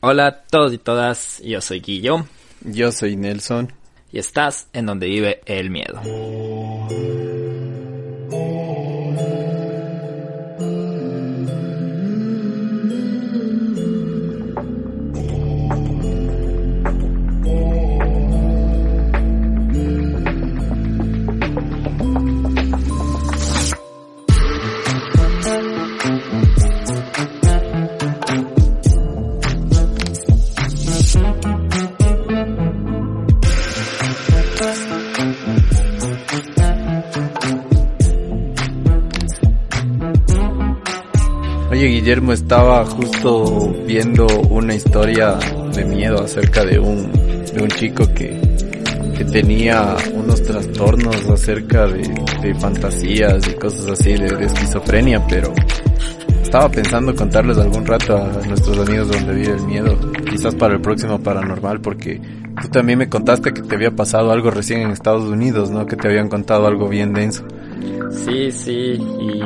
Hola 0.00 0.26
a 0.28 0.42
todos 0.42 0.72
y 0.72 0.78
todas, 0.78 1.42
yo 1.44 1.60
soy 1.60 1.80
Guillo. 1.80 2.24
Yo 2.60 2.92
soy 2.92 3.16
Nelson. 3.16 3.72
Y 4.12 4.20
estás 4.20 4.68
en 4.72 4.86
donde 4.86 5.08
vive 5.08 5.40
el 5.44 5.70
miedo. 5.70 6.00
Guillermo 41.86 42.32
estaba 42.32 42.84
justo 42.84 43.72
viendo 43.86 44.26
una 44.50 44.74
historia 44.74 45.38
de 45.74 45.84
miedo 45.84 46.22
acerca 46.22 46.64
de 46.64 46.78
un, 46.78 47.12
de 47.12 47.62
un 47.62 47.68
chico 47.68 48.04
que, 48.14 48.40
que 49.16 49.24
tenía 49.24 49.96
unos 50.14 50.42
trastornos 50.42 51.16
acerca 51.28 51.86
de, 51.86 52.02
de 52.42 52.54
fantasías 52.54 53.46
y 53.48 53.54
cosas 53.54 53.86
así, 53.86 54.14
de, 54.14 54.26
esquizofrenia, 54.44 55.24
pero 55.28 55.52
estaba 56.42 56.68
pensando 56.68 57.14
contarles 57.14 57.58
algún 57.58 57.86
rato 57.86 58.16
a 58.16 58.46
nuestros 58.46 58.78
amigos 58.88 59.08
donde 59.08 59.34
vive 59.34 59.52
el 59.52 59.62
miedo, 59.62 59.98
quizás 60.30 60.54
para 60.54 60.74
el 60.74 60.80
próximo 60.80 61.20
paranormal, 61.20 61.80
porque 61.80 62.20
tú 62.60 62.68
también 62.68 62.98
me 62.98 63.08
contaste 63.08 63.52
que 63.52 63.62
te 63.62 63.74
había 63.74 63.90
pasado 63.90 64.32
algo 64.32 64.50
recién 64.50 64.80
en 64.80 64.90
Estados 64.90 65.24
Unidos, 65.24 65.70
¿no? 65.70 65.86
Que 65.86 65.96
te 65.96 66.08
habían 66.08 66.28
contado 66.28 66.66
algo 66.66 66.88
bien 66.88 67.12
denso. 67.12 67.44
Sí, 68.10 68.50
sí, 68.50 68.94
y 69.20 69.42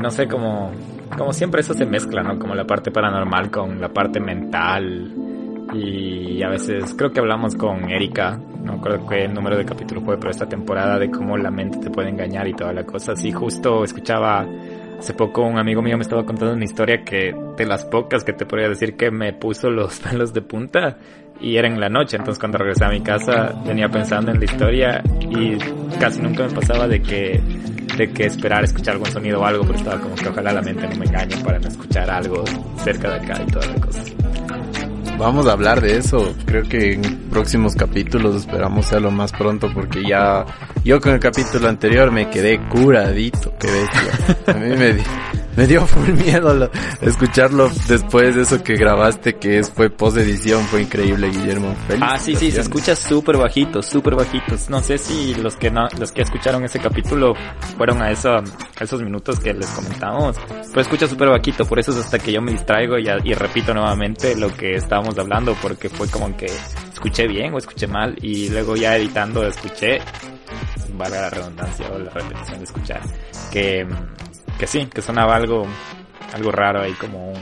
no 0.00 0.10
sé 0.10 0.28
cómo 0.28 0.70
como 1.18 1.32
siempre 1.32 1.60
eso 1.60 1.74
se 1.74 1.84
mezcla, 1.84 2.22
¿no? 2.22 2.38
Como 2.38 2.54
la 2.54 2.64
parte 2.64 2.90
paranormal 2.90 3.50
con 3.50 3.80
la 3.80 3.88
parte 3.88 4.20
mental. 4.20 5.12
Y 5.74 6.42
a 6.42 6.48
veces 6.48 6.94
creo 6.96 7.10
que 7.10 7.20
hablamos 7.20 7.54
con 7.54 7.90
Erika, 7.90 8.40
no 8.62 8.76
recuerdo 8.76 9.06
qué 9.06 9.28
número 9.28 9.58
de 9.58 9.66
capítulo 9.66 10.00
fue, 10.00 10.16
pero 10.16 10.30
esta 10.30 10.46
temporada 10.46 10.98
de 10.98 11.10
cómo 11.10 11.36
la 11.36 11.50
mente 11.50 11.78
te 11.78 11.90
puede 11.90 12.08
engañar 12.08 12.48
y 12.48 12.54
toda 12.54 12.72
la 12.72 12.84
cosa. 12.84 13.14
Sí, 13.14 13.32
justo 13.32 13.84
escuchaba 13.84 14.46
hace 14.98 15.14
poco 15.14 15.42
un 15.42 15.58
amigo 15.58 15.80
mío 15.80 15.96
me 15.96 16.02
estaba 16.02 16.24
contando 16.24 16.54
una 16.54 16.64
historia 16.64 17.04
que 17.04 17.32
de 17.56 17.66
las 17.66 17.84
pocas 17.84 18.24
que 18.24 18.32
te 18.32 18.46
podría 18.46 18.68
decir 18.68 18.96
que 18.96 19.10
me 19.10 19.32
puso 19.32 19.70
los 19.70 20.00
pelos 20.10 20.32
de 20.32 20.42
punta 20.42 20.98
y 21.40 21.56
era 21.56 21.68
en 21.68 21.78
la 21.78 21.88
noche, 21.88 22.16
entonces 22.16 22.40
cuando 22.40 22.58
regresé 22.58 22.84
a 22.84 22.88
mi 22.88 23.00
casa 23.00 23.54
venía 23.64 23.88
pensando 23.88 24.32
en 24.32 24.38
la 24.38 24.44
historia 24.44 25.02
y 25.20 25.56
casi 26.00 26.20
nunca 26.20 26.46
me 26.48 26.52
pasaba 26.52 26.88
de 26.88 27.00
que 27.00 27.40
de 27.98 28.10
que 28.12 28.26
esperar 28.26 28.64
escuchar 28.64 28.94
algún 28.94 29.10
sonido 29.10 29.40
o 29.40 29.44
algo, 29.44 29.64
pero 29.66 29.78
estaba 29.78 30.00
como 30.00 30.14
que 30.14 30.28
ojalá 30.28 30.52
la 30.52 30.62
mente 30.62 30.86
no 30.88 30.96
me 30.96 31.04
engañe 31.04 31.36
para 31.44 31.58
no 31.58 31.68
escuchar 31.68 32.08
algo 32.08 32.44
cerca 32.82 33.10
de 33.10 33.16
acá 33.16 33.42
y 33.46 33.50
todas 33.50 33.68
las 33.68 33.80
cosas. 33.80 34.12
Vamos 35.18 35.48
a 35.48 35.52
hablar 35.52 35.80
de 35.80 35.96
eso, 35.96 36.32
creo 36.46 36.62
que 36.62 36.92
en 36.92 37.02
próximos 37.28 37.74
capítulos 37.74 38.36
esperamos 38.36 38.86
sea 38.86 39.00
lo 39.00 39.10
más 39.10 39.32
pronto 39.32 39.68
porque 39.74 40.04
ya 40.08 40.46
yo 40.84 41.00
con 41.00 41.12
el 41.12 41.18
capítulo 41.18 41.68
anterior 41.68 42.12
me 42.12 42.30
quedé 42.30 42.60
curadito, 42.68 43.52
que 43.58 43.66
bestia. 43.66 44.36
A 44.46 44.54
mí 44.54 44.76
me, 44.76 44.96
me 45.58 45.66
dio 45.66 45.84
full 45.88 46.12
miedo 46.12 46.70
escucharlo 47.00 47.68
después 47.88 48.36
de 48.36 48.42
eso 48.42 48.62
que 48.62 48.76
grabaste, 48.76 49.34
que 49.34 49.58
es, 49.58 49.68
fue 49.68 49.90
post 49.90 50.16
edición, 50.16 50.62
fue 50.66 50.82
increíble, 50.82 51.30
Guillermo. 51.30 51.74
ah, 52.00 52.16
sí, 52.16 52.36
sí, 52.36 52.52
se 52.52 52.60
escucha 52.60 52.94
súper 52.94 53.36
bajito, 53.38 53.82
súper 53.82 54.14
bajito. 54.14 54.54
No 54.68 54.80
sé 54.80 54.98
si 54.98 55.34
los 55.34 55.56
que 55.56 55.68
no, 55.68 55.88
los 55.98 56.12
que 56.12 56.22
escucharon 56.22 56.64
ese 56.64 56.78
capítulo 56.78 57.34
fueron 57.76 58.00
a, 58.00 58.12
eso, 58.12 58.36
a 58.36 58.44
esos 58.84 59.02
minutos 59.02 59.40
que 59.40 59.52
les 59.52 59.66
comentamos, 59.70 60.36
pero 60.68 60.80
escucha 60.80 61.08
súper 61.08 61.28
bajito, 61.28 61.64
por 61.64 61.80
eso 61.80 61.90
es 61.90 61.98
hasta 61.98 62.20
que 62.20 62.30
yo 62.30 62.40
me 62.40 62.52
distraigo 62.52 62.96
y, 62.96 63.08
y 63.24 63.34
repito 63.34 63.74
nuevamente 63.74 64.36
lo 64.36 64.54
que 64.54 64.76
estábamos 64.76 65.18
hablando, 65.18 65.56
porque 65.60 65.88
fue 65.88 66.06
como 66.06 66.36
que 66.36 66.46
escuché 66.92 67.26
bien 67.26 67.52
o 67.52 67.58
escuché 67.58 67.88
mal, 67.88 68.14
y 68.22 68.48
luego 68.50 68.76
ya 68.76 68.96
editando 68.96 69.44
escuché, 69.44 69.98
valga 70.92 71.22
la 71.22 71.30
redundancia 71.30 71.90
o 71.92 71.98
la 71.98 72.10
repetición 72.10 72.58
de 72.58 72.64
escuchar, 72.64 73.00
que 73.50 73.84
que 74.58 74.66
sí, 74.66 74.86
que 74.86 75.00
sonaba 75.00 75.36
algo, 75.36 75.66
algo 76.34 76.50
raro 76.50 76.80
ahí 76.80 76.92
como 76.94 77.30
un, 77.30 77.38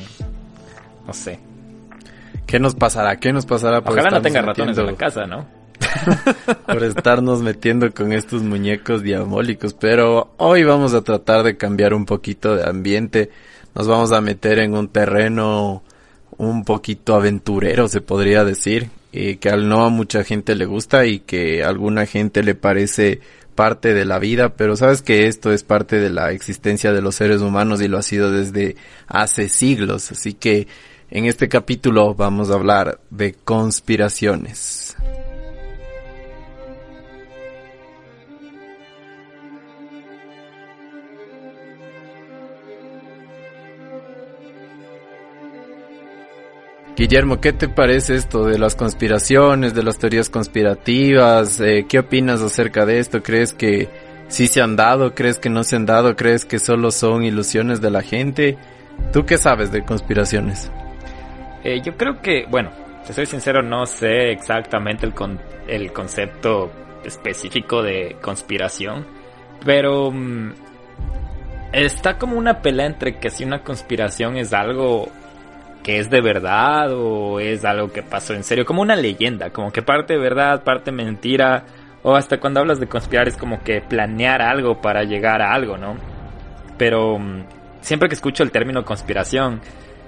no 1.06 1.12
sé. 1.12 1.40
¿Qué 2.46 2.60
nos 2.60 2.74
pasará? 2.74 3.16
¿Qué 3.16 3.32
nos 3.32 3.46
pasará 3.46 3.80
por 3.80 3.94
Ojalá 3.94 4.10
no 4.10 4.22
tenga 4.22 4.42
ratones 4.42 4.78
en 4.78 4.86
la 4.86 4.94
casa, 4.94 5.26
¿no? 5.26 5.46
por 6.66 6.84
estarnos 6.84 7.42
metiendo 7.42 7.92
con 7.92 8.12
estos 8.12 8.42
muñecos 8.42 9.02
diabólicos, 9.02 9.74
pero 9.74 10.34
hoy 10.36 10.62
vamos 10.64 10.94
a 10.94 11.02
tratar 11.02 11.42
de 11.42 11.56
cambiar 11.56 11.94
un 11.94 12.04
poquito 12.06 12.54
de 12.54 12.68
ambiente. 12.68 13.30
Nos 13.74 13.88
vamos 13.88 14.12
a 14.12 14.20
meter 14.20 14.58
en 14.58 14.74
un 14.74 14.88
terreno 14.88 15.82
un 16.38 16.64
poquito 16.64 17.14
aventurero, 17.14 17.88
se 17.88 18.00
podría 18.00 18.44
decir, 18.44 18.90
y 19.10 19.36
que 19.36 19.48
al 19.50 19.68
no 19.68 19.84
a 19.84 19.88
mucha 19.88 20.22
gente 20.22 20.54
le 20.54 20.66
gusta 20.66 21.06
y 21.06 21.20
que 21.20 21.64
a 21.64 21.68
alguna 21.68 22.06
gente 22.06 22.42
le 22.42 22.54
parece 22.54 23.20
parte 23.56 23.92
de 23.94 24.04
la 24.04 24.20
vida, 24.20 24.50
pero 24.50 24.76
sabes 24.76 25.02
que 25.02 25.26
esto 25.26 25.52
es 25.52 25.64
parte 25.64 25.98
de 25.98 26.10
la 26.10 26.30
existencia 26.30 26.92
de 26.92 27.02
los 27.02 27.16
seres 27.16 27.40
humanos 27.40 27.82
y 27.82 27.88
lo 27.88 27.98
ha 27.98 28.02
sido 28.02 28.30
desde 28.30 28.76
hace 29.08 29.48
siglos, 29.48 30.12
así 30.12 30.34
que 30.34 30.68
en 31.10 31.24
este 31.24 31.48
capítulo 31.48 32.14
vamos 32.14 32.50
a 32.50 32.54
hablar 32.54 33.00
de 33.10 33.32
conspiraciones. 33.32 34.96
Guillermo, 46.96 47.42
¿qué 47.42 47.52
te 47.52 47.68
parece 47.68 48.14
esto 48.14 48.46
de 48.46 48.58
las 48.58 48.74
conspiraciones, 48.74 49.74
de 49.74 49.82
las 49.82 49.98
teorías 49.98 50.30
conspirativas? 50.30 51.60
Eh, 51.60 51.84
¿Qué 51.86 51.98
opinas 51.98 52.40
acerca 52.40 52.86
de 52.86 53.00
esto? 53.00 53.22
¿Crees 53.22 53.52
que 53.52 53.90
sí 54.28 54.46
se 54.46 54.62
han 54.62 54.76
dado? 54.76 55.14
¿Crees 55.14 55.38
que 55.38 55.50
no 55.50 55.62
se 55.62 55.76
han 55.76 55.84
dado? 55.84 56.16
¿Crees 56.16 56.46
que 56.46 56.58
solo 56.58 56.90
son 56.90 57.22
ilusiones 57.22 57.82
de 57.82 57.90
la 57.90 58.00
gente? 58.00 58.56
¿Tú 59.12 59.26
qué 59.26 59.36
sabes 59.36 59.70
de 59.72 59.84
conspiraciones? 59.84 60.72
Eh, 61.64 61.82
yo 61.84 61.98
creo 61.98 62.22
que, 62.22 62.46
bueno, 62.48 62.70
te 63.06 63.12
soy 63.12 63.26
sincero, 63.26 63.62
no 63.62 63.84
sé 63.84 64.30
exactamente 64.30 65.04
el, 65.04 65.12
con, 65.12 65.38
el 65.68 65.92
concepto 65.92 66.72
específico 67.04 67.82
de 67.82 68.16
conspiración, 68.22 69.06
pero 69.66 70.10
mm, 70.10 70.52
está 71.72 72.16
como 72.16 72.38
una 72.38 72.62
pelea 72.62 72.86
entre 72.86 73.18
que 73.18 73.28
si 73.28 73.44
una 73.44 73.62
conspiración 73.62 74.38
es 74.38 74.54
algo 74.54 75.10
que 75.86 76.00
es 76.00 76.10
de 76.10 76.20
verdad 76.20 76.90
o 76.92 77.38
es 77.38 77.64
algo 77.64 77.92
que 77.92 78.02
pasó 78.02 78.34
en 78.34 78.42
serio, 78.42 78.66
como 78.66 78.82
una 78.82 78.96
leyenda, 78.96 79.50
como 79.50 79.70
que 79.70 79.82
parte 79.82 80.16
verdad, 80.16 80.64
parte 80.64 80.90
mentira, 80.90 81.62
o 82.02 82.16
hasta 82.16 82.40
cuando 82.40 82.58
hablas 82.58 82.80
de 82.80 82.88
conspirar 82.88 83.28
es 83.28 83.36
como 83.36 83.62
que 83.62 83.80
planear 83.82 84.42
algo 84.42 84.80
para 84.80 85.04
llegar 85.04 85.40
a 85.40 85.52
algo, 85.52 85.76
¿no? 85.76 85.94
Pero 86.76 87.20
mm, 87.20 87.44
siempre 87.82 88.08
que 88.08 88.16
escucho 88.16 88.42
el 88.42 88.50
término 88.50 88.84
conspiración, 88.84 89.60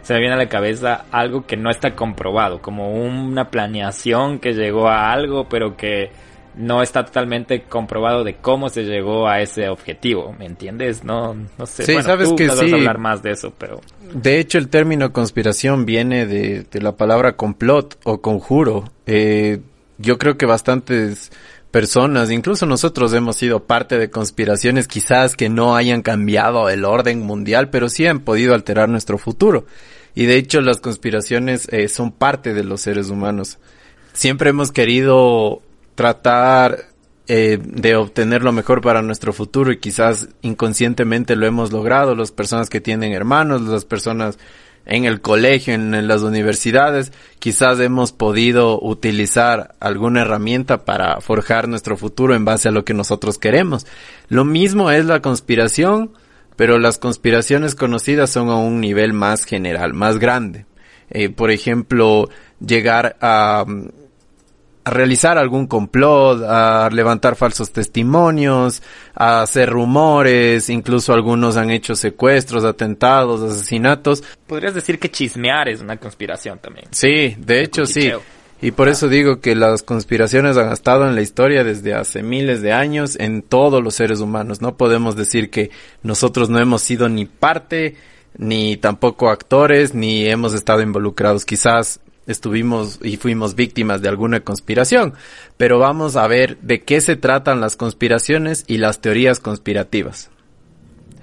se 0.03 0.15
me 0.15 0.19
viene 0.19 0.35
a 0.35 0.39
la 0.39 0.49
cabeza 0.49 1.05
algo 1.13 1.47
que 1.47 1.57
no 1.57 1.71
está 1.71 1.95
comprobado, 1.95 2.61
como 2.61 2.95
una 2.95 3.49
planeación 3.49 4.41
que 4.41 4.55
llegó 4.55 4.89
a 4.89 5.13
algo, 5.13 5.49
pero 5.49 5.77
que 5.77 6.11
no 6.59 6.83
está 6.83 7.05
totalmente 7.05 7.63
comprobado 7.63 8.25
de 8.25 8.35
cómo 8.35 8.69
se 8.69 8.83
llegó 8.83 9.29
a 9.29 9.41
ese 9.41 9.69
objetivo, 9.69 10.35
¿me 10.39 10.45
entiendes? 10.45 11.05
No, 11.05 11.35
no 11.35 11.67
sé. 11.67 11.85
Sí, 11.85 12.03
sabes 12.03 12.33
que 12.33 12.49
sí. 12.51 12.75
hablar 12.75 12.99
más 12.99 13.23
de 13.23 13.31
eso, 13.31 13.55
pero. 13.57 13.81
De 14.13 14.41
hecho, 14.41 14.59
el 14.59 14.69
término 14.69 15.13
conspiración 15.13 15.87
viene 15.87 16.27
de, 16.27 16.65
de 16.65 16.81
la 16.81 16.97
palabra 16.97 17.37
complot 17.37 17.99
o 18.05 18.21
conjuro. 18.21 18.85
Eh, 19.07 19.61
yo 19.99 20.19
creo 20.19 20.37
que 20.37 20.47
bastantes 20.47 21.31
personas, 21.71 22.31
incluso 22.31 22.67
nosotros 22.67 23.13
hemos 23.15 23.37
sido 23.37 23.65
parte 23.65 23.97
de 23.97 24.11
conspiraciones 24.11 24.89
quizás 24.89 25.37
que 25.37 25.49
no 25.49 25.77
hayan 25.77 26.03
cambiado 26.03 26.69
el 26.71 26.85
orden 26.85 27.21
mundial, 27.21 27.71
pero 27.71 27.89
sí 27.89 28.07
han 28.07 28.21
podido 28.21 28.55
alterar 28.55 28.89
nuestro 28.89 29.17
futuro. 29.17 29.67
Y 30.15 30.27
de 30.27 30.37
hecho 30.37 30.61
las 30.61 30.81
conspiraciones 30.81 31.69
eh, 31.71 31.89
son 31.89 32.11
parte 32.11 32.53
de 32.53 32.65
los 32.65 32.81
seres 32.81 33.11
humanos. 33.11 33.59
Siempre 34.13 34.51
hemos 34.51 34.73
querido 34.73 35.63
tratar 35.99 36.85
eh, 37.27 37.59
de 37.61 37.97
obtener 37.97 38.45
lo 38.45 38.53
mejor 38.53 38.83
para 38.83 39.03
nuestro 39.03 39.33
futuro 39.33 39.73
y 39.73 39.79
quizás 39.79 40.29
inconscientemente 40.43 41.35
lo 41.35 41.45
hemos 41.45 41.73
logrado, 41.73 42.15
las 42.15 42.31
personas 42.31 42.71
que 42.71 42.81
tienen 42.81 43.13
hermanos, 43.13 43.63
las 43.63 43.85
personas 43.85 44.39
en 44.87 45.07
el 45.07 45.21
colegio, 45.21 45.75
en, 45.75 46.07
las 46.07 46.23
universidades, 46.23 47.13
quizás 47.41 47.81
hemos 47.81 48.13
podido 48.13 48.81
utilizar 48.81 49.75
alguna 49.81 50.21
herramienta 50.21 50.85
para 50.85 51.21
forjar 51.21 51.67
nuestro 51.67 51.97
futuro 51.97 52.37
en 52.37 52.45
base 52.45 52.69
a 52.69 52.73
lo 52.73 52.85
que 52.85 52.95
nosotros 52.95 53.37
queremos. 53.37 53.85
Lo 54.29 54.45
mismo 54.45 54.93
es 54.93 55.05
la 55.05 55.21
conspiración, 55.21 56.13
pero 56.55 56.79
las 56.79 56.99
conspiraciones 56.99 57.75
conocidas 57.75 58.31
son 58.31 58.51
a 58.51 58.57
un 58.57 58.81
nivel 58.81 59.15
más 59.15 59.43
general, 59.43 59.95
más 59.95 60.21
grande. 60.21 60.65
eh, 61.11 61.29
por 61.29 61.51
ejemplo, 61.51 62.29
llegar 62.61 63.17
a, 63.21 63.65
a, 64.89 64.91
realizar 64.91 65.39
algún 65.39 65.67
complot, 65.67 66.43
a 66.43 66.89
levantar 66.91 67.37
falsos 67.37 67.73
testimonios, 67.73 68.83
a 69.15 69.43
hacer 69.43 69.71
rumores, 69.71 70.69
incluso 70.71 71.13
algunos 71.13 71.57
han 71.57 71.71
hecho 71.71 71.95
secuestros, 71.95 72.65
atentados, 72.65 73.43
asesinatos. 73.43 74.23
Podrías 74.47 74.75
decir 74.75 74.99
que 74.99 75.11
chismear 75.11 75.69
es 75.69 75.81
una 75.81 75.97
conspiración 75.97 76.59
también. 76.59 76.87
Sí, 76.91 77.35
de 77.39 77.63
hecho 77.63 77.87
sí. 77.87 78.13
Y 78.61 78.73
por 78.73 78.89
eso 78.89 79.09
digo 79.09 79.41
que 79.41 79.55
las 79.55 79.85
conspiraciones 79.85 80.57
han 80.57 80.73
estado 80.73 81.07
en 81.07 81.15
la 81.15 81.21
historia 81.21 81.63
desde 81.63 81.95
hace 81.95 82.25
miles 82.25 82.61
de 82.61 82.73
años 82.73 83.17
en 83.21 83.43
todos 83.43 83.83
los 83.83 83.95
seres 83.95 84.21
humanos. 84.21 84.61
No 84.61 84.77
podemos 84.77 85.15
decir 85.15 85.51
que 85.51 85.71
nosotros 86.03 86.51
no 86.51 86.59
hemos 86.59 86.83
sido 86.83 87.09
ni 87.09 87.25
parte, 87.25 87.95
ni 88.37 88.77
tampoco 88.77 89.31
actores, 89.31 89.95
ni 89.95 90.27
hemos 90.27 90.55
estado 90.55 90.83
involucrados. 90.83 91.45
Quizás 91.45 92.01
estuvimos 92.29 93.01
y 93.03 93.17
fuimos 93.17 93.57
víctimas 93.57 94.01
de 94.01 94.09
alguna 94.09 94.41
conspiración, 94.41 95.15
pero 95.57 95.81
vamos 95.81 96.15
a 96.15 96.29
ver 96.29 96.59
de 96.59 96.83
qué 96.83 97.01
se 97.01 97.17
tratan 97.17 97.61
las 97.61 97.75
conspiraciones 97.75 98.65
y 98.69 98.79
las 98.79 99.01
teorías 99.01 99.41
conspirativas. 99.41 100.31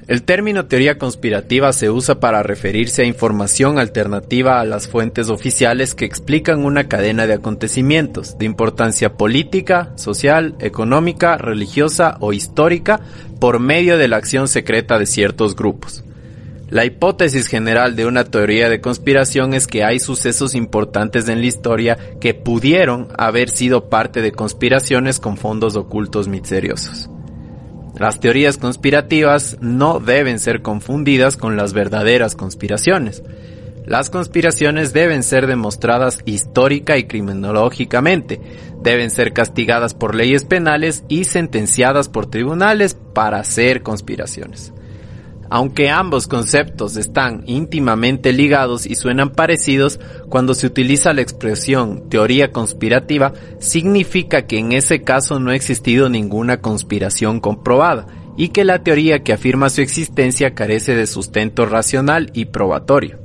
El 0.08 0.22
término 0.22 0.68
teoría 0.68 1.00
conspirativa 1.00 1.74
se 1.74 1.90
usa 1.90 2.20
para 2.20 2.44
referirse 2.44 3.02
a 3.02 3.06
información 3.06 3.80
alternativa 3.80 4.60
a 4.60 4.66
las 4.66 4.88
fuentes 4.88 5.30
oficiales 5.30 5.96
que 5.96 6.06
explican 6.06 6.64
una 6.64 6.88
cadena 6.88 7.26
de 7.26 7.34
acontecimientos 7.34 8.38
de 8.38 8.46
importancia 8.46 9.14
política, 9.14 9.94
social, 9.96 10.56
económica, 10.60 11.38
religiosa 11.38 12.18
o 12.20 12.34
histórica 12.34 13.00
por 13.40 13.60
medio 13.60 13.98
de 13.98 14.08
la 14.08 14.18
acción 14.18 14.48
secreta 14.48 15.00
de 15.00 15.08
ciertos 15.08 15.56
grupos. 15.56 16.04
La 16.70 16.84
hipótesis 16.84 17.48
general 17.48 17.96
de 17.96 18.08
una 18.08 18.24
teoría 18.24 18.70
de 18.70 18.82
conspiración 18.82 19.54
es 19.54 19.68
que 19.68 19.84
hay 19.84 20.00
sucesos 20.00 20.56
importantes 20.56 21.30
en 21.30 21.42
la 21.42 21.46
historia 21.46 21.96
que 22.20 22.34
pudieron 22.34 23.10
haber 23.20 23.50
sido 23.52 23.88
parte 23.88 24.24
de 24.24 24.32
conspiraciones 24.32 25.20
con 25.20 25.38
fondos 25.38 25.76
ocultos 25.76 26.28
misteriosos. 26.28 27.08
Las 28.00 28.20
teorías 28.20 28.58
conspirativas 28.58 29.58
no 29.62 30.00
deben 30.00 30.40
ser 30.40 30.64
confundidas 30.64 31.38
con 31.38 31.56
las 31.56 31.74
verdaderas 31.74 32.36
conspiraciones. 32.36 33.22
Las 33.86 34.10
conspiraciones 34.10 34.92
deben 34.92 35.22
ser 35.22 35.46
demostradas 35.46 36.24
histórica 36.26 36.98
y 36.98 37.04
criminológicamente, 37.04 38.42
deben 38.82 39.12
ser 39.12 39.34
castigadas 39.34 39.94
por 39.94 40.16
leyes 40.16 40.46
penales 40.46 41.04
y 41.10 41.26
sentenciadas 41.26 42.10
por 42.10 42.26
tribunales 42.26 42.98
para 43.14 43.44
ser 43.44 43.84
conspiraciones. 43.84 44.74
Aunque 45.50 45.90
ambos 45.90 46.28
conceptos 46.28 46.98
están 46.98 47.44
íntimamente 47.46 48.34
ligados 48.34 48.86
y 48.86 48.96
suenan 48.96 49.32
parecidos, 49.32 50.00
cuando 50.30 50.54
se 50.54 50.68
utiliza 50.68 51.14
la 51.14 51.22
expresión 51.22 52.10
teoría 52.10 52.52
conspirativa, 52.52 53.34
significa 53.60 54.48
que 54.48 54.60
en 54.60 54.72
ese 54.72 55.02
caso 55.02 55.40
no 55.40 55.52
ha 55.52 55.56
existido 55.56 56.10
ninguna 56.10 56.62
conspiración 56.62 57.40
comprobada 57.40 58.08
y 58.38 58.50
que 58.50 58.66
la 58.66 58.84
teoría 58.84 59.24
que 59.24 59.34
afirma 59.34 59.70
su 59.70 59.82
existencia 59.82 60.54
carece 60.56 60.96
de 60.96 61.08
sustento 61.08 61.66
racional 61.66 62.32
y 62.34 62.46
probatorio. 62.46 63.25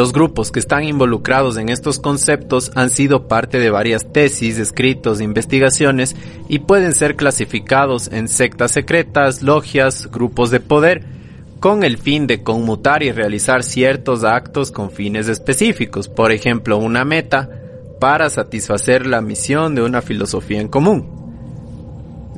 Los 0.00 0.14
grupos 0.14 0.50
que 0.50 0.60
están 0.60 0.84
involucrados 0.84 1.58
en 1.58 1.68
estos 1.68 1.98
conceptos 1.98 2.72
han 2.74 2.88
sido 2.88 3.28
parte 3.28 3.58
de 3.58 3.68
varias 3.68 4.10
tesis, 4.14 4.56
escritos, 4.56 5.20
investigaciones 5.20 6.16
y 6.48 6.60
pueden 6.60 6.94
ser 6.94 7.16
clasificados 7.16 8.08
en 8.10 8.26
sectas 8.28 8.70
secretas, 8.70 9.42
logias, 9.42 10.10
grupos 10.10 10.50
de 10.50 10.60
poder, 10.60 11.04
con 11.60 11.84
el 11.84 11.98
fin 11.98 12.26
de 12.26 12.42
conmutar 12.42 13.02
y 13.02 13.12
realizar 13.12 13.62
ciertos 13.62 14.24
actos 14.24 14.72
con 14.72 14.90
fines 14.90 15.28
específicos, 15.28 16.08
por 16.08 16.32
ejemplo 16.32 16.78
una 16.78 17.04
meta, 17.04 17.50
para 18.00 18.30
satisfacer 18.30 19.06
la 19.06 19.20
misión 19.20 19.74
de 19.74 19.82
una 19.82 20.00
filosofía 20.00 20.62
en 20.62 20.68
común. 20.68 21.19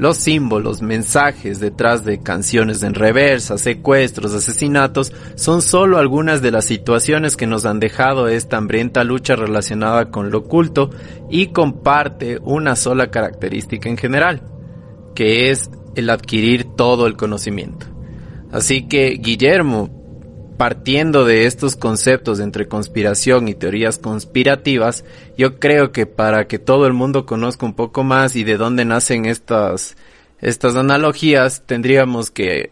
Los 0.02 0.16
símbolos, 0.16 0.82
mensajes 0.82 1.60
detrás 1.60 2.04
de 2.04 2.18
canciones 2.18 2.82
en 2.82 2.94
reversa, 2.94 3.56
secuestros, 3.56 4.34
asesinatos, 4.34 5.12
son 5.36 5.62
solo 5.62 5.96
algunas 5.98 6.42
de 6.42 6.50
las 6.50 6.64
situaciones 6.64 7.36
que 7.36 7.46
nos 7.46 7.64
han 7.66 7.78
dejado 7.78 8.26
esta 8.26 8.56
hambrienta 8.56 9.04
lucha 9.04 9.36
relacionada 9.36 10.10
con 10.10 10.32
lo 10.32 10.38
oculto 10.38 10.90
y 11.30 11.52
comparte 11.52 12.40
una 12.42 12.74
sola 12.74 13.12
característica 13.12 13.88
en 13.88 13.96
general, 13.96 14.42
que 15.14 15.52
es 15.52 15.70
el 15.94 16.10
adquirir 16.10 16.64
todo 16.64 17.06
el 17.06 17.16
conocimiento. 17.16 17.86
Así 18.50 18.88
que, 18.88 19.10
Guillermo, 19.10 20.01
partiendo 20.62 21.24
de 21.24 21.46
estos 21.46 21.74
conceptos 21.74 22.38
entre 22.38 22.68
conspiración 22.68 23.48
y 23.48 23.54
teorías 23.54 23.98
conspirativas, 23.98 25.04
yo 25.36 25.58
creo 25.58 25.90
que 25.90 26.06
para 26.06 26.46
que 26.46 26.60
todo 26.60 26.86
el 26.86 26.92
mundo 26.92 27.26
conozca 27.26 27.66
un 27.66 27.74
poco 27.74 28.04
más 28.04 28.36
y 28.36 28.44
de 28.44 28.58
dónde 28.58 28.84
nacen 28.84 29.26
estas, 29.26 29.96
estas 30.40 30.76
analogías, 30.76 31.64
tendríamos 31.66 32.30
que 32.30 32.70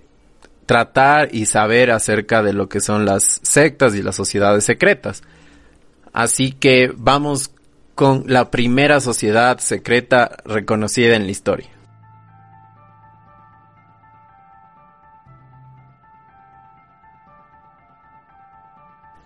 tratar 0.67 1.35
y 1.35 1.47
saber 1.47 1.91
acerca 1.91 2.45
de 2.45 2.53
lo 2.53 2.69
que 2.69 2.81
son 2.81 3.07
las 3.07 3.41
sectas 3.43 3.97
y 3.97 4.03
las 4.03 4.15
sociedades 4.15 4.63
secretas. 4.63 5.25
Así 6.13 6.53
que 6.53 6.93
vamos 6.97 7.51
con 7.97 8.23
la 8.29 8.53
primera 8.53 9.01
sociedad 9.01 9.59
secreta 9.59 10.37
reconocida 10.45 11.17
en 11.17 11.25
la 11.25 11.33
historia. 11.33 11.80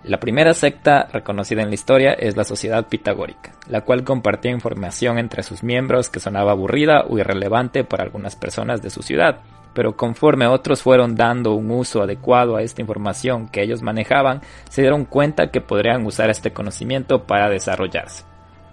La 0.04 0.20
primera 0.20 0.52
secta 0.52 1.08
reconocida 1.10 1.62
en 1.62 1.68
la 1.68 1.74
historia 1.74 2.12
es 2.12 2.36
la 2.36 2.44
Sociedad 2.44 2.86
Pitagórica, 2.86 3.52
la 3.70 3.80
cual 3.80 4.04
compartía 4.04 4.50
información 4.50 5.18
entre 5.18 5.42
sus 5.42 5.62
miembros 5.62 6.10
que 6.10 6.20
sonaba 6.20 6.52
aburrida 6.52 7.06
o 7.08 7.18
irrelevante 7.18 7.84
para 7.84 8.02
algunas 8.02 8.36
personas 8.36 8.82
de 8.82 8.90
su 8.90 9.02
ciudad, 9.02 9.38
pero 9.72 9.96
conforme 9.96 10.46
otros 10.46 10.82
fueron 10.82 11.14
dando 11.14 11.54
un 11.54 11.70
uso 11.70 12.02
adecuado 12.02 12.56
a 12.56 12.62
esta 12.62 12.82
información 12.82 13.48
que 13.48 13.62
ellos 13.62 13.80
manejaban, 13.80 14.42
se 14.68 14.82
dieron 14.82 15.06
cuenta 15.06 15.50
que 15.50 15.62
podrían 15.62 16.04
usar 16.04 16.28
este 16.28 16.52
conocimiento 16.52 17.24
para 17.24 17.48
desarrollarse. 17.48 18.24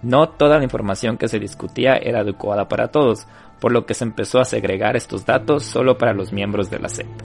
No 0.02 0.28
toda 0.28 0.58
la 0.58 0.64
información 0.64 1.16
que 1.16 1.28
se 1.28 1.38
discutía 1.38 1.94
era 1.94 2.20
adecuada 2.20 2.68
para 2.68 2.88
todos, 2.88 3.26
por 3.58 3.72
lo 3.72 3.86
que 3.86 3.94
se 3.94 4.04
empezó 4.04 4.38
a 4.38 4.44
segregar 4.44 4.96
estos 4.96 5.24
datos 5.24 5.62
solo 5.62 5.96
para 5.96 6.12
los 6.12 6.30
miembros 6.30 6.68
de 6.68 6.78
la 6.78 6.90
secta. 6.90 7.24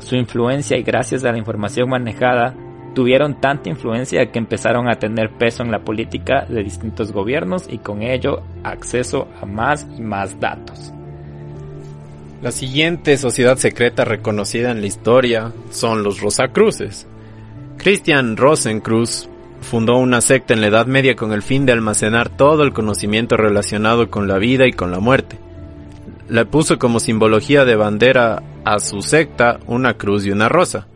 Su 0.00 0.16
influencia 0.16 0.76
y 0.76 0.82
gracias 0.82 1.24
a 1.24 1.30
la 1.30 1.38
información 1.38 1.88
manejada 1.88 2.54
tuvieron 2.94 3.40
tanta 3.40 3.68
influencia 3.68 4.30
que 4.30 4.38
empezaron 4.38 4.88
a 4.88 4.98
tener 4.98 5.30
peso 5.30 5.62
en 5.62 5.70
la 5.70 5.84
política 5.84 6.46
de 6.48 6.62
distintos 6.62 7.12
gobiernos 7.12 7.66
y 7.68 7.78
con 7.78 8.02
ello 8.02 8.42
acceso 8.62 9.28
a 9.40 9.46
más 9.46 9.86
y 9.98 10.00
más 10.00 10.38
datos. 10.40 10.92
La 12.40 12.52
siguiente 12.52 13.16
sociedad 13.16 13.56
secreta 13.56 14.04
reconocida 14.04 14.70
en 14.70 14.80
la 14.80 14.86
historia 14.86 15.52
son 15.70 16.02
los 16.02 16.20
Rosacruces. 16.20 17.06
Christian 17.78 18.36
Rosencruz 18.36 19.28
fundó 19.62 19.96
una 19.96 20.20
secta 20.20 20.54
en 20.54 20.60
la 20.60 20.66
Edad 20.66 20.86
Media 20.86 21.16
con 21.16 21.32
el 21.32 21.42
fin 21.42 21.64
de 21.66 21.72
almacenar 21.72 22.28
todo 22.28 22.62
el 22.62 22.72
conocimiento 22.72 23.36
relacionado 23.36 24.10
con 24.10 24.28
la 24.28 24.38
vida 24.38 24.66
y 24.66 24.72
con 24.72 24.90
la 24.90 25.00
muerte. 25.00 25.38
Le 26.28 26.44
puso 26.44 26.78
como 26.78 27.00
simbología 27.00 27.64
de 27.64 27.76
bandera 27.76 28.42
a 28.64 28.78
su 28.78 29.02
secta 29.02 29.58
una 29.66 29.94
cruz 29.94 30.26
y 30.26 30.30
una 30.30 30.48
rosa. 30.48 30.86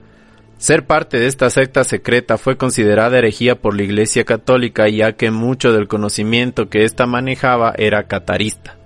Ser 0.59 0.87
parte 0.87 1.21
de 1.21 1.29
esta 1.29 1.50
secta 1.50 1.85
secreta 1.85 2.37
fue 2.37 2.57
considerada 2.57 3.19
herejía 3.19 3.55
por 3.55 3.77
la 3.77 3.85
Iglesia 3.85 4.25
Católica 4.25 4.88
ya 4.88 5.12
que 5.12 5.31
mucho 5.31 5.73
del 5.73 5.87
conocimiento 5.87 6.69
que 6.69 6.83
ésta 6.83 7.07
manejaba 7.07 7.73
era 7.79 8.09
catarista. 8.09 8.77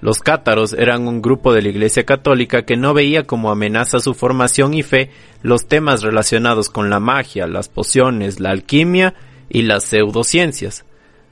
Los 0.00 0.18
cátaros 0.18 0.72
eran 0.72 1.06
un 1.06 1.22
grupo 1.22 1.54
de 1.54 1.62
la 1.62 1.68
Iglesia 1.68 2.04
Católica 2.04 2.64
que 2.64 2.76
no 2.76 2.94
veía 2.94 3.22
como 3.28 3.52
amenaza 3.52 4.00
su 4.00 4.12
formación 4.12 4.74
y 4.74 4.82
fe 4.82 5.10
los 5.40 5.68
temas 5.68 6.02
relacionados 6.02 6.68
con 6.68 6.90
la 6.90 6.98
magia, 6.98 7.46
las 7.46 7.68
pociones, 7.68 8.40
la 8.40 8.50
alquimia 8.50 9.14
y 9.48 9.62
las 9.62 9.84
pseudociencias. 9.84 10.84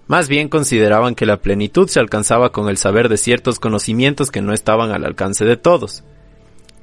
Más 0.07 0.29
bien 0.29 0.49
consideraban 0.49 1.17
que 1.17 1.27
la 1.27 1.43
plenitud 1.43 1.89
se 1.89 1.99
alcanzaba 1.99 2.53
con 2.53 2.69
el 2.69 2.77
saber 2.77 3.09
de 3.09 3.17
ciertos 3.17 3.59
conocimientos 3.59 4.31
que 4.31 4.43
no 4.43 4.53
estaban 4.53 4.93
al 4.93 5.05
alcance 5.05 5.45
de 5.45 5.57
todos. 5.57 6.05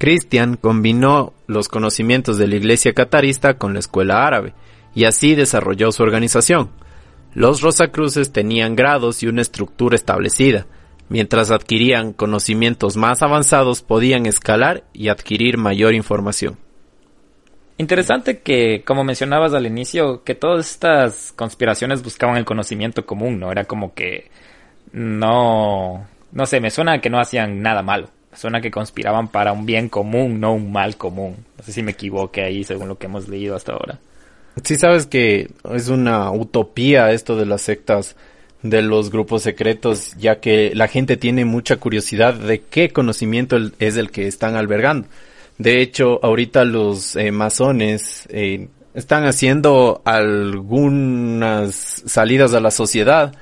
Christian 0.00 0.56
combinó 0.56 1.34
los 1.46 1.68
conocimientos 1.68 2.38
de 2.38 2.48
la 2.48 2.56
iglesia 2.56 2.94
catarista 2.94 3.58
con 3.58 3.74
la 3.74 3.80
escuela 3.80 4.26
árabe, 4.26 4.54
y 4.94 5.04
así 5.04 5.34
desarrolló 5.34 5.92
su 5.92 6.02
organización. 6.02 6.70
Los 7.34 7.60
Rosacruces 7.60 8.32
tenían 8.32 8.76
grados 8.76 9.22
y 9.22 9.26
una 9.26 9.42
estructura 9.42 9.94
establecida. 9.94 10.66
Mientras 11.10 11.50
adquirían 11.50 12.14
conocimientos 12.14 12.96
más 12.96 13.22
avanzados 13.22 13.82
podían 13.82 14.24
escalar 14.24 14.84
y 14.94 15.08
adquirir 15.08 15.58
mayor 15.58 15.94
información. 15.94 16.56
Interesante 17.76 18.40
que, 18.40 18.82
como 18.86 19.04
mencionabas 19.04 19.52
al 19.52 19.66
inicio, 19.66 20.24
que 20.24 20.34
todas 20.34 20.70
estas 20.70 21.32
conspiraciones 21.32 22.02
buscaban 22.02 22.38
el 22.38 22.46
conocimiento 22.46 23.04
común, 23.04 23.38
¿no? 23.38 23.52
Era 23.52 23.64
como 23.64 23.92
que 23.92 24.30
no, 24.92 26.06
no 26.32 26.46
sé, 26.46 26.58
me 26.58 26.70
suena 26.70 27.02
que 27.02 27.10
no 27.10 27.20
hacían 27.20 27.60
nada 27.60 27.82
malo. 27.82 28.08
Suena 28.32 28.60
que 28.60 28.70
conspiraban 28.70 29.28
para 29.28 29.52
un 29.52 29.66
bien 29.66 29.88
común, 29.88 30.40
no 30.40 30.54
un 30.54 30.70
mal 30.70 30.96
común. 30.96 31.36
No 31.58 31.64
sé 31.64 31.72
si 31.72 31.82
me 31.82 31.92
equivoqué 31.92 32.42
ahí 32.42 32.64
según 32.64 32.88
lo 32.88 32.98
que 32.98 33.06
hemos 33.06 33.28
leído 33.28 33.56
hasta 33.56 33.72
ahora. 33.72 33.98
Sí 34.64 34.76
sabes 34.76 35.06
que 35.06 35.50
es 35.72 35.88
una 35.88 36.30
utopía 36.30 37.12
esto 37.12 37.36
de 37.36 37.46
las 37.46 37.62
sectas 37.62 38.16
de 38.62 38.82
los 38.82 39.10
grupos 39.10 39.42
secretos, 39.42 40.14
ya 40.18 40.40
que 40.40 40.72
la 40.74 40.86
gente 40.86 41.16
tiene 41.16 41.44
mucha 41.44 41.76
curiosidad 41.76 42.34
de 42.34 42.60
qué 42.60 42.90
conocimiento 42.90 43.56
es 43.78 43.96
el 43.96 44.10
que 44.10 44.26
están 44.26 44.54
albergando. 44.54 45.08
De 45.58 45.80
hecho, 45.80 46.20
ahorita 46.22 46.64
los 46.64 47.16
eh, 47.16 47.32
masones 47.32 48.26
eh, 48.30 48.68
están 48.94 49.24
haciendo 49.24 50.02
algunas 50.04 51.74
salidas 52.06 52.54
a 52.54 52.60
la 52.60 52.70
sociedad 52.70 53.34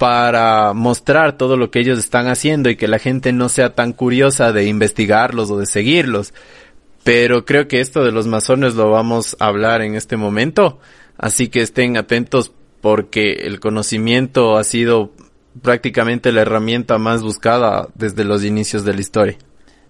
para 0.00 0.72
mostrar 0.72 1.36
todo 1.36 1.58
lo 1.58 1.70
que 1.70 1.80
ellos 1.80 1.98
están 1.98 2.28
haciendo 2.28 2.70
y 2.70 2.76
que 2.76 2.88
la 2.88 2.98
gente 2.98 3.34
no 3.34 3.50
sea 3.50 3.74
tan 3.74 3.92
curiosa 3.92 4.50
de 4.50 4.64
investigarlos 4.64 5.50
o 5.50 5.58
de 5.58 5.66
seguirlos. 5.66 6.32
Pero 7.04 7.44
creo 7.44 7.68
que 7.68 7.82
esto 7.82 8.02
de 8.02 8.10
los 8.10 8.26
masones 8.26 8.76
lo 8.76 8.90
vamos 8.90 9.36
a 9.40 9.48
hablar 9.48 9.82
en 9.82 9.96
este 9.96 10.16
momento, 10.16 10.78
así 11.18 11.48
que 11.48 11.60
estén 11.60 11.98
atentos 11.98 12.50
porque 12.80 13.42
el 13.42 13.60
conocimiento 13.60 14.56
ha 14.56 14.64
sido 14.64 15.10
prácticamente 15.60 16.32
la 16.32 16.40
herramienta 16.40 16.96
más 16.96 17.22
buscada 17.22 17.88
desde 17.94 18.24
los 18.24 18.42
inicios 18.42 18.86
de 18.86 18.94
la 18.94 19.00
historia. 19.02 19.36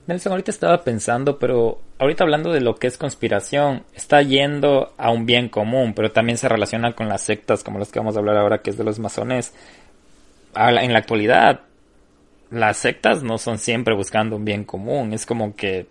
Nelson, 0.08 0.32
ahorita 0.32 0.50
estaba 0.50 0.82
pensando, 0.82 1.38
pero 1.38 1.82
ahorita 2.00 2.24
hablando 2.24 2.50
de 2.50 2.60
lo 2.60 2.74
que 2.74 2.88
es 2.88 2.98
conspiración, 2.98 3.84
está 3.94 4.22
yendo 4.22 4.92
a 4.98 5.12
un 5.12 5.24
bien 5.24 5.48
común, 5.48 5.94
pero 5.94 6.10
también 6.10 6.36
se 6.36 6.48
relaciona 6.48 6.96
con 6.96 7.08
las 7.08 7.22
sectas 7.22 7.62
como 7.62 7.78
las 7.78 7.92
que 7.92 8.00
vamos 8.00 8.16
a 8.16 8.18
hablar 8.18 8.38
ahora, 8.38 8.60
que 8.60 8.70
es 8.70 8.76
de 8.76 8.82
los 8.82 8.98
masones. 8.98 9.54
En 10.54 10.92
la 10.92 10.98
actualidad, 10.98 11.60
las 12.50 12.76
sectas 12.78 13.22
no 13.22 13.38
son 13.38 13.58
siempre 13.58 13.94
buscando 13.94 14.36
un 14.36 14.44
bien 14.44 14.64
común, 14.64 15.12
es 15.12 15.26
como 15.26 15.54
que 15.54 15.86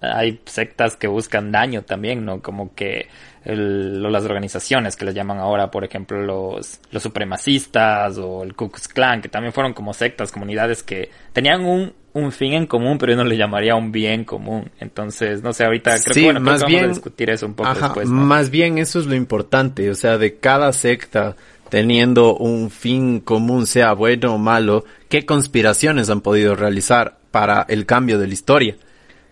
hay 0.00 0.40
sectas 0.46 0.96
que 0.96 1.06
buscan 1.06 1.52
daño 1.52 1.82
también, 1.82 2.24
¿no? 2.24 2.40
Como 2.40 2.74
que 2.74 3.08
las 3.44 4.24
organizaciones 4.24 4.96
que 4.96 5.04
les 5.04 5.14
llaman 5.14 5.38
ahora, 5.38 5.70
por 5.70 5.84
ejemplo, 5.84 6.20
los, 6.22 6.80
los 6.90 7.02
supremacistas 7.02 8.18
o 8.18 8.42
el 8.42 8.54
Ku 8.54 8.70
Klux 8.70 8.88
Klan, 8.88 9.20
que 9.22 9.28
también 9.28 9.52
fueron 9.52 9.72
como 9.72 9.92
sectas, 9.92 10.32
comunidades 10.32 10.82
que 10.82 11.10
tenían 11.32 11.64
un, 11.64 11.92
un 12.12 12.32
fin 12.32 12.54
en 12.54 12.66
común, 12.66 12.98
pero 12.98 13.12
yo 13.12 13.18
no 13.18 13.24
le 13.24 13.36
llamaría 13.36 13.74
un 13.74 13.92
bien 13.92 14.24
común. 14.24 14.70
Entonces, 14.78 15.42
no 15.42 15.52
sé, 15.52 15.64
ahorita 15.64 15.98
creo 16.02 16.14
que, 16.14 16.24
bueno, 16.24 16.40
más 16.40 16.64
bien, 16.64 16.82
vamos 16.82 16.90
a 16.90 16.94
discutir 16.94 17.30
eso 17.30 17.46
un 17.46 17.54
poco 17.54 17.74
después. 17.74 18.08
Más 18.08 18.50
bien 18.50 18.78
eso 18.78 19.00
es 19.00 19.06
lo 19.06 19.14
importante, 19.14 19.90
o 19.90 19.94
sea, 19.94 20.18
de 20.18 20.36
cada 20.36 20.72
secta 20.72 21.36
teniendo 21.70 22.36
un 22.36 22.70
fin 22.70 23.20
común, 23.20 23.66
sea 23.66 23.92
bueno 23.94 24.34
o 24.34 24.38
malo, 24.38 24.84
qué 25.08 25.24
conspiraciones 25.24 26.10
han 26.10 26.20
podido 26.20 26.54
realizar 26.54 27.18
para 27.30 27.64
el 27.68 27.86
cambio 27.86 28.18
de 28.18 28.26
la 28.26 28.34
historia. 28.34 28.76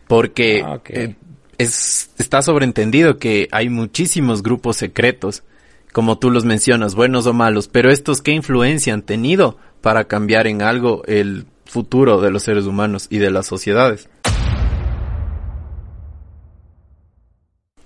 Porque 0.07 0.63
ah, 0.65 0.81
eh, 0.89 1.17
es, 1.59 2.11
está 2.17 2.41
sobreentendido 2.41 3.19
que 3.19 3.49
hay 3.51 3.69
muchísimos 3.69 4.43
grupos 4.43 4.77
secretos, 4.77 5.43
como 5.93 6.19
tú 6.19 6.31
los 6.31 6.45
mencionas, 6.45 6.95
buenos 6.95 7.27
o 7.27 7.33
malos, 7.33 7.69
pero 7.69 7.91
estos 7.91 8.23
qué 8.23 8.33
influencia 8.33 8.95
han 8.95 9.03
tenido 9.03 9.59
para 9.83 10.05
cambiar 10.05 10.47
en 10.47 10.63
algo 10.63 11.03
el 11.07 11.47
futuro 11.67 12.21
de 12.21 12.31
los 12.31 12.45
seres 12.45 12.65
humanos 12.65 13.09
y 13.11 13.19
de 13.19 13.31
las 13.31 13.47
sociedades. 13.47 14.09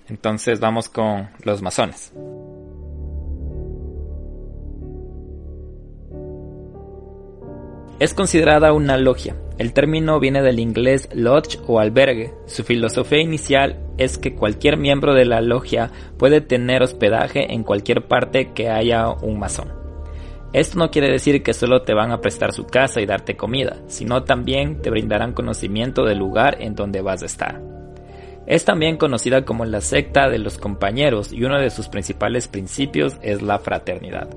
Entonces 0.08 0.60
vamos 0.60 0.90
con 0.90 1.30
los 1.42 1.62
masones. 1.62 2.12
Es 7.98 8.14
considerada 8.14 8.72
una 8.72 8.96
logia. 8.96 9.36
El 9.58 9.72
término 9.72 10.18
viene 10.18 10.42
del 10.42 10.58
inglés 10.58 11.08
lodge 11.14 11.58
o 11.66 11.78
albergue. 11.78 12.34
Su 12.46 12.64
filosofía 12.64 13.20
inicial 13.20 13.78
es 13.96 14.18
que 14.18 14.34
cualquier 14.34 14.76
miembro 14.76 15.14
de 15.14 15.24
la 15.24 15.40
logia 15.40 15.90
puede 16.18 16.40
tener 16.40 16.82
hospedaje 16.82 17.52
en 17.52 17.62
cualquier 17.62 18.08
parte 18.08 18.52
que 18.52 18.70
haya 18.70 19.08
un 19.08 19.38
masón. 19.38 19.72
Esto 20.52 20.78
no 20.78 20.90
quiere 20.90 21.10
decir 21.10 21.42
que 21.42 21.54
solo 21.54 21.82
te 21.82 21.94
van 21.94 22.10
a 22.10 22.20
prestar 22.20 22.52
su 22.52 22.66
casa 22.66 23.00
y 23.00 23.06
darte 23.06 23.36
comida, 23.36 23.76
sino 23.86 24.24
también 24.24 24.82
te 24.82 24.90
brindarán 24.90 25.32
conocimiento 25.32 26.04
del 26.04 26.18
lugar 26.18 26.58
en 26.60 26.74
donde 26.74 27.00
vas 27.00 27.22
a 27.22 27.26
estar. 27.26 27.60
Es 28.46 28.64
también 28.64 28.96
conocida 28.96 29.44
como 29.44 29.64
la 29.64 29.80
secta 29.80 30.28
de 30.28 30.38
los 30.38 30.58
compañeros 30.58 31.32
y 31.32 31.44
uno 31.44 31.58
de 31.58 31.70
sus 31.70 31.88
principales 31.88 32.48
principios 32.48 33.16
es 33.22 33.40
la 33.40 33.60
fraternidad. 33.60 34.28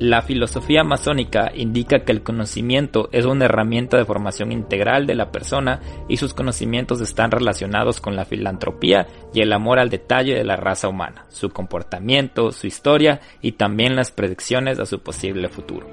La 0.00 0.22
filosofía 0.22 0.82
masónica 0.82 1.52
indica 1.54 2.04
que 2.04 2.12
el 2.12 2.22
conocimiento 2.22 3.10
es 3.12 3.26
una 3.26 3.44
herramienta 3.44 3.98
de 3.98 4.06
formación 4.06 4.50
integral 4.50 5.06
de 5.06 5.14
la 5.14 5.30
persona 5.30 5.82
y 6.08 6.16
sus 6.16 6.32
conocimientos 6.32 7.02
están 7.02 7.30
relacionados 7.30 8.00
con 8.00 8.16
la 8.16 8.24
filantropía 8.24 9.06
y 9.34 9.42
el 9.42 9.52
amor 9.52 9.78
al 9.78 9.90
detalle 9.90 10.34
de 10.34 10.44
la 10.44 10.56
raza 10.56 10.88
humana, 10.88 11.26
su 11.28 11.50
comportamiento, 11.50 12.50
su 12.50 12.66
historia 12.66 13.20
y 13.42 13.52
también 13.52 13.94
las 13.94 14.10
predicciones 14.10 14.78
a 14.78 14.86
su 14.86 15.00
posible 15.00 15.50
futuro. 15.50 15.86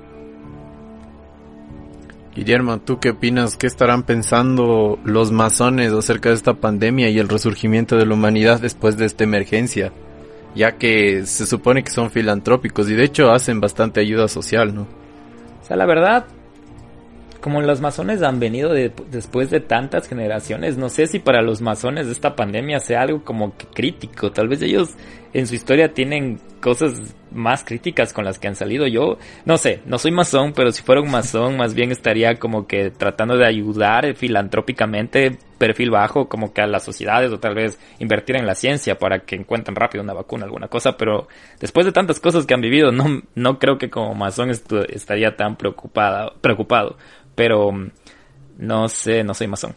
Guillermo, 2.33 2.79
¿tú 2.79 3.01
qué 3.01 3.09
opinas? 3.09 3.57
¿Qué 3.57 3.67
estarán 3.67 4.03
pensando 4.03 4.99
los 5.03 5.33
masones 5.33 5.91
acerca 5.91 6.29
de 6.29 6.35
esta 6.35 6.53
pandemia 6.53 7.09
y 7.09 7.19
el 7.19 7.27
resurgimiento 7.27 7.97
de 7.97 8.05
la 8.05 8.13
humanidad 8.13 8.61
después 8.61 8.95
de 8.95 9.03
esta 9.03 9.25
emergencia? 9.25 9.91
Ya 10.57 10.73
que 10.73 11.25
se 11.25 11.45
supone 11.45 11.83
que 11.83 11.91
son 11.91 12.11
filantrópicos 12.11 12.89
y 12.89 12.95
de 12.95 13.05
hecho 13.05 13.31
hacen 13.31 13.61
bastante 13.61 14.01
ayuda 14.01 14.27
social, 14.27 14.75
¿no? 14.75 14.81
O 15.61 15.65
sea, 15.65 15.77
la 15.77 15.85
verdad, 15.85 16.25
como 17.39 17.61
los 17.61 17.79
masones 17.79 18.21
han 18.23 18.39
venido 18.39 18.73
después 18.73 19.49
de 19.49 19.59
tantas 19.59 20.07
generaciones, 20.07 20.77
no 20.77 20.89
sé 20.89 21.07
si 21.07 21.19
para 21.19 21.41
los 21.41 21.61
masones 21.61 22.07
esta 22.07 22.35
pandemia 22.35 22.79
sea 22.79 23.03
algo 23.03 23.23
como 23.23 23.55
que 23.55 23.67
crítico. 23.67 24.31
Tal 24.31 24.47
vez 24.47 24.61
ellos 24.61 24.95
en 25.33 25.47
su 25.47 25.55
historia 25.55 25.93
tienen 25.93 26.39
cosas 26.61 27.15
más 27.31 27.63
críticas 27.63 28.13
con 28.13 28.25
las 28.25 28.39
que 28.39 28.47
han 28.47 28.55
salido. 28.55 28.87
Yo 28.87 29.17
no 29.45 29.57
sé, 29.57 29.81
no 29.85 29.97
soy 29.97 30.11
masón, 30.11 30.53
pero 30.53 30.71
si 30.71 30.81
fuera 30.81 31.01
un 31.01 31.11
masón, 31.11 31.57
más 31.57 31.73
bien 31.73 31.91
estaría 31.91 32.35
como 32.35 32.67
que 32.67 32.91
tratando 32.91 33.37
de 33.37 33.45
ayudar 33.45 34.15
filantrópicamente, 34.15 35.37
perfil 35.57 35.91
bajo, 35.91 36.27
como 36.29 36.53
que 36.53 36.61
a 36.61 36.67
las 36.67 36.83
sociedades 36.83 37.31
o 37.31 37.39
tal 37.39 37.55
vez 37.55 37.79
invertir 37.99 38.37
en 38.37 38.45
la 38.45 38.55
ciencia 38.55 38.97
para 38.97 39.19
que 39.19 39.35
encuentren 39.35 39.75
rápido 39.75 40.03
una 40.03 40.13
vacuna, 40.13 40.45
alguna 40.45 40.67
cosa. 40.67 40.97
Pero 40.97 41.27
después 41.59 41.85
de 41.85 41.91
tantas 41.91 42.19
cosas 42.19 42.45
que 42.45 42.53
han 42.53 42.61
vivido, 42.61 42.91
no, 42.91 43.21
no 43.35 43.59
creo 43.59 43.77
que 43.77 43.89
como 43.89 44.15
masón 44.15 44.49
estaría 44.49 45.35
tan 45.35 45.57
preocupada, 45.57 46.33
preocupado 46.41 46.97
pero 47.37 47.71
no 48.57 48.89
sé, 48.89 49.23
no 49.23 49.35
soy 49.35 49.47
masón. 49.47 49.75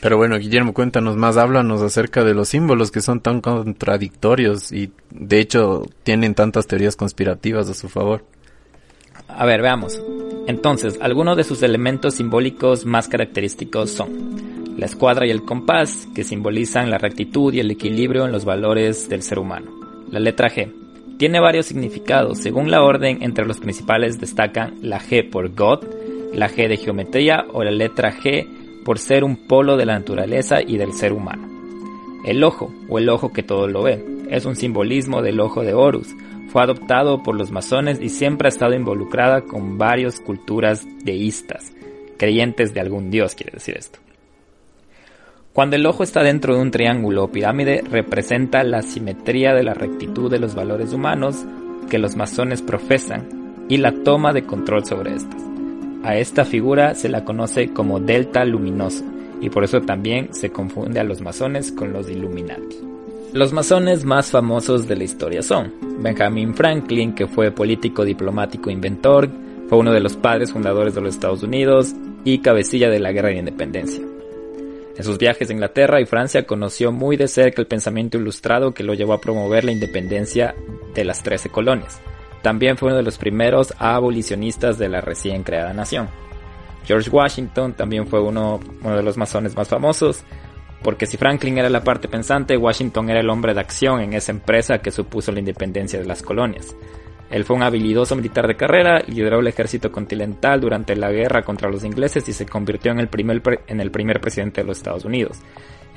Pero 0.00 0.18
bueno, 0.18 0.38
Guillermo, 0.38 0.74
cuéntanos 0.74 1.16
más, 1.16 1.36
háblanos 1.36 1.82
acerca 1.82 2.22
de 2.22 2.34
los 2.34 2.48
símbolos 2.48 2.90
que 2.90 3.00
son 3.00 3.20
tan 3.20 3.40
contradictorios 3.40 4.70
y 4.70 4.92
de 5.10 5.40
hecho 5.40 5.84
tienen 6.02 6.34
tantas 6.34 6.66
teorías 6.66 6.96
conspirativas 6.96 7.68
a 7.68 7.74
su 7.74 7.88
favor. 7.88 8.24
A 9.28 9.44
ver, 9.46 9.62
veamos. 9.62 10.00
Entonces, 10.46 10.98
algunos 11.00 11.36
de 11.36 11.44
sus 11.44 11.62
elementos 11.62 12.14
simbólicos 12.14 12.86
más 12.86 13.08
característicos 13.08 13.90
son 13.90 14.76
la 14.78 14.86
escuadra 14.86 15.26
y 15.26 15.30
el 15.30 15.44
compás, 15.44 16.06
que 16.14 16.22
simbolizan 16.22 16.90
la 16.90 16.98
rectitud 16.98 17.52
y 17.52 17.60
el 17.60 17.70
equilibrio 17.70 18.26
en 18.26 18.32
los 18.32 18.44
valores 18.44 19.08
del 19.08 19.22
ser 19.22 19.38
humano. 19.38 19.70
La 20.10 20.20
letra 20.20 20.50
G. 20.50 20.70
Tiene 21.18 21.40
varios 21.40 21.66
significados. 21.66 22.38
Según 22.38 22.70
la 22.70 22.82
orden, 22.82 23.22
entre 23.22 23.46
los 23.46 23.58
principales 23.58 24.20
destacan 24.20 24.74
la 24.82 25.00
G 25.00 25.28
por 25.30 25.54
God, 25.54 25.84
la 26.34 26.50
G 26.50 26.68
de 26.68 26.76
geometría 26.76 27.46
o 27.52 27.64
la 27.64 27.70
letra 27.70 28.14
G 28.14 28.46
por 28.86 29.00
ser 29.00 29.24
un 29.24 29.34
polo 29.34 29.76
de 29.76 29.84
la 29.84 29.98
naturaleza 29.98 30.62
y 30.62 30.78
del 30.78 30.92
ser 30.92 31.12
humano. 31.12 31.48
El 32.24 32.44
ojo, 32.44 32.72
o 32.88 33.00
el 33.00 33.08
ojo 33.08 33.32
que 33.32 33.42
todo 33.42 33.66
lo 33.66 33.82
ve, 33.82 34.04
es 34.30 34.46
un 34.46 34.54
simbolismo 34.54 35.22
del 35.22 35.40
ojo 35.40 35.62
de 35.62 35.74
Horus. 35.74 36.14
Fue 36.50 36.62
adoptado 36.62 37.20
por 37.24 37.34
los 37.34 37.50
masones 37.50 38.00
y 38.00 38.08
siempre 38.10 38.46
ha 38.46 38.50
estado 38.50 38.74
involucrada 38.74 39.40
con 39.40 39.76
varias 39.76 40.20
culturas 40.20 40.86
deístas, 41.02 41.72
creyentes 42.16 42.74
de 42.74 42.80
algún 42.80 43.10
dios, 43.10 43.34
quiere 43.34 43.54
decir 43.54 43.76
esto. 43.76 43.98
Cuando 45.52 45.74
el 45.74 45.84
ojo 45.84 46.04
está 46.04 46.22
dentro 46.22 46.54
de 46.54 46.62
un 46.62 46.70
triángulo 46.70 47.24
o 47.24 47.32
pirámide, 47.32 47.82
representa 47.90 48.62
la 48.62 48.82
simetría 48.82 49.52
de 49.52 49.64
la 49.64 49.74
rectitud 49.74 50.30
de 50.30 50.38
los 50.38 50.54
valores 50.54 50.92
humanos 50.92 51.44
que 51.90 51.98
los 51.98 52.14
masones 52.14 52.62
profesan 52.62 53.66
y 53.68 53.78
la 53.78 53.90
toma 54.04 54.32
de 54.32 54.44
control 54.44 54.84
sobre 54.84 55.16
estas. 55.16 55.45
A 56.06 56.16
esta 56.16 56.44
figura 56.44 56.94
se 56.94 57.08
la 57.08 57.24
conoce 57.24 57.72
como 57.72 57.98
delta 57.98 58.44
luminoso 58.44 59.04
y 59.40 59.50
por 59.50 59.64
eso 59.64 59.80
también 59.80 60.32
se 60.32 60.50
confunde 60.50 61.00
a 61.00 61.04
los 61.04 61.20
masones 61.20 61.72
con 61.72 61.92
los 61.92 62.08
Illuminati. 62.08 62.76
Los 63.32 63.52
masones 63.52 64.04
más 64.04 64.30
famosos 64.30 64.86
de 64.86 64.94
la 64.94 65.02
historia 65.02 65.42
son 65.42 65.74
Benjamin 65.98 66.54
Franklin, 66.54 67.12
que 67.12 67.26
fue 67.26 67.50
político, 67.50 68.04
diplomático, 68.04 68.70
inventor, 68.70 69.28
fue 69.68 69.78
uno 69.78 69.92
de 69.92 69.98
los 69.98 70.16
padres 70.16 70.52
fundadores 70.52 70.94
de 70.94 71.00
los 71.00 71.16
Estados 71.16 71.42
Unidos 71.42 71.92
y 72.24 72.38
cabecilla 72.38 72.88
de 72.88 73.00
la 73.00 73.10
Guerra 73.10 73.30
de 73.30 73.38
Independencia. 73.38 74.04
En 74.96 75.02
sus 75.02 75.18
viajes 75.18 75.50
a 75.50 75.52
Inglaterra 75.52 76.00
y 76.00 76.06
Francia 76.06 76.46
conoció 76.46 76.92
muy 76.92 77.16
de 77.16 77.26
cerca 77.26 77.60
el 77.60 77.66
pensamiento 77.66 78.16
ilustrado 78.16 78.70
que 78.70 78.84
lo 78.84 78.94
llevó 78.94 79.12
a 79.12 79.20
promover 79.20 79.64
la 79.64 79.72
independencia 79.72 80.54
de 80.94 81.04
las 81.04 81.24
Trece 81.24 81.48
colonias. 81.48 82.00
También 82.46 82.76
fue 82.76 82.90
uno 82.90 82.98
de 82.98 83.02
los 83.02 83.18
primeros 83.18 83.74
abolicionistas 83.76 84.78
de 84.78 84.88
la 84.88 85.00
recién 85.00 85.42
creada 85.42 85.72
nación. 85.72 86.08
George 86.84 87.10
Washington 87.10 87.72
también 87.72 88.06
fue 88.06 88.20
uno, 88.20 88.60
de 88.84 89.02
los 89.02 89.16
masones 89.16 89.56
más 89.56 89.66
famosos. 89.66 90.22
porque 90.80 91.06
si 91.06 91.16
Franklin 91.16 91.58
era 91.58 91.68
la 91.68 91.82
parte 91.82 92.06
pensante, 92.06 92.56
Washington 92.56 93.10
era 93.10 93.18
el 93.18 93.30
hombre 93.30 93.52
de 93.52 93.58
acción 93.58 94.00
en 94.00 94.12
esa 94.12 94.30
empresa 94.30 94.78
que 94.78 94.92
supuso 94.92 95.32
la 95.32 95.40
independencia 95.40 95.98
de 95.98 96.06
las 96.06 96.22
colonias. 96.22 96.76
Él 97.30 97.42
fue 97.42 97.56
un 97.56 97.64
habilidoso 97.64 98.14
militar 98.14 98.46
de 98.46 98.54
carrera, 98.54 99.02
lideró 99.08 99.40
el 99.40 99.48
ejército 99.48 99.90
continental 99.90 100.60
durante 100.60 100.94
la 100.94 101.10
guerra 101.10 101.42
contra 101.42 101.68
los 101.68 101.82
ingleses 101.82 102.28
y 102.28 102.32
se 102.32 102.46
convirtió 102.46 102.92
en 102.92 103.00
el 103.00 103.08
primer, 103.08 103.42
en 103.66 103.80
el 103.80 103.90
primer 103.90 104.20
presidente 104.20 104.60
de 104.60 104.68
los 104.68 104.76
Estados 104.76 105.04
Unidos. 105.04 105.40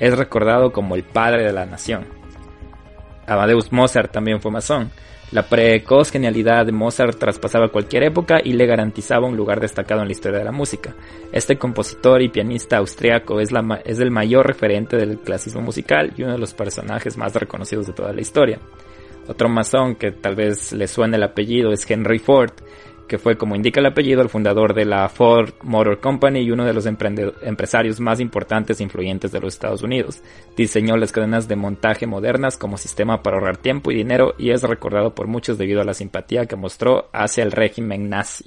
Es 0.00 0.18
recordado 0.18 0.72
como 0.72 0.96
el 0.96 1.04
padre 1.04 1.44
de 1.44 1.52
la 1.52 1.64
nación. 1.64 2.06
Amadeus 3.28 3.70
Mozart 3.70 4.10
también 4.10 4.40
fue 4.40 4.50
masón. 4.50 4.90
La 5.32 5.44
precoz 5.44 6.10
genialidad 6.10 6.66
de 6.66 6.72
Mozart 6.72 7.16
traspasaba 7.16 7.68
cualquier 7.68 8.02
época 8.02 8.40
y 8.42 8.52
le 8.52 8.66
garantizaba 8.66 9.28
un 9.28 9.36
lugar 9.36 9.60
destacado 9.60 10.00
en 10.00 10.08
la 10.08 10.12
historia 10.12 10.40
de 10.40 10.44
la 10.44 10.50
música. 10.50 10.96
Este 11.30 11.56
compositor 11.56 12.20
y 12.20 12.30
pianista 12.30 12.78
austriaco 12.78 13.38
es, 13.38 13.50
el 13.52 14.10
mayor 14.10 14.48
referente 14.48 14.96
del 14.96 15.20
clasismo 15.20 15.60
musical 15.60 16.12
y 16.16 16.24
uno 16.24 16.32
de 16.32 16.38
los 16.38 16.52
personajes 16.52 17.16
más 17.16 17.32
reconocidos 17.34 17.86
de 17.86 17.92
toda 17.92 18.12
la 18.12 18.20
historia. 18.20 18.58
Otro 19.28 19.48
masón 19.48 19.94
que 19.94 20.10
tal 20.10 20.34
vez 20.34 20.72
le 20.72 20.88
suene 20.88 21.16
el 21.16 21.22
apellido 21.22 21.70
es 21.70 21.88
Henry 21.88 22.18
Ford, 22.18 22.50
que 23.10 23.18
fue, 23.18 23.36
como 23.36 23.56
indica 23.56 23.80
el 23.80 23.86
apellido, 23.86 24.22
el 24.22 24.28
fundador 24.28 24.72
de 24.72 24.84
la 24.84 25.08
Ford 25.08 25.52
Motor 25.64 25.98
Company 25.98 26.42
y 26.42 26.52
uno 26.52 26.64
de 26.64 26.72
los 26.72 26.86
empresarios 26.86 27.98
más 27.98 28.20
importantes 28.20 28.78
e 28.78 28.84
influyentes 28.84 29.32
de 29.32 29.40
los 29.40 29.52
Estados 29.52 29.82
Unidos. 29.82 30.22
Diseñó 30.56 30.96
las 30.96 31.10
cadenas 31.10 31.48
de 31.48 31.56
montaje 31.56 32.06
modernas 32.06 32.56
como 32.56 32.78
sistema 32.78 33.20
para 33.20 33.38
ahorrar 33.38 33.56
tiempo 33.56 33.90
y 33.90 33.96
dinero 33.96 34.36
y 34.38 34.50
es 34.50 34.62
recordado 34.62 35.12
por 35.12 35.26
muchos 35.26 35.58
debido 35.58 35.80
a 35.80 35.84
la 35.84 35.92
simpatía 35.92 36.46
que 36.46 36.54
mostró 36.54 37.10
hacia 37.12 37.42
el 37.42 37.50
régimen 37.50 38.08
nazi. 38.08 38.44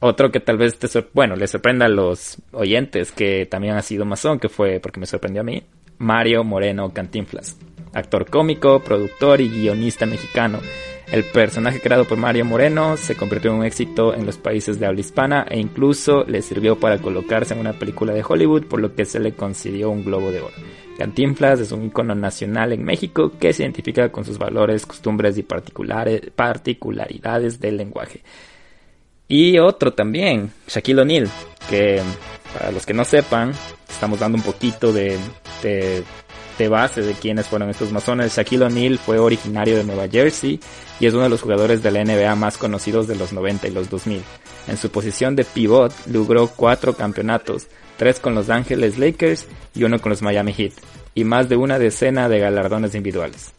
Otro 0.00 0.32
que 0.32 0.40
tal 0.40 0.56
vez 0.56 0.78
te 0.78 0.88
bueno, 1.12 1.36
le 1.36 1.48
sorprenda 1.48 1.84
a 1.84 1.90
los 1.90 2.38
oyentes 2.52 3.12
que 3.12 3.44
también 3.44 3.74
ha 3.74 3.82
sido 3.82 4.06
masón, 4.06 4.38
que 4.38 4.48
fue 4.48 4.80
porque 4.80 5.00
me 5.00 5.06
sorprendió 5.06 5.42
a 5.42 5.44
mí, 5.44 5.64
Mario 5.98 6.44
Moreno 6.44 6.94
Cantinflas, 6.94 7.58
actor 7.98 8.30
cómico, 8.30 8.80
productor 8.80 9.40
y 9.40 9.48
guionista 9.48 10.06
mexicano 10.06 10.60
el 11.10 11.24
personaje 11.24 11.80
creado 11.80 12.04
por 12.04 12.18
Mario 12.18 12.44
Moreno 12.44 12.98
se 12.98 13.16
convirtió 13.16 13.50
en 13.50 13.56
un 13.56 13.64
éxito 13.64 14.14
en 14.14 14.26
los 14.26 14.36
países 14.36 14.78
de 14.78 14.84
habla 14.84 15.00
hispana 15.00 15.46
e 15.48 15.58
incluso 15.58 16.24
le 16.24 16.42
sirvió 16.42 16.78
para 16.78 16.98
colocarse 16.98 17.54
en 17.54 17.60
una 17.60 17.72
película 17.72 18.12
de 18.12 18.22
Hollywood 18.26 18.66
por 18.66 18.80
lo 18.80 18.94
que 18.94 19.06
se 19.06 19.18
le 19.18 19.32
concedió 19.32 19.88
un 19.88 20.04
Globo 20.04 20.30
de 20.30 20.42
Oro. 20.42 20.52
Cantinflas 20.98 21.60
es 21.60 21.72
un 21.72 21.86
icono 21.86 22.14
nacional 22.14 22.74
en 22.74 22.84
México 22.84 23.32
que 23.40 23.54
se 23.54 23.62
identifica 23.62 24.12
con 24.12 24.26
sus 24.26 24.36
valores, 24.36 24.84
costumbres 24.84 25.38
y 25.38 25.44
particularidades 25.44 27.58
del 27.58 27.78
lenguaje. 27.78 28.20
Y 29.28 29.58
otro 29.58 29.94
también, 29.94 30.52
Shaquille 30.66 31.00
O'Neal, 31.00 31.30
que 31.70 32.02
para 32.52 32.70
los 32.70 32.84
que 32.84 32.92
no 32.92 33.06
sepan, 33.06 33.54
estamos 33.88 34.20
dando 34.20 34.36
un 34.36 34.44
poquito 34.44 34.92
de, 34.92 35.16
de 35.62 36.04
de 36.58 36.68
base 36.68 37.02
de 37.02 37.14
quiénes 37.14 37.46
fueron 37.46 37.70
estos 37.70 37.92
masones. 37.92 38.36
Shaquille 38.36 38.64
O'Neal 38.64 38.98
fue 38.98 39.18
originario 39.18 39.76
de 39.76 39.84
Nueva 39.84 40.08
Jersey 40.08 40.60
y 41.00 41.06
es 41.06 41.14
uno 41.14 41.22
de 41.22 41.28
los 41.28 41.40
jugadores 41.40 41.82
de 41.82 41.90
la 41.90 42.04
NBA 42.04 42.34
más 42.34 42.58
conocidos 42.58 43.06
de 43.06 43.14
los 43.14 43.32
90 43.32 43.68
y 43.68 43.70
los 43.70 43.88
2000. 43.88 44.22
En 44.66 44.76
su 44.76 44.90
posición 44.90 45.36
de 45.36 45.44
pivot 45.44 45.94
logró 46.06 46.48
cuatro 46.48 46.94
campeonatos, 46.94 47.68
tres 47.96 48.20
con 48.20 48.34
los 48.34 48.50
Angeles 48.50 48.98
Lakers 48.98 49.46
y 49.74 49.84
uno 49.84 50.00
con 50.00 50.10
los 50.10 50.20
Miami 50.20 50.52
Heat, 50.52 50.72
y 51.14 51.24
más 51.24 51.48
de 51.48 51.56
una 51.56 51.78
decena 51.78 52.28
de 52.28 52.40
galardones 52.40 52.94
individuales. 52.94 53.52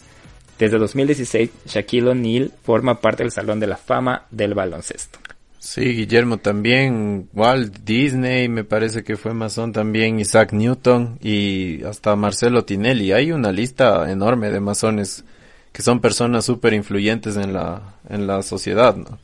Desde 0.60 0.78
2016, 0.78 1.50
Shaquille 1.66 2.10
O'Neal 2.10 2.52
forma 2.64 3.00
parte 3.00 3.24
del 3.24 3.32
Salón 3.32 3.60
de 3.60 3.68
la 3.68 3.78
Fama 3.78 4.26
del 4.30 4.54
baloncesto. 4.54 5.20
Sí, 5.60 5.82
Guillermo 5.82 6.38
también, 6.38 7.30
Walt 7.34 7.80
Disney, 7.84 8.48
me 8.48 8.64
parece 8.64 9.04
que 9.04 9.18
fue 9.18 9.34
masón 9.34 9.74
también, 9.74 10.18
Isaac 10.18 10.54
Newton 10.54 11.20
y 11.22 11.84
hasta 11.84 12.16
Marcelo 12.16 12.64
Tinelli. 12.64 13.12
Hay 13.12 13.34
una 13.34 13.52
lista 13.52 14.10
enorme 14.10 14.52
de 14.52 14.62
masones 14.62 15.26
que 15.74 15.82
son 15.82 16.00
personas 16.00 16.46
súper 16.46 16.74
influyentes 16.74 17.36
en 17.36 17.52
la, 17.52 17.96
en 18.08 18.26
la 18.26 18.42
sociedad, 18.42 18.96
¿no? 18.96 19.20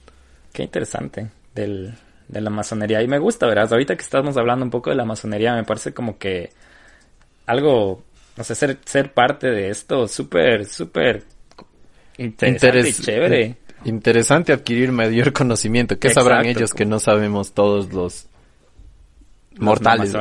Qué 0.51 0.63
interesante 0.63 1.30
del, 1.56 1.94
de 2.27 2.42
la 2.42 2.50
masonería. 2.50 3.01
Y 3.01 3.07
me 3.07 3.18
gusta, 3.18 3.48
verás, 3.48 3.72
ahorita 3.72 3.96
que 3.96 4.03
estamos 4.03 4.36
hablando 4.36 4.66
un 4.66 4.72
poco 4.72 4.90
de 4.90 4.98
la 4.98 5.05
masonería, 5.05 5.55
me 5.55 5.64
parece 5.64 5.94
como 5.94 6.18
que 6.18 6.51
algo, 7.46 8.03
no 8.36 8.44
sé, 8.44 8.55
ser, 8.55 8.79
ser 8.83 9.14
parte 9.14 9.50
de 9.51 9.70
esto 9.70 10.05
súper, 10.10 10.66
súper 10.66 11.24
interesante 12.18 12.90
y 12.90 12.94
chévere 12.94 13.65
Interesante 13.86 14.52
adquirir 14.52 14.92
mayor 14.92 15.32
conocimiento. 15.32 16.00
¿Qué 16.00 16.10
sabrán 16.10 16.46
ellos 16.46 16.74
que 16.74 16.86
no 16.86 17.00
sabemos 17.00 17.54
todos 17.54 17.94
los, 17.94 18.28
mortales? 19.58 20.14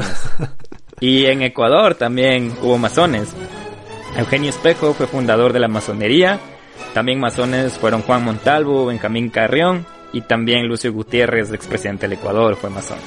y 1.00 1.24
en 1.24 1.42
Ecuador 1.42 1.94
también 1.94 2.52
hubo 2.62 2.76
masones. 2.76 3.34
Eugenio 4.16 4.50
Espejo 4.50 4.92
fue 4.92 5.06
fundador 5.06 5.54
de 5.54 5.60
la 5.60 5.68
masonería. 5.68 6.38
También 6.92 7.18
masones 7.18 7.72
fueron 7.78 8.02
Juan 8.02 8.22
Montalvo, 8.22 8.86
Benjamín 8.86 9.30
Carrión 9.30 9.86
y 10.12 10.20
también 10.20 10.68
Lucio 10.68 10.92
Gutiérrez, 10.92 11.50
expresidente 11.50 12.06
del 12.06 12.18
Ecuador, 12.18 12.56
fue 12.56 12.68
masón. 12.68 12.98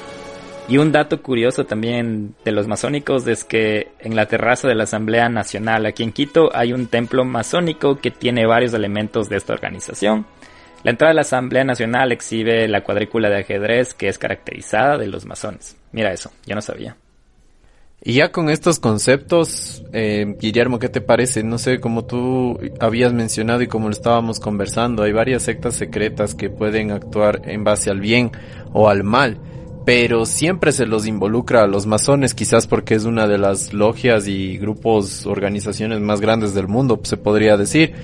Y 0.68 0.76
un 0.76 0.92
dato 0.92 1.22
curioso 1.22 1.64
también 1.64 2.34
de 2.44 2.52
los 2.52 2.68
masónicos 2.68 3.26
es 3.26 3.42
que 3.42 3.88
en 4.00 4.14
la 4.14 4.26
terraza 4.26 4.68
de 4.68 4.74
la 4.74 4.84
Asamblea 4.84 5.30
Nacional 5.30 5.86
aquí 5.86 6.02
en 6.02 6.12
Quito 6.12 6.54
hay 6.54 6.74
un 6.74 6.88
templo 6.88 7.24
masónico 7.24 7.96
que 7.96 8.10
tiene 8.10 8.44
varios 8.44 8.74
elementos 8.74 9.30
de 9.30 9.38
esta 9.38 9.54
organización. 9.54 10.26
La 10.84 10.90
entrada 10.90 11.12
de 11.12 11.16
la 11.16 11.22
Asamblea 11.22 11.64
Nacional 11.64 12.12
exhibe 12.12 12.68
la 12.68 12.82
cuadrícula 12.82 13.30
de 13.30 13.38
ajedrez 13.38 13.94
que 13.94 14.08
es 14.08 14.18
caracterizada 14.18 14.98
de 14.98 15.06
los 15.06 15.24
masones. 15.24 15.74
Mira 15.92 16.12
eso, 16.12 16.30
yo 16.44 16.54
no 16.54 16.60
sabía. 16.60 16.96
Y 18.02 18.12
ya 18.12 18.30
con 18.30 18.48
estos 18.48 18.78
conceptos, 18.78 19.82
eh, 19.92 20.36
Guillermo, 20.38 20.78
¿qué 20.78 20.88
te 20.88 21.00
parece? 21.00 21.42
No 21.42 21.58
sé, 21.58 21.80
como 21.80 22.04
tú 22.04 22.60
habías 22.78 23.12
mencionado 23.12 23.62
y 23.62 23.66
como 23.66 23.88
lo 23.88 23.92
estábamos 23.92 24.38
conversando, 24.38 25.02
hay 25.02 25.12
varias 25.12 25.42
sectas 25.42 25.74
secretas 25.74 26.34
que 26.34 26.48
pueden 26.48 26.92
actuar 26.92 27.42
en 27.46 27.64
base 27.64 27.90
al 27.90 28.00
bien 28.00 28.30
o 28.72 28.88
al 28.88 29.02
mal, 29.02 29.38
pero 29.88 30.26
siempre 30.26 30.72
se 30.72 30.84
los 30.84 31.06
involucra 31.06 31.62
a 31.62 31.66
los 31.66 31.86
masones, 31.86 32.34
quizás 32.34 32.66
porque 32.66 32.94
es 32.94 33.06
una 33.06 33.26
de 33.26 33.38
las 33.38 33.72
logias 33.72 34.28
y 34.28 34.58
grupos, 34.58 35.24
organizaciones 35.24 36.00
más 36.00 36.20
grandes 36.20 36.52
del 36.52 36.68
mundo, 36.68 37.00
se 37.04 37.16
podría 37.16 37.56
decir 37.56 37.94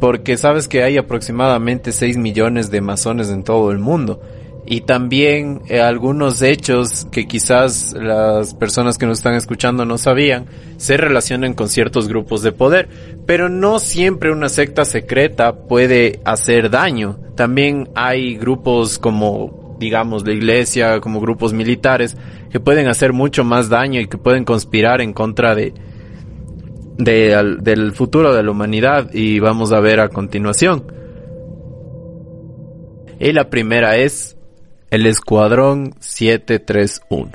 porque 0.00 0.36
sabes 0.36 0.66
que 0.66 0.82
hay 0.82 0.96
aproximadamente 0.96 1.92
6 1.92 2.16
millones 2.16 2.72
de 2.72 2.80
masones 2.80 3.30
en 3.30 3.44
todo 3.44 3.70
el 3.70 3.78
mundo. 3.78 4.20
Y 4.66 4.80
también 4.80 5.62
eh, 5.68 5.80
algunos 5.80 6.42
hechos 6.42 7.06
que 7.12 7.28
quizás 7.28 7.92
las 7.92 8.54
personas 8.54 8.98
que 8.98 9.06
nos 9.06 9.18
están 9.18 9.34
escuchando 9.34 9.84
no 9.84 9.98
sabían, 9.98 10.46
se 10.78 10.96
relacionan 10.96 11.54
con 11.54 11.68
ciertos 11.68 12.08
grupos 12.08 12.42
de 12.42 12.50
poder. 12.50 12.88
Pero 13.24 13.48
no 13.48 13.78
siempre 13.78 14.32
una 14.32 14.48
secta 14.48 14.84
secreta 14.84 15.54
puede 15.54 16.20
hacer 16.24 16.70
daño. 16.70 17.20
También 17.36 17.88
hay 17.94 18.36
grupos 18.36 18.98
como, 18.98 19.59
digamos, 19.80 20.24
la 20.24 20.32
iglesia, 20.32 21.00
como 21.00 21.20
grupos 21.20 21.52
militares, 21.52 22.16
que 22.52 22.60
pueden 22.60 22.86
hacer 22.86 23.12
mucho 23.12 23.42
más 23.42 23.68
daño 23.68 24.00
y 24.00 24.06
que 24.06 24.18
pueden 24.18 24.44
conspirar 24.44 25.00
en 25.00 25.12
contra 25.12 25.56
de, 25.56 25.72
del 26.98 27.92
futuro 27.92 28.34
de 28.34 28.42
la 28.42 28.50
humanidad 28.50 29.12
y 29.12 29.40
vamos 29.40 29.72
a 29.72 29.80
ver 29.80 29.98
a 30.00 30.10
continuación. 30.10 30.84
Y 33.18 33.32
la 33.32 33.50
primera 33.50 33.96
es 33.96 34.36
el 34.90 35.06
Escuadrón 35.06 35.94
731. 35.98 37.32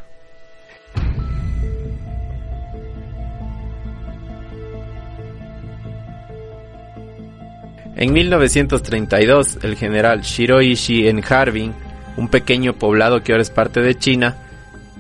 En 7.98 8.12
1932, 8.12 9.60
el 9.64 9.78
general 9.78 10.22
Shiroishi 10.22 11.08
en 11.08 11.24
Harbin, 11.24 11.74
un 12.18 12.28
pequeño 12.28 12.74
poblado 12.74 13.24
que 13.24 13.32
ahora 13.32 13.42
es 13.42 13.50
parte 13.50 13.82
de 13.82 13.96
China, 13.96 14.36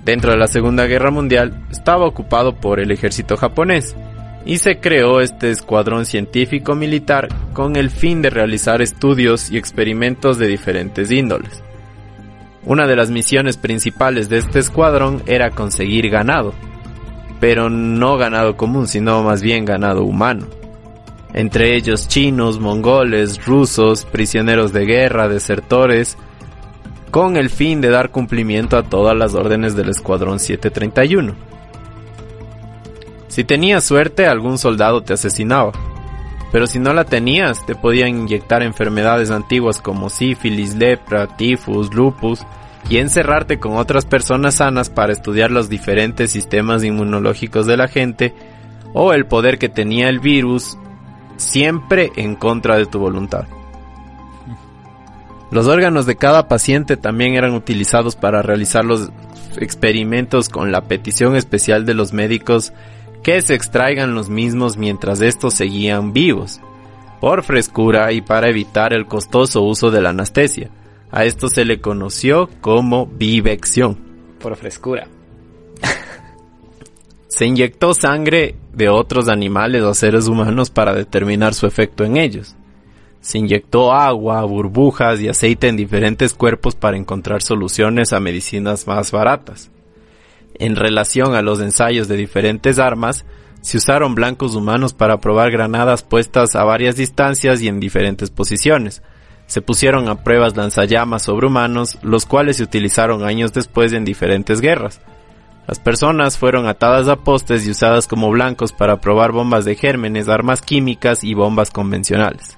dentro 0.03 0.31
de 0.31 0.37
la 0.37 0.47
Segunda 0.47 0.85
Guerra 0.85 1.11
Mundial, 1.11 1.65
estaba 1.71 2.05
ocupado 2.05 2.55
por 2.55 2.79
el 2.79 2.91
ejército 2.91 3.37
japonés 3.37 3.95
y 4.45 4.59
se 4.59 4.79
creó 4.79 5.21
este 5.21 5.49
escuadrón 5.49 6.05
científico 6.05 6.75
militar 6.75 7.27
con 7.53 7.75
el 7.75 7.89
fin 7.89 8.21
de 8.21 8.29
realizar 8.29 8.81
estudios 8.81 9.49
y 9.49 9.57
experimentos 9.57 10.37
de 10.37 10.47
diferentes 10.47 11.11
índoles. 11.11 11.63
Una 12.63 12.87
de 12.87 12.95
las 12.95 13.09
misiones 13.09 13.57
principales 13.57 14.29
de 14.29 14.37
este 14.37 14.59
escuadrón 14.59 15.23
era 15.25 15.51
conseguir 15.51 16.09
ganado, 16.09 16.53
pero 17.39 17.69
no 17.69 18.17
ganado 18.17 18.55
común, 18.55 18.87
sino 18.87 19.23
más 19.23 19.41
bien 19.41 19.65
ganado 19.65 20.03
humano. 20.03 20.47
Entre 21.33 21.75
ellos 21.75 22.07
chinos, 22.07 22.59
mongoles, 22.59 23.45
rusos, 23.45 24.05
prisioneros 24.05 24.71
de 24.73 24.85
guerra, 24.85 25.27
desertores, 25.27 26.17
con 27.11 27.37
el 27.37 27.49
fin 27.49 27.81
de 27.81 27.89
dar 27.89 28.11
cumplimiento 28.11 28.77
a 28.77 28.83
todas 28.83 29.15
las 29.15 29.35
órdenes 29.35 29.75
del 29.75 29.89
Escuadrón 29.89 30.39
731. 30.39 31.35
Si 33.27 33.43
tenías 33.43 33.83
suerte, 33.83 34.27
algún 34.27 34.57
soldado 34.57 35.03
te 35.03 35.13
asesinaba. 35.13 35.71
Pero 36.51 36.67
si 36.67 36.79
no 36.79 36.93
la 36.93 37.03
tenías, 37.03 37.65
te 37.65 37.75
podían 37.75 38.09
inyectar 38.09 38.63
enfermedades 38.63 39.31
antiguas 39.31 39.81
como 39.81 40.09
sífilis, 40.09 40.75
lepra, 40.75 41.35
tifus, 41.35 41.93
lupus, 41.93 42.45
y 42.89 42.97
encerrarte 42.97 43.59
con 43.59 43.77
otras 43.77 44.05
personas 44.05 44.55
sanas 44.55 44.89
para 44.89 45.11
estudiar 45.11 45.51
los 45.51 45.69
diferentes 45.69 46.31
sistemas 46.31 46.83
inmunológicos 46.83 47.65
de 47.65 47.77
la 47.77 47.87
gente 47.87 48.33
o 48.93 49.11
el 49.11 49.25
poder 49.25 49.57
que 49.57 49.69
tenía 49.69 50.07
el 50.07 50.19
virus 50.19 50.77
siempre 51.37 52.11
en 52.15 52.35
contra 52.35 52.77
de 52.77 52.85
tu 52.85 52.99
voluntad. 52.99 53.45
Los 55.55 55.67
órganos 55.67 56.05
de 56.05 56.17
cada 56.17 56.49
paciente 56.49 56.97
también 56.97 57.35
eran 57.35 57.53
utilizados 57.53 58.17
para 58.17 58.41
realizar 58.41 58.83
los 58.83 59.09
experimentos 59.55 60.49
con 60.49 60.73
la 60.73 60.81
petición 60.81 61.37
especial 61.37 61.85
de 61.85 61.93
los 61.93 62.11
médicos 62.11 62.73
que 63.23 63.41
se 63.41 63.53
extraigan 63.53 64.15
los 64.15 64.27
mismos 64.27 64.75
mientras 64.75 65.21
estos 65.21 65.53
seguían 65.53 66.11
vivos, 66.11 66.59
por 67.21 67.41
frescura 67.41 68.11
y 68.11 68.19
para 68.19 68.49
evitar 68.49 68.91
el 68.91 69.05
costoso 69.05 69.61
uso 69.61 69.91
de 69.91 70.01
la 70.01 70.09
anestesia. 70.09 70.71
A 71.09 71.23
esto 71.23 71.47
se 71.47 71.63
le 71.63 71.79
conoció 71.79 72.49
como 72.59 73.05
vivección. 73.05 73.97
Por 74.41 74.57
frescura. 74.57 75.07
se 77.29 77.45
inyectó 77.45 77.93
sangre 77.93 78.55
de 78.73 78.89
otros 78.89 79.29
animales 79.29 79.83
o 79.83 79.93
seres 79.93 80.27
humanos 80.27 80.69
para 80.69 80.93
determinar 80.93 81.53
su 81.53 81.65
efecto 81.65 82.03
en 82.03 82.17
ellos. 82.17 82.57
Se 83.25 83.39
inyectó 83.39 83.91
agua, 83.91 84.43
burbujas 84.43 85.19
y 85.19 85.27
aceite 85.27 85.67
en 85.67 85.75
diferentes 85.75 86.35
cuerpos 86.35 86.75
para 86.75 86.95
encontrar 86.95 87.41
soluciones 87.41 88.13
a 88.13 88.19
medicinas 88.19 88.85
más 88.85 89.09
baratas. 89.09 89.71
En 90.59 90.75
relación 90.75 91.33
a 91.33 91.41
los 91.41 91.59
ensayos 91.59 92.07
de 92.07 92.17
diferentes 92.17 92.77
armas, 92.77 93.25
se 93.61 93.77
usaron 93.77 94.13
blancos 94.13 94.53
humanos 94.53 94.93
para 94.93 95.17
probar 95.21 95.49
granadas 95.49 96.03
puestas 96.03 96.55
a 96.55 96.65
varias 96.65 96.97
distancias 96.97 97.63
y 97.63 97.67
en 97.67 97.79
diferentes 97.79 98.29
posiciones. 98.29 99.01
Se 99.47 99.59
pusieron 99.59 100.07
a 100.07 100.23
pruebas 100.23 100.55
lanzallamas 100.55 101.23
sobre 101.23 101.47
humanos, 101.47 101.97
los 102.03 102.27
cuales 102.27 102.57
se 102.57 102.63
utilizaron 102.63 103.23
años 103.23 103.53
después 103.53 103.91
en 103.93 104.05
diferentes 104.05 104.61
guerras. 104.61 105.01
Las 105.67 105.79
personas 105.79 106.37
fueron 106.37 106.67
atadas 106.67 107.07
a 107.07 107.15
postes 107.15 107.65
y 107.65 107.71
usadas 107.71 108.07
como 108.07 108.29
blancos 108.29 108.71
para 108.71 109.01
probar 109.01 109.31
bombas 109.31 109.65
de 109.65 109.73
gérmenes, 109.73 110.29
armas 110.29 110.61
químicas 110.61 111.23
y 111.23 111.33
bombas 111.33 111.71
convencionales. 111.71 112.55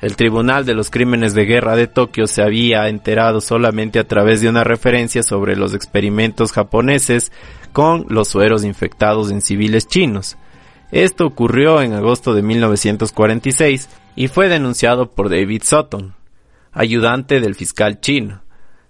El 0.00 0.16
Tribunal 0.16 0.64
de 0.64 0.72
los 0.72 0.90
Crímenes 0.90 1.34
de 1.34 1.44
Guerra 1.44 1.76
de 1.76 1.86
Tokio 1.86 2.26
se 2.26 2.42
había 2.42 2.88
enterado 2.88 3.42
solamente 3.42 3.98
a 3.98 4.08
través 4.08 4.40
de 4.40 4.48
una 4.48 4.64
referencia 4.64 5.22
sobre 5.22 5.56
los 5.56 5.74
experimentos 5.74 6.52
japoneses 6.52 7.32
con 7.72 8.06
los 8.08 8.28
sueros 8.28 8.64
infectados 8.64 9.30
en 9.30 9.42
civiles 9.42 9.86
chinos. 9.86 10.38
Esto 10.90 11.26
ocurrió 11.26 11.82
en 11.82 11.92
agosto 11.92 12.34
de 12.34 12.42
1946 12.42 13.90
y 14.16 14.28
fue 14.28 14.48
denunciado 14.48 15.10
por 15.10 15.28
David 15.28 15.62
Sutton, 15.64 16.14
ayudante 16.72 17.40
del 17.40 17.54
fiscal 17.54 18.00
chino. 18.00 18.42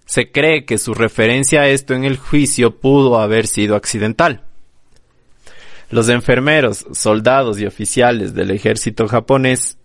Se 0.06 0.30
cree 0.30 0.64
que 0.64 0.78
su 0.78 0.94
referencia 0.94 1.62
a 1.62 1.68
esto 1.68 1.94
en 1.94 2.04
el 2.04 2.18
juicio 2.18 2.78
pudo 2.78 3.18
haber 3.18 3.48
sido 3.48 3.74
accidental. 3.74 4.44
Los 5.90 6.08
enfermeros, 6.08 6.86
soldados 6.92 7.60
y 7.60 7.66
oficiales 7.66 8.32
del 8.32 8.52
ejército 8.52 9.08
japonés 9.08 9.79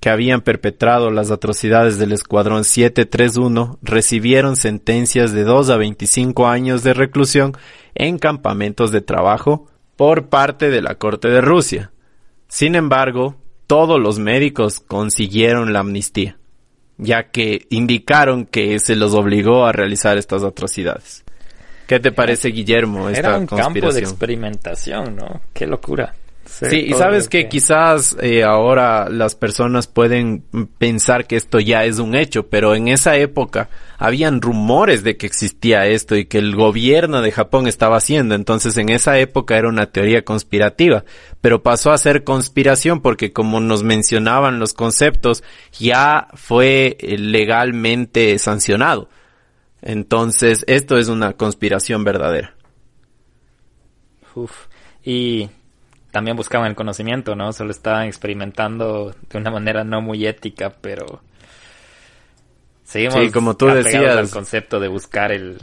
que 0.00 0.10
habían 0.10 0.42
perpetrado 0.42 1.10
las 1.10 1.30
atrocidades 1.30 1.98
del 1.98 2.12
Escuadrón 2.12 2.64
731 2.64 3.78
recibieron 3.82 4.56
sentencias 4.56 5.32
de 5.32 5.44
2 5.44 5.70
a 5.70 5.76
25 5.76 6.46
años 6.46 6.82
de 6.82 6.94
reclusión 6.94 7.56
en 7.94 8.18
campamentos 8.18 8.92
de 8.92 9.00
trabajo 9.00 9.66
por 9.96 10.28
parte 10.28 10.70
de 10.70 10.82
la 10.82 10.96
Corte 10.96 11.28
de 11.28 11.40
Rusia. 11.40 11.90
Sin 12.48 12.74
embargo, 12.74 13.36
todos 13.66 14.00
los 14.00 14.18
médicos 14.18 14.80
consiguieron 14.80 15.72
la 15.72 15.80
amnistía, 15.80 16.38
ya 16.98 17.30
que 17.30 17.66
indicaron 17.70 18.44
que 18.46 18.78
se 18.78 18.94
los 18.96 19.14
obligó 19.14 19.64
a 19.66 19.72
realizar 19.72 20.18
estas 20.18 20.44
atrocidades. 20.44 21.24
¿Qué 21.86 22.00
te 22.00 22.12
parece, 22.12 22.48
Guillermo, 22.48 23.08
esta 23.08 23.28
Era 23.28 23.38
un 23.38 23.46
conspiración? 23.46 23.74
campo 23.74 23.94
de 23.94 24.00
experimentación, 24.00 25.16
¿no? 25.16 25.40
Qué 25.54 25.66
locura. 25.66 26.14
Sí, 26.46 26.86
y 26.88 26.94
sabes 26.94 27.28
que, 27.28 27.48
quizás 27.48 28.16
eh, 28.20 28.44
ahora 28.44 29.08
las 29.10 29.34
personas 29.34 29.88
pueden 29.88 30.44
pensar 30.78 31.26
que 31.26 31.36
esto 31.36 31.58
ya 31.58 31.84
es 31.84 31.98
un 31.98 32.14
hecho, 32.14 32.46
pero 32.48 32.74
en 32.74 32.88
esa 32.88 33.16
época 33.16 33.68
habían 33.98 34.40
rumores 34.40 35.02
de 35.02 35.16
que 35.16 35.26
existía 35.26 35.86
esto 35.86 36.16
y 36.16 36.26
que 36.26 36.38
el 36.38 36.54
gobierno 36.54 37.20
de 37.20 37.32
Japón 37.32 37.66
estaba 37.66 37.96
haciendo, 37.96 38.34
entonces 38.34 38.76
en 38.78 38.90
esa 38.90 39.18
época 39.18 39.56
era 39.58 39.68
una 39.68 39.86
teoría 39.86 40.24
conspirativa, 40.24 41.04
pero 41.40 41.62
pasó 41.62 41.92
a 41.92 41.98
ser 41.98 42.24
conspiración 42.24 43.00
porque 43.00 43.32
como 43.32 43.60
nos 43.60 43.82
mencionaban 43.82 44.58
los 44.58 44.72
conceptos, 44.72 45.42
ya 45.78 46.28
fue 46.34 46.96
eh, 47.00 47.18
legalmente 47.18 48.38
sancionado. 48.38 49.08
Entonces, 49.82 50.64
esto 50.66 50.96
es 50.96 51.08
una 51.08 51.34
conspiración 51.34 52.02
verdadera. 52.02 52.54
Uf. 54.34 54.66
Y 55.04 55.48
también 56.16 56.34
buscaban 56.34 56.66
el 56.68 56.74
conocimiento, 56.74 57.36
¿no? 57.36 57.52
Solo 57.52 57.72
estaban 57.72 58.06
experimentando 58.06 59.14
de 59.28 59.38
una 59.38 59.50
manera 59.50 59.84
no 59.84 60.00
muy 60.00 60.26
ética, 60.26 60.72
pero 60.80 61.20
seguimos 62.84 63.16
sí, 63.16 63.30
como 63.30 63.54
tú 63.54 63.66
decías, 63.66 64.16
al 64.16 64.30
concepto 64.30 64.80
de 64.80 64.88
buscar 64.88 65.30
el, 65.30 65.58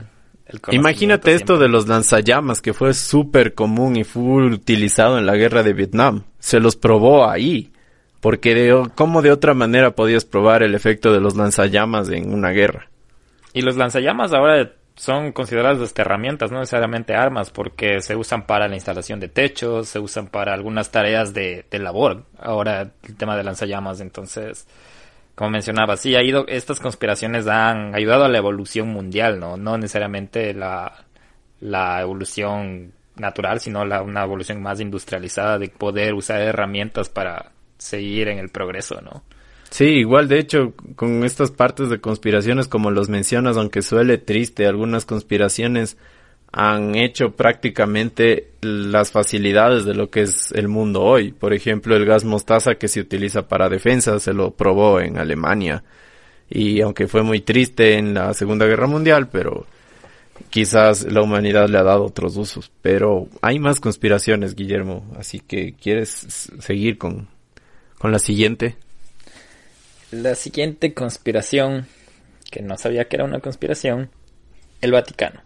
el 0.46 0.60
Imagínate 0.70 1.34
esto 1.34 1.58
de 1.58 1.68
los 1.68 1.88
lanzallamas 1.88 2.62
que 2.62 2.72
fue 2.72 2.94
súper 2.94 3.54
común 3.54 3.96
y 3.96 4.04
fue 4.04 4.46
utilizado 4.46 5.18
en 5.18 5.26
la 5.26 5.34
guerra 5.34 5.64
de 5.64 5.72
Vietnam. 5.72 6.22
Se 6.38 6.60
los 6.60 6.76
probó 6.76 7.28
ahí. 7.28 7.72
Porque 8.20 8.54
de, 8.54 8.90
¿cómo 8.94 9.22
de 9.22 9.32
otra 9.32 9.54
manera 9.54 9.96
podías 9.96 10.24
probar 10.24 10.62
el 10.62 10.76
efecto 10.76 11.12
de 11.12 11.18
los 11.18 11.34
lanzallamas 11.34 12.08
en 12.10 12.32
una 12.32 12.50
guerra? 12.50 12.88
Y 13.52 13.62
los 13.62 13.76
lanzallamas 13.76 14.32
ahora 14.32 14.70
son 14.96 15.32
consideradas 15.32 15.92
herramientas, 15.96 16.52
no 16.52 16.60
necesariamente 16.60 17.14
armas, 17.14 17.50
porque 17.50 18.00
se 18.00 18.14
usan 18.16 18.46
para 18.46 18.68
la 18.68 18.76
instalación 18.76 19.20
de 19.20 19.28
techos, 19.28 19.88
se 19.88 19.98
usan 19.98 20.28
para 20.28 20.54
algunas 20.54 20.90
tareas 20.90 21.34
de, 21.34 21.64
de 21.70 21.78
labor. 21.78 22.24
Ahora 22.38 22.92
el 23.02 23.16
tema 23.16 23.36
de 23.36 23.44
lanzallamas, 23.44 24.00
entonces, 24.00 24.68
como 25.34 25.50
mencionaba, 25.50 25.96
sí, 25.96 26.14
ha 26.14 26.22
ido, 26.22 26.46
estas 26.46 26.78
conspiraciones 26.80 27.46
han 27.48 27.94
ayudado 27.94 28.24
a 28.24 28.28
la 28.28 28.38
evolución 28.38 28.88
mundial, 28.88 29.40
¿no? 29.40 29.56
No 29.56 29.76
necesariamente 29.78 30.54
la, 30.54 31.04
la 31.60 32.00
evolución 32.00 32.92
natural, 33.16 33.60
sino 33.60 33.84
la, 33.84 34.02
una 34.02 34.22
evolución 34.22 34.62
más 34.62 34.80
industrializada 34.80 35.58
de 35.58 35.68
poder 35.68 36.14
usar 36.14 36.40
herramientas 36.40 37.08
para 37.08 37.52
seguir 37.78 38.28
en 38.28 38.38
el 38.38 38.50
progreso, 38.50 39.00
¿no? 39.00 39.24
Sí, 39.74 39.86
igual 39.86 40.28
de 40.28 40.38
hecho, 40.38 40.72
con 40.94 41.24
estas 41.24 41.50
partes 41.50 41.88
de 41.90 42.00
conspiraciones 42.00 42.68
como 42.68 42.92
los 42.92 43.08
mencionas, 43.08 43.56
aunque 43.56 43.82
suele 43.82 44.18
triste, 44.18 44.68
algunas 44.68 45.04
conspiraciones 45.04 45.96
han 46.52 46.94
hecho 46.94 47.32
prácticamente 47.32 48.52
las 48.60 49.10
facilidades 49.10 49.84
de 49.84 49.94
lo 49.94 50.10
que 50.10 50.20
es 50.22 50.52
el 50.52 50.68
mundo 50.68 51.02
hoy. 51.02 51.32
Por 51.32 51.52
ejemplo, 51.52 51.96
el 51.96 52.06
gas 52.06 52.24
mostaza 52.24 52.76
que 52.76 52.86
se 52.86 53.00
utiliza 53.00 53.48
para 53.48 53.68
defensa 53.68 54.20
se 54.20 54.32
lo 54.32 54.52
probó 54.52 55.00
en 55.00 55.18
Alemania. 55.18 55.82
Y 56.48 56.80
aunque 56.80 57.08
fue 57.08 57.24
muy 57.24 57.40
triste 57.40 57.98
en 57.98 58.14
la 58.14 58.32
Segunda 58.32 58.66
Guerra 58.66 58.86
Mundial, 58.86 59.28
pero 59.28 59.66
quizás 60.50 61.04
la 61.10 61.20
humanidad 61.20 61.68
le 61.68 61.78
ha 61.78 61.82
dado 61.82 62.04
otros 62.04 62.36
usos. 62.36 62.70
Pero 62.80 63.26
hay 63.42 63.58
más 63.58 63.80
conspiraciones, 63.80 64.54
Guillermo. 64.54 65.04
Así 65.18 65.40
que, 65.40 65.72
¿quieres 65.72 66.52
seguir 66.60 66.96
con, 66.96 67.26
con 67.98 68.12
la 68.12 68.20
siguiente? 68.20 68.76
La 70.22 70.36
siguiente 70.36 70.94
conspiración, 70.94 71.88
que 72.48 72.62
no 72.62 72.76
sabía 72.76 73.08
que 73.08 73.16
era 73.16 73.24
una 73.24 73.40
conspiración, 73.40 74.10
el 74.80 74.92
Vaticano. 74.92 75.42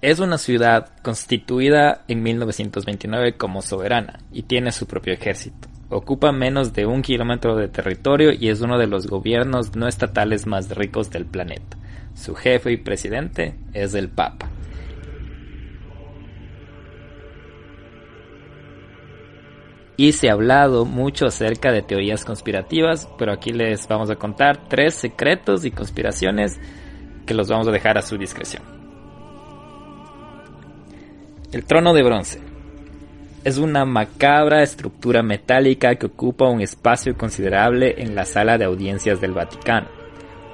Es 0.00 0.20
una 0.20 0.38
ciudad 0.38 0.92
constituida 1.02 2.04
en 2.06 2.22
1929 2.22 3.36
como 3.36 3.60
soberana 3.60 4.20
y 4.30 4.44
tiene 4.44 4.70
su 4.70 4.86
propio 4.86 5.14
ejército. 5.14 5.66
Ocupa 5.90 6.30
menos 6.30 6.72
de 6.72 6.86
un 6.86 7.02
kilómetro 7.02 7.56
de 7.56 7.66
territorio 7.66 8.30
y 8.30 8.50
es 8.50 8.60
uno 8.60 8.78
de 8.78 8.86
los 8.86 9.08
gobiernos 9.08 9.74
no 9.74 9.88
estatales 9.88 10.46
más 10.46 10.70
ricos 10.70 11.10
del 11.10 11.26
planeta. 11.26 11.76
Su 12.14 12.36
jefe 12.36 12.70
y 12.70 12.76
presidente 12.76 13.56
es 13.72 13.94
el 13.94 14.10
Papa. 14.10 14.48
Y 19.98 20.12
se 20.12 20.30
ha 20.30 20.32
hablado 20.34 20.84
mucho 20.84 21.26
acerca 21.26 21.72
de 21.72 21.82
teorías 21.82 22.24
conspirativas, 22.24 23.08
pero 23.18 23.32
aquí 23.32 23.50
les 23.50 23.88
vamos 23.88 24.08
a 24.10 24.14
contar 24.14 24.68
tres 24.68 24.94
secretos 24.94 25.64
y 25.64 25.72
conspiraciones 25.72 26.56
que 27.26 27.34
los 27.34 27.48
vamos 27.48 27.66
a 27.66 27.72
dejar 27.72 27.98
a 27.98 28.02
su 28.02 28.16
discreción. 28.16 28.62
El 31.50 31.64
trono 31.64 31.94
de 31.94 32.04
bronce 32.04 32.38
es 33.42 33.58
una 33.58 33.84
macabra 33.84 34.62
estructura 34.62 35.24
metálica 35.24 35.96
que 35.96 36.06
ocupa 36.06 36.48
un 36.48 36.60
espacio 36.60 37.18
considerable 37.18 37.96
en 37.98 38.14
la 38.14 38.24
sala 38.24 38.56
de 38.56 38.66
audiencias 38.66 39.20
del 39.20 39.32
Vaticano. 39.32 39.88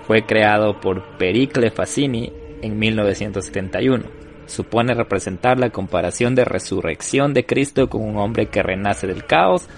Fue 0.06 0.24
creado 0.24 0.80
por 0.80 1.18
Pericle 1.18 1.70
Fassini 1.70 2.32
en 2.62 2.78
1971 2.78 4.23
supone 4.46 4.94
representar 4.94 5.58
la 5.58 5.70
comparación 5.70 6.34
de 6.34 6.44
resurrección 6.44 7.34
de 7.34 7.46
Cristo 7.46 7.88
con 7.88 8.02
un 8.02 8.16
hombre 8.16 8.46
que 8.46 8.62
renace 8.62 9.06
del 9.06 9.24
caos 9.24 9.68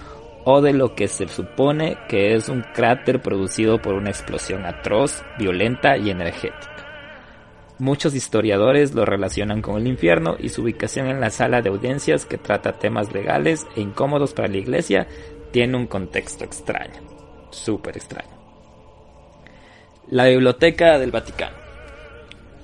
o 0.45 0.61
de 0.61 0.71
lo 0.71 0.95
que 0.95 1.07
se 1.07 1.27
supone 1.27 1.97
que 2.07 2.33
es 2.33 2.47
un 2.47 2.61
cráter 2.73 3.21
producido 3.21 3.81
por 3.81 3.95
una 3.95 4.09
explosión 4.09 4.65
atroz, 4.65 5.21
violenta 5.37 5.97
y 5.97 6.09
energética. 6.09 6.77
Muchos 7.79 8.15
historiadores 8.15 8.95
lo 8.95 9.05
relacionan 9.05 9.61
con 9.61 9.77
el 9.77 9.87
infierno 9.87 10.35
y 10.39 10.49
su 10.49 10.63
ubicación 10.63 11.07
en 11.07 11.19
la 11.19 11.29
sala 11.29 11.61
de 11.61 11.69
audiencias 11.69 12.25
que 12.25 12.37
trata 12.37 12.79
temas 12.79 13.13
legales 13.13 13.67
e 13.75 13.81
incómodos 13.81 14.33
para 14.33 14.47
la 14.47 14.57
iglesia 14.57 15.07
tiene 15.51 15.77
un 15.77 15.85
contexto 15.85 16.43
extraño, 16.43 17.01
súper 17.51 17.97
extraño. 17.97 18.35
La 20.09 20.25
Biblioteca 20.25 20.97
del 20.97 21.11
Vaticano, 21.11 21.57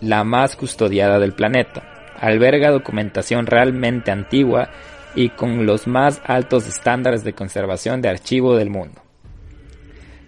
la 0.02 0.24
más 0.24 0.56
custodiada 0.56 1.20
del 1.20 1.34
planeta, 1.34 1.93
alberga 2.24 2.72
documentación 2.72 3.46
realmente 3.46 4.10
antigua 4.10 4.70
y 5.14 5.30
con 5.30 5.66
los 5.66 5.88
más 5.88 6.22
altos 6.26 6.68
estándares 6.68 7.24
de 7.26 7.34
conservación 7.34 8.02
de 8.02 8.10
archivo 8.10 8.56
del 8.56 8.70
mundo. 8.70 9.02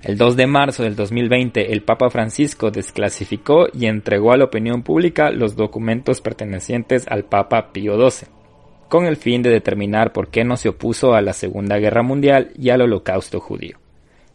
El 0.03 0.17
2 0.17 0.35
de 0.35 0.45
marzo 0.45 0.83
del 0.83 0.95
2020, 0.95 1.71
el 1.71 1.81
Papa 1.81 2.09
Francisco 2.09 2.69
desclasificó 2.69 3.67
y 3.73 3.85
entregó 3.85 4.33
a 4.33 4.37
la 4.37 4.43
opinión 4.43 4.83
pública 4.83 5.31
los 5.31 5.55
documentos 5.55 6.19
pertenecientes 6.21 7.07
al 7.07 7.23
Papa 7.23 7.71
Pío 7.71 7.97
XII, 7.97 8.27
con 8.89 9.05
el 9.05 9.15
fin 9.15 9.41
de 9.41 9.49
determinar 9.49 10.11
por 10.11 10.27
qué 10.27 10.43
no 10.43 10.57
se 10.57 10.69
opuso 10.69 11.13
a 11.13 11.21
la 11.21 11.33
Segunda 11.33 11.77
Guerra 11.77 12.03
Mundial 12.03 12.51
y 12.55 12.69
al 12.69 12.81
Holocausto 12.81 13.39
judío. 13.39 13.84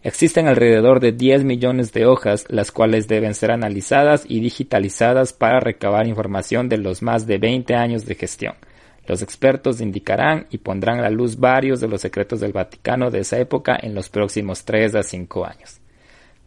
Existen 0.02 0.48
alrededor 0.48 1.00
de 1.00 1.12
10 1.12 1.44
millones 1.44 1.92
de 1.92 2.06
hojas, 2.06 2.46
las 2.48 2.72
cuales 2.72 3.06
deben 3.06 3.34
ser 3.34 3.50
analizadas 3.50 4.24
y 4.26 4.40
digitalizadas 4.40 5.32
para 5.32 5.60
recabar 5.60 6.06
información 6.06 6.68
de 6.68 6.78
los 6.78 7.02
más 7.02 7.26
de 7.26 7.38
20 7.38 7.74
años 7.74 8.06
de 8.06 8.14
gestión, 8.14 8.54
los 9.10 9.22
expertos 9.22 9.80
indicarán 9.80 10.46
y 10.50 10.58
pondrán 10.58 11.00
a 11.00 11.02
la 11.02 11.10
luz 11.10 11.36
varios 11.38 11.80
de 11.80 11.88
los 11.88 12.00
secretos 12.00 12.38
del 12.38 12.52
Vaticano 12.52 13.10
de 13.10 13.18
esa 13.18 13.40
época 13.40 13.76
en 13.82 13.92
los 13.92 14.08
próximos 14.08 14.64
3 14.64 14.94
a 14.94 15.02
5 15.02 15.44
años. 15.44 15.80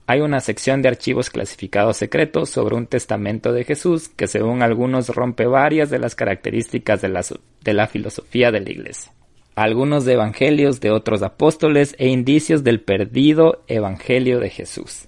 Hay 0.08 0.22
una 0.22 0.39
sección 0.39 0.82
de 0.82 0.88
archivos 0.88 1.30
clasificados 1.30 1.98
secretos 1.98 2.50
sobre 2.50 2.76
un 2.76 2.88
testamento 2.88 3.52
de 3.52 3.66
Jesús 3.66 4.08
que 4.08 4.28
según 4.28 4.62
algunos 4.62 5.10
rompe 5.10 5.46
varias 5.46 5.89
de 5.89 6.00
las 6.00 6.16
características 6.16 7.02
de 7.02 7.10
la, 7.10 7.26
de 7.62 7.74
la 7.74 7.88
filosofía 7.88 8.50
de 8.50 8.62
la 8.62 8.72
Iglesia. 8.72 9.12
Algunos 9.56 10.08
evangelios 10.08 10.80
de 10.80 10.92
otros 10.92 11.22
apóstoles 11.22 11.96
e 12.00 12.08
indicios 12.08 12.63
del 12.63 12.82
perdido 12.82 13.63
evangelio 13.68 14.39
de 14.39 14.50
Jesús 14.50 15.08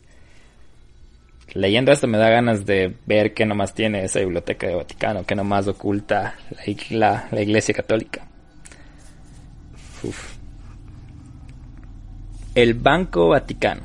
leyendo 1.56 1.92
esto 1.92 2.06
me 2.06 2.18
da 2.18 2.30
ganas 2.30 2.66
de 2.66 2.96
ver 3.06 3.34
qué 3.34 3.46
nomás 3.46 3.74
tiene 3.74 4.04
esa 4.04 4.20
biblioteca 4.20 4.68
de 4.68 4.76
Vaticano, 4.76 5.26
qué 5.26 5.36
nomás 5.36 5.68
oculta 5.68 6.36
la, 6.92 7.28
Iglesia 7.32 7.74
Católica. 7.74 8.28
El 12.54 12.74
Banco 12.76 13.30
Vaticano 13.30 13.82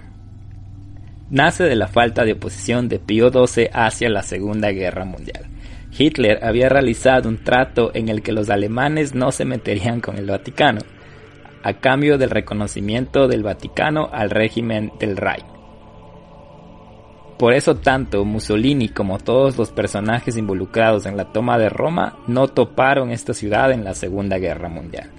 nace 1.30 1.64
de 1.64 1.76
la 1.76 1.86
falta 1.86 2.24
de 2.24 2.32
oposición 2.32 2.88
de 2.88 2.98
Pío 2.98 3.30
XII 3.30 3.70
hacia 3.72 4.10
la 4.10 4.22
Segunda 4.22 4.70
Guerra 4.72 5.04
Mundial. 5.04 5.49
Hitler 5.96 6.38
había 6.42 6.68
realizado 6.68 7.28
un 7.28 7.38
trato 7.38 7.90
en 7.94 8.08
el 8.08 8.22
que 8.22 8.32
los 8.32 8.50
alemanes 8.50 9.14
no 9.14 9.32
se 9.32 9.44
meterían 9.44 10.00
con 10.00 10.16
el 10.18 10.26
Vaticano, 10.26 10.80
a 11.62 11.74
cambio 11.74 12.16
del 12.16 12.30
reconocimiento 12.30 13.28
del 13.28 13.42
Vaticano 13.42 14.08
al 14.12 14.30
régimen 14.30 14.92
del 14.98 15.16
Reich. 15.16 15.44
Por 17.38 17.54
eso 17.54 17.76
tanto 17.76 18.24
Mussolini 18.24 18.90
como 18.90 19.18
todos 19.18 19.56
los 19.56 19.70
personajes 19.70 20.36
involucrados 20.36 21.06
en 21.06 21.16
la 21.16 21.32
toma 21.32 21.58
de 21.58 21.70
Roma 21.70 22.18
no 22.26 22.48
toparon 22.48 23.10
esta 23.10 23.32
ciudad 23.32 23.72
en 23.72 23.82
la 23.82 23.94
Segunda 23.94 24.38
Guerra 24.38 24.68
Mundial. 24.68 25.10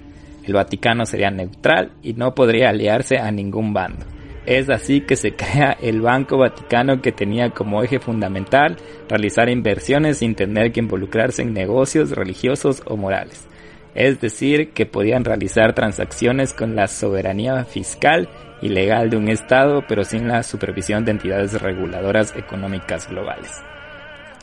El 0.44 0.54
Vaticano 0.54 1.04
sería 1.04 1.30
neutral 1.30 1.92
y 2.02 2.14
no 2.14 2.34
podría 2.34 2.70
aliarse 2.70 3.18
a 3.18 3.30
ningún 3.30 3.72
bando. 3.72 4.06
Es 4.44 4.68
así 4.70 5.02
que 5.02 5.16
se 5.16 5.34
crea 5.34 5.76
el 5.80 6.00
Banco 6.00 6.38
Vaticano 6.38 7.00
que 7.00 7.12
tenía 7.12 7.50
como 7.50 7.82
eje 7.82 8.00
fundamental 8.00 8.76
realizar 9.08 9.48
inversiones 9.48 10.18
sin 10.18 10.34
tener 10.34 10.72
que 10.72 10.80
involucrarse 10.80 11.42
en 11.42 11.54
negocios 11.54 12.10
religiosos 12.10 12.82
o 12.86 12.96
morales. 12.96 13.46
Es 13.94 14.20
decir, 14.20 14.70
que 14.70 14.86
podían 14.86 15.24
realizar 15.24 15.74
transacciones 15.74 16.54
con 16.54 16.74
la 16.74 16.88
soberanía 16.88 17.64
fiscal 17.64 18.28
ilegal 18.62 19.10
de 19.10 19.16
un 19.16 19.28
Estado, 19.28 19.84
pero 19.86 20.04
sin 20.04 20.28
la 20.28 20.42
supervisión 20.42 21.04
de 21.04 21.10
entidades 21.12 21.60
reguladoras 21.60 22.34
económicas 22.36 23.08
globales. 23.08 23.62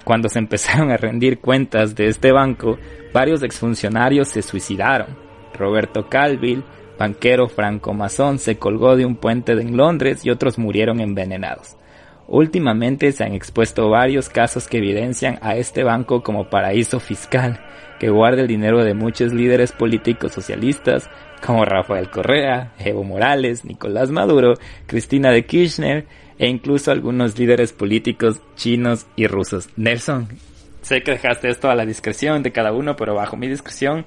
Cuando 0.03 0.29
se 0.29 0.39
empezaron 0.39 0.91
a 0.91 0.97
rendir 0.97 1.39
cuentas 1.39 1.95
de 1.95 2.07
este 2.07 2.31
banco, 2.31 2.77
varios 3.13 3.43
exfuncionarios 3.43 4.29
se 4.29 4.41
suicidaron. 4.41 5.07
Roberto 5.57 6.07
Calville, 6.07 6.63
banquero 6.99 7.47
franco-masón, 7.47 8.37
se 8.37 8.57
colgó 8.57 8.97
de 8.97 9.05
un 9.05 9.15
puente 9.15 9.53
en 9.53 9.77
Londres 9.77 10.25
y 10.25 10.29
otros 10.29 10.59
murieron 10.59 10.99
envenenados. 10.99 11.77
Últimamente 12.27 13.11
se 13.13 13.23
han 13.23 13.33
expuesto 13.33 13.89
varios 13.89 14.29
casos 14.29 14.67
que 14.67 14.77
evidencian 14.77 15.39
a 15.41 15.55
este 15.55 15.83
banco 15.83 16.21
como 16.21 16.49
paraíso 16.49 16.99
fiscal, 16.99 17.59
que 17.99 18.09
guarda 18.09 18.41
el 18.41 18.47
dinero 18.47 18.83
de 18.83 18.93
muchos 18.93 19.33
líderes 19.33 19.71
políticos 19.71 20.33
socialistas, 20.33 21.09
como 21.43 21.65
Rafael 21.65 22.09
Correa, 22.09 22.73
Evo 22.77 23.03
Morales, 23.03 23.63
Nicolás 23.63 24.11
Maduro, 24.11 24.55
Cristina 24.85 25.31
de 25.31 25.45
Kirchner 25.45 26.05
e 26.37 26.47
incluso 26.47 26.91
algunos 26.91 27.39
líderes 27.39 27.71
políticos 27.71 28.41
chinos 28.55 29.07
y 29.15 29.25
rusos. 29.25 29.69
Nelson, 29.77 30.27
sé 30.81 31.01
que 31.01 31.11
dejaste 31.11 31.49
esto 31.49 31.69
a 31.69 31.75
la 31.75 31.85
discreción 31.85 32.43
de 32.43 32.51
cada 32.51 32.73
uno, 32.73 32.95
pero 32.95 33.15
bajo 33.15 33.37
mi 33.37 33.47
discreción, 33.47 34.05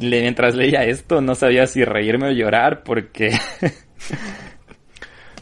mientras 0.00 0.54
leía 0.54 0.84
esto 0.84 1.20
no 1.20 1.34
sabía 1.34 1.66
si 1.66 1.84
reírme 1.84 2.28
o 2.28 2.32
llorar 2.32 2.82
porque... 2.82 3.32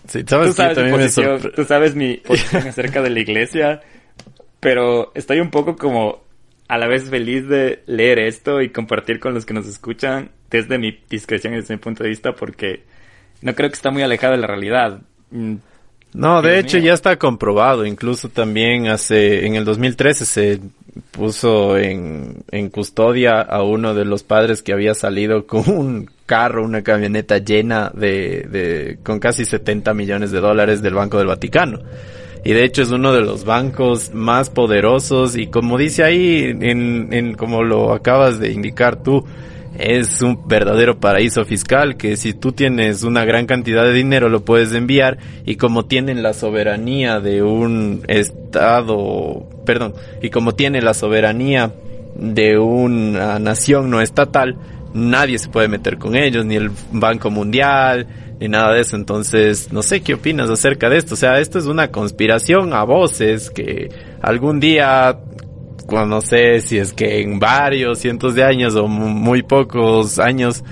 ¿sabes 0.06 0.26
tú, 0.26 0.52
sabes 0.52 0.84
mi 0.84 0.90
posición, 0.90 1.52
tú 1.54 1.64
sabes 1.64 1.94
mi 1.94 2.16
posición 2.18 2.68
acerca 2.68 3.02
de 3.02 3.10
la 3.10 3.20
iglesia, 3.20 3.80
pero 4.60 5.12
estoy 5.14 5.40
un 5.40 5.50
poco 5.50 5.76
como 5.76 6.24
a 6.68 6.78
la 6.78 6.86
vez 6.86 7.10
feliz 7.10 7.48
de 7.48 7.82
leer 7.86 8.18
esto 8.18 8.60
y 8.62 8.70
compartir 8.70 9.20
con 9.20 9.34
los 9.34 9.44
que 9.44 9.54
nos 9.54 9.66
escuchan 9.66 10.30
desde 10.50 10.78
mi 10.78 10.98
discreción 11.08 11.54
y 11.54 11.56
desde 11.56 11.74
mi 11.74 11.80
punto 11.80 12.02
de 12.02 12.10
vista 12.10 12.34
porque 12.34 12.84
no 13.42 13.54
creo 13.54 13.68
que 13.68 13.74
está 13.74 13.90
muy 13.90 14.02
alejado 14.02 14.32
de 14.34 14.40
la 14.40 14.46
realidad. 14.46 15.00
No, 16.14 16.42
de 16.42 16.61
hecho 16.61 16.79
ya 16.79 16.94
está 16.94 17.18
comprobado. 17.18 17.85
Incluso 17.85 18.29
también 18.29 18.87
hace, 18.87 19.46
en 19.46 19.57
el 19.57 19.64
2013 19.64 20.24
se 20.24 20.61
puso 21.11 21.77
en, 21.77 22.44
en 22.53 22.70
custodia 22.70 23.40
a 23.40 23.64
uno 23.64 23.94
de 23.94 24.05
los 24.05 24.22
padres 24.22 24.62
que 24.62 24.72
había 24.72 24.94
salido 24.94 25.44
con 25.46 25.68
un 25.68 26.11
carro, 26.24 26.64
una 26.64 26.83
camioneta 26.83 27.38
llena 27.38 27.90
de, 27.92 28.46
de, 28.48 28.98
con 29.03 29.18
casi 29.18 29.44
70 29.44 29.92
millones 29.92 30.31
de 30.31 30.40
dólares 30.40 30.83
del 30.83 30.94
Banco 30.94 31.18
del 31.18 31.27
Vaticano. 31.27 31.81
Y 32.44 32.53
de 32.53 32.64
hecho 32.64 32.83
es 32.83 32.90
uno 32.90 33.12
de 33.12 33.22
los 33.22 33.44
bancos 33.44 34.14
más 34.14 34.50
poderosos. 34.50 35.37
Y 35.37 35.48
como 35.48 35.79
dice 35.79 36.05
ahí, 36.05 36.44
en, 36.61 37.12
en 37.12 37.35
como 37.35 37.64
lo 37.64 37.92
acabas 37.92 38.38
de 38.38 38.53
indicar 38.53 39.03
tú, 39.03 39.24
es 39.78 40.22
un 40.22 40.46
verdadero 40.46 40.98
paraíso 40.98 41.44
fiscal 41.44 41.96
que 41.96 42.16
si 42.16 42.32
tú 42.32 42.52
tienes 42.52 43.02
una 43.02 43.24
gran 43.24 43.46
cantidad 43.46 43.84
de 43.84 43.92
dinero 43.92 44.28
lo 44.28 44.44
puedes 44.44 44.72
enviar 44.72 45.18
y 45.44 45.56
como 45.56 45.87
tienen 45.87 46.22
la 46.22 46.32
soberanía 46.32 47.20
de 47.20 47.42
un 47.42 48.02
estado, 48.08 49.46
perdón, 49.66 49.94
y 50.22 50.30
como 50.30 50.54
tiene 50.54 50.80
la 50.80 50.94
soberanía 50.94 51.72
de 52.16 52.58
una 52.58 53.38
nación 53.38 53.90
no 53.90 54.00
estatal, 54.00 54.56
nadie 54.94 55.38
se 55.38 55.48
puede 55.48 55.68
meter 55.68 55.98
con 55.98 56.16
ellos, 56.16 56.46
ni 56.46 56.54
el 56.54 56.70
Banco 56.92 57.30
Mundial, 57.30 58.06
ni 58.40 58.48
nada 58.48 58.72
de 58.72 58.80
eso. 58.80 58.96
Entonces, 58.96 59.72
no 59.72 59.82
sé 59.82 60.00
qué 60.00 60.14
opinas 60.14 60.48
acerca 60.48 60.88
de 60.88 60.98
esto. 60.98 61.14
O 61.14 61.16
sea, 61.16 61.40
esto 61.40 61.58
es 61.58 61.66
una 61.66 61.90
conspiración 61.90 62.72
a 62.72 62.84
voces 62.84 63.50
que 63.50 63.90
algún 64.22 64.60
día, 64.60 65.18
cuando 65.87 66.16
no 66.16 66.20
sé 66.20 66.61
si 66.61 66.79
es 66.79 66.92
que 66.92 67.20
en 67.20 67.38
varios 67.38 67.99
cientos 67.99 68.35
de 68.35 68.44
años 68.44 68.75
o 68.77 68.87
muy 68.87 69.42
pocos 69.42 70.18
años, 70.18 70.64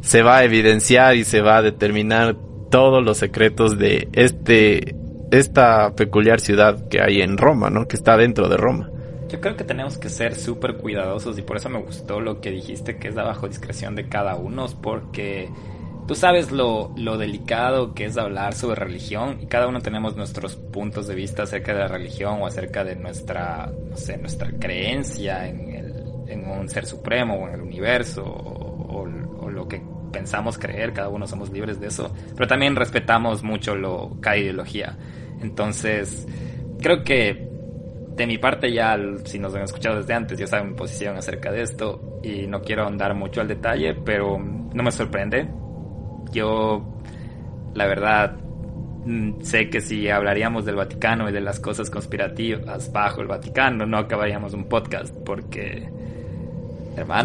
se 0.00 0.22
va 0.22 0.38
a 0.38 0.44
evidenciar 0.44 1.16
y 1.16 1.24
se 1.24 1.40
va 1.40 1.58
a 1.58 1.62
determinar 1.62 2.36
todos 2.70 3.04
los 3.04 3.18
secretos 3.18 3.78
de 3.78 4.08
este, 4.12 4.94
esta 5.30 5.94
peculiar 5.94 6.40
ciudad 6.40 6.88
que 6.88 7.00
hay 7.02 7.20
en 7.20 7.36
Roma, 7.36 7.70
¿no? 7.70 7.86
Que 7.86 7.96
está 7.96 8.16
dentro 8.16 8.48
de 8.48 8.56
Roma. 8.56 8.90
Yo 9.28 9.40
creo 9.40 9.56
que 9.56 9.64
tenemos 9.64 9.96
que 9.96 10.08
ser 10.08 10.34
súper 10.34 10.76
cuidadosos 10.76 11.38
y 11.38 11.42
por 11.42 11.56
eso 11.56 11.68
me 11.68 11.80
gustó 11.80 12.20
lo 12.20 12.40
que 12.40 12.50
dijiste 12.50 12.96
que 12.96 13.08
es 13.08 13.14
de 13.14 13.22
bajo 13.22 13.46
discreción 13.46 13.94
de 13.94 14.08
cada 14.08 14.34
uno, 14.34 14.66
porque 14.82 15.48
tú 16.10 16.16
sabes 16.16 16.50
lo, 16.50 16.92
lo, 16.96 17.18
delicado 17.18 17.94
que 17.94 18.06
es 18.06 18.16
hablar 18.16 18.52
sobre 18.54 18.80
religión 18.80 19.38
y 19.40 19.46
cada 19.46 19.68
uno 19.68 19.80
tenemos 19.80 20.16
nuestros 20.16 20.56
puntos 20.56 21.06
de 21.06 21.14
vista 21.14 21.44
acerca 21.44 21.72
de 21.72 21.78
la 21.78 21.86
religión 21.86 22.42
o 22.42 22.48
acerca 22.48 22.82
de 22.82 22.96
nuestra, 22.96 23.70
no 23.88 23.96
sé, 23.96 24.16
nuestra 24.18 24.50
creencia 24.58 25.46
en, 25.46 25.70
el, 25.70 26.04
en 26.26 26.50
un 26.50 26.68
ser 26.68 26.84
supremo 26.84 27.34
o 27.36 27.46
en 27.46 27.54
el 27.54 27.60
universo 27.60 28.24
o, 28.24 29.06
o, 29.38 29.50
lo 29.50 29.68
que 29.68 29.80
pensamos 30.10 30.58
creer, 30.58 30.92
cada 30.92 31.08
uno 31.10 31.28
somos 31.28 31.52
libres 31.52 31.78
de 31.78 31.86
eso, 31.86 32.12
pero 32.34 32.48
también 32.48 32.74
respetamos 32.74 33.44
mucho 33.44 33.76
lo, 33.76 34.16
cada 34.20 34.36
ideología. 34.36 34.98
Entonces, 35.40 36.26
creo 36.80 37.04
que 37.04 37.48
de 38.16 38.26
mi 38.26 38.38
parte 38.38 38.72
ya, 38.72 38.98
si 39.26 39.38
nos 39.38 39.54
han 39.54 39.62
escuchado 39.62 39.98
desde 39.98 40.12
antes, 40.12 40.36
ya 40.36 40.48
saben 40.48 40.70
mi 40.70 40.74
posición 40.74 41.16
acerca 41.16 41.52
de 41.52 41.62
esto 41.62 42.18
y 42.24 42.48
no 42.48 42.62
quiero 42.62 42.84
andar 42.84 43.14
mucho 43.14 43.40
al 43.40 43.46
detalle, 43.46 43.94
pero 43.94 44.40
no 44.40 44.82
me 44.82 44.90
sorprende 44.90 45.60
yo, 46.32 46.84
la 47.74 47.86
verdad, 47.86 48.36
mm, 49.04 49.42
sé 49.42 49.70
que 49.70 49.80
si 49.80 50.08
hablaríamos 50.08 50.64
del 50.64 50.76
Vaticano 50.76 51.28
y 51.28 51.32
de 51.32 51.40
las 51.40 51.60
cosas 51.60 51.90
conspirativas 51.90 52.92
bajo 52.92 53.20
el 53.20 53.26
Vaticano, 53.26 53.86
no 53.86 53.98
acabaríamos 53.98 54.54
un 54.54 54.64
podcast, 54.64 55.14
porque 55.24 55.88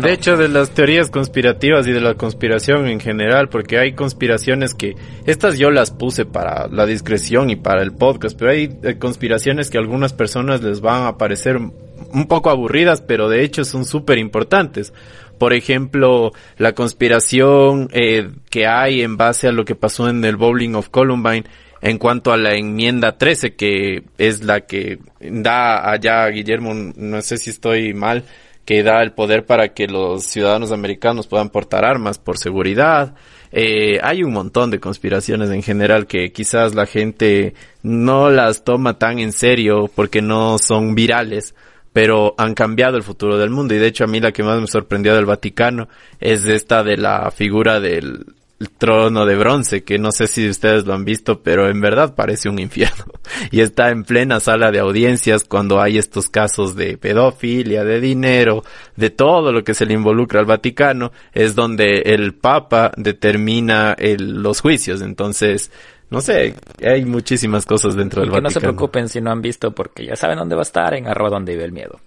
de 0.02 0.14
hecho, 0.14 0.38
de 0.38 0.48
las 0.48 0.70
teorías 0.70 1.10
conspirativas 1.10 1.88
y 1.88 1.92
de 1.92 2.00
la 2.00 2.14
conspiración 2.14 2.88
en 2.88 3.00
general, 3.00 3.50
porque 3.50 3.78
hay 3.78 3.94
conspiraciones 3.94 4.74
que, 4.74 4.96
estas 5.26 5.58
yo 5.58 5.72
las 5.72 5.92
puse 5.92 6.26
para 6.26 6.68
la 6.68 6.86
discreción 6.86 7.50
y 7.50 7.56
para 7.56 7.82
el 7.82 7.92
podcast, 7.92 8.38
pero 8.38 8.52
hay 8.52 8.78
eh, 8.84 8.98
conspiraciones 8.98 9.70
que 9.70 9.78
a 9.78 9.82
algunas 9.82 10.14
personas 10.14 10.62
les 10.62 10.82
van 10.82 11.08
a 11.08 11.18
parecer 11.18 11.58
un 11.58 12.28
poco 12.28 12.50
aburridas, 12.50 13.02
pero 13.02 13.28
de 13.28 13.44
hecho 13.44 13.66
son 13.66 13.86
súper 13.86 14.18
importantes. 14.18 14.94
Por 15.38 15.54
ejemplo, 15.54 16.32
la 16.58 16.74
conspiración 16.74 17.90
eh, 17.92 18.30
que 18.50 18.68
hay 18.68 19.02
en 19.02 19.18
base 19.18 19.48
a 19.48 19.52
lo 19.52 19.66
que 19.66 19.76
pasó 19.76 20.10
en 20.10 20.24
el 20.24 20.38
Bowling 20.38 20.76
of 20.76 20.90
Columbine 20.90 21.46
en 21.82 21.98
cuanto 21.98 22.32
a 22.32 22.38
la 22.38 22.56
enmienda 22.56 23.18
13, 23.18 23.56
que 23.56 24.04
es 24.18 24.44
la 24.44 24.62
que 24.62 25.00
da 25.20 25.92
allá 25.92 26.28
Guillermo, 26.30 26.74
no 26.74 27.22
sé 27.22 27.38
si 27.38 27.52
estoy 27.52 27.94
mal, 27.94 28.24
que 28.66 28.82
da 28.82 29.04
el 29.04 29.12
poder 29.12 29.46
para 29.46 29.70
que 29.74 29.88
los 29.88 30.24
ciudadanos 30.24 30.72
americanos 30.72 31.28
puedan 31.28 31.50
portar 31.50 31.86
armas 31.86 32.18
por 32.18 32.38
seguridad. 32.38 33.14
Eh, 33.52 34.00
hay 34.02 34.24
un 34.24 34.34
montón 34.34 34.72
de 34.72 34.80
conspiraciones 34.80 35.52
en 35.52 35.62
general 35.62 36.08
que 36.08 36.32
quizás 36.32 36.74
la 36.74 36.88
gente 36.88 37.54
no 37.84 38.30
las 38.32 38.64
toma 38.64 38.98
tan 38.98 39.20
en 39.20 39.32
serio 39.32 39.90
porque 39.94 40.22
no 40.22 40.58
son 40.58 40.96
virales, 40.96 41.54
pero 41.96 42.36
han 42.38 42.56
cambiado 42.56 42.98
el 42.98 43.04
futuro 43.04 43.38
del 43.38 43.52
mundo. 43.52 43.74
Y 43.74 43.78
de 43.78 43.88
hecho 43.88 44.04
a 44.04 44.08
mí 44.08 44.20
la 44.20 44.34
que 44.34 44.44
más 44.44 44.60
me 44.60 44.68
sorprendió 44.68 45.16
del 45.16 45.26
Vaticano 45.26 45.88
es 46.20 46.46
esta 46.46 46.84
de 46.84 46.98
la 46.98 47.32
figura 47.32 47.80
del 47.80 48.26
el 48.60 48.70
trono 48.70 49.26
de 49.26 49.36
bronce, 49.36 49.84
que 49.84 50.00
no 50.00 50.12
sé 50.14 50.28
si 50.28 50.48
ustedes 50.48 50.86
lo 50.86 50.94
han 50.94 51.04
visto, 51.04 51.42
pero 51.42 51.70
en 51.70 51.82
verdad 51.82 52.16
parece 52.16 52.50
un 52.50 52.60
infierno. 52.60 53.06
Y 53.52 53.62
está 53.62 53.92
en 53.92 54.04
plena 54.04 54.40
sala 54.40 54.72
de 54.72 54.80
audiencias 54.80 55.44
cuando 55.44 55.82
hay 55.82 55.98
estos 55.98 56.30
casos 56.30 56.76
de 56.76 56.98
pedofilia, 56.98 57.84
de 57.84 58.00
dinero, 58.00 58.64
de 58.96 59.10
todo 59.10 59.52
lo 59.52 59.64
que 59.64 59.74
se 59.74 59.86
le 59.86 59.94
involucra 59.94 60.40
al 60.40 60.46
Vaticano, 60.46 61.12
es 61.34 61.56
donde 61.56 62.02
el 62.06 62.34
Papa 62.34 62.92
determina 62.96 63.96
los 64.18 64.62
juicios. 64.62 65.02
Entonces, 65.02 65.72
no 66.16 66.22
sé, 66.22 66.56
hay 66.82 67.04
muchísimas 67.04 67.66
cosas 67.66 67.94
dentro 67.94 68.22
del 68.22 68.30
que 68.30 68.36
Vaticano. 68.36 68.48
No 68.48 68.54
se 68.54 68.62
preocupen 68.62 69.10
si 69.10 69.20
no 69.20 69.32
han 69.32 69.42
visto 69.42 69.72
porque 69.72 70.06
ya 70.06 70.16
saben 70.16 70.38
dónde 70.38 70.56
va 70.56 70.62
a 70.62 70.64
estar 70.64 70.94
en 70.94 71.08
arroba 71.08 71.30
donde 71.30 71.52
vive 71.52 71.66
el 71.66 71.74
miedo. 71.74 72.00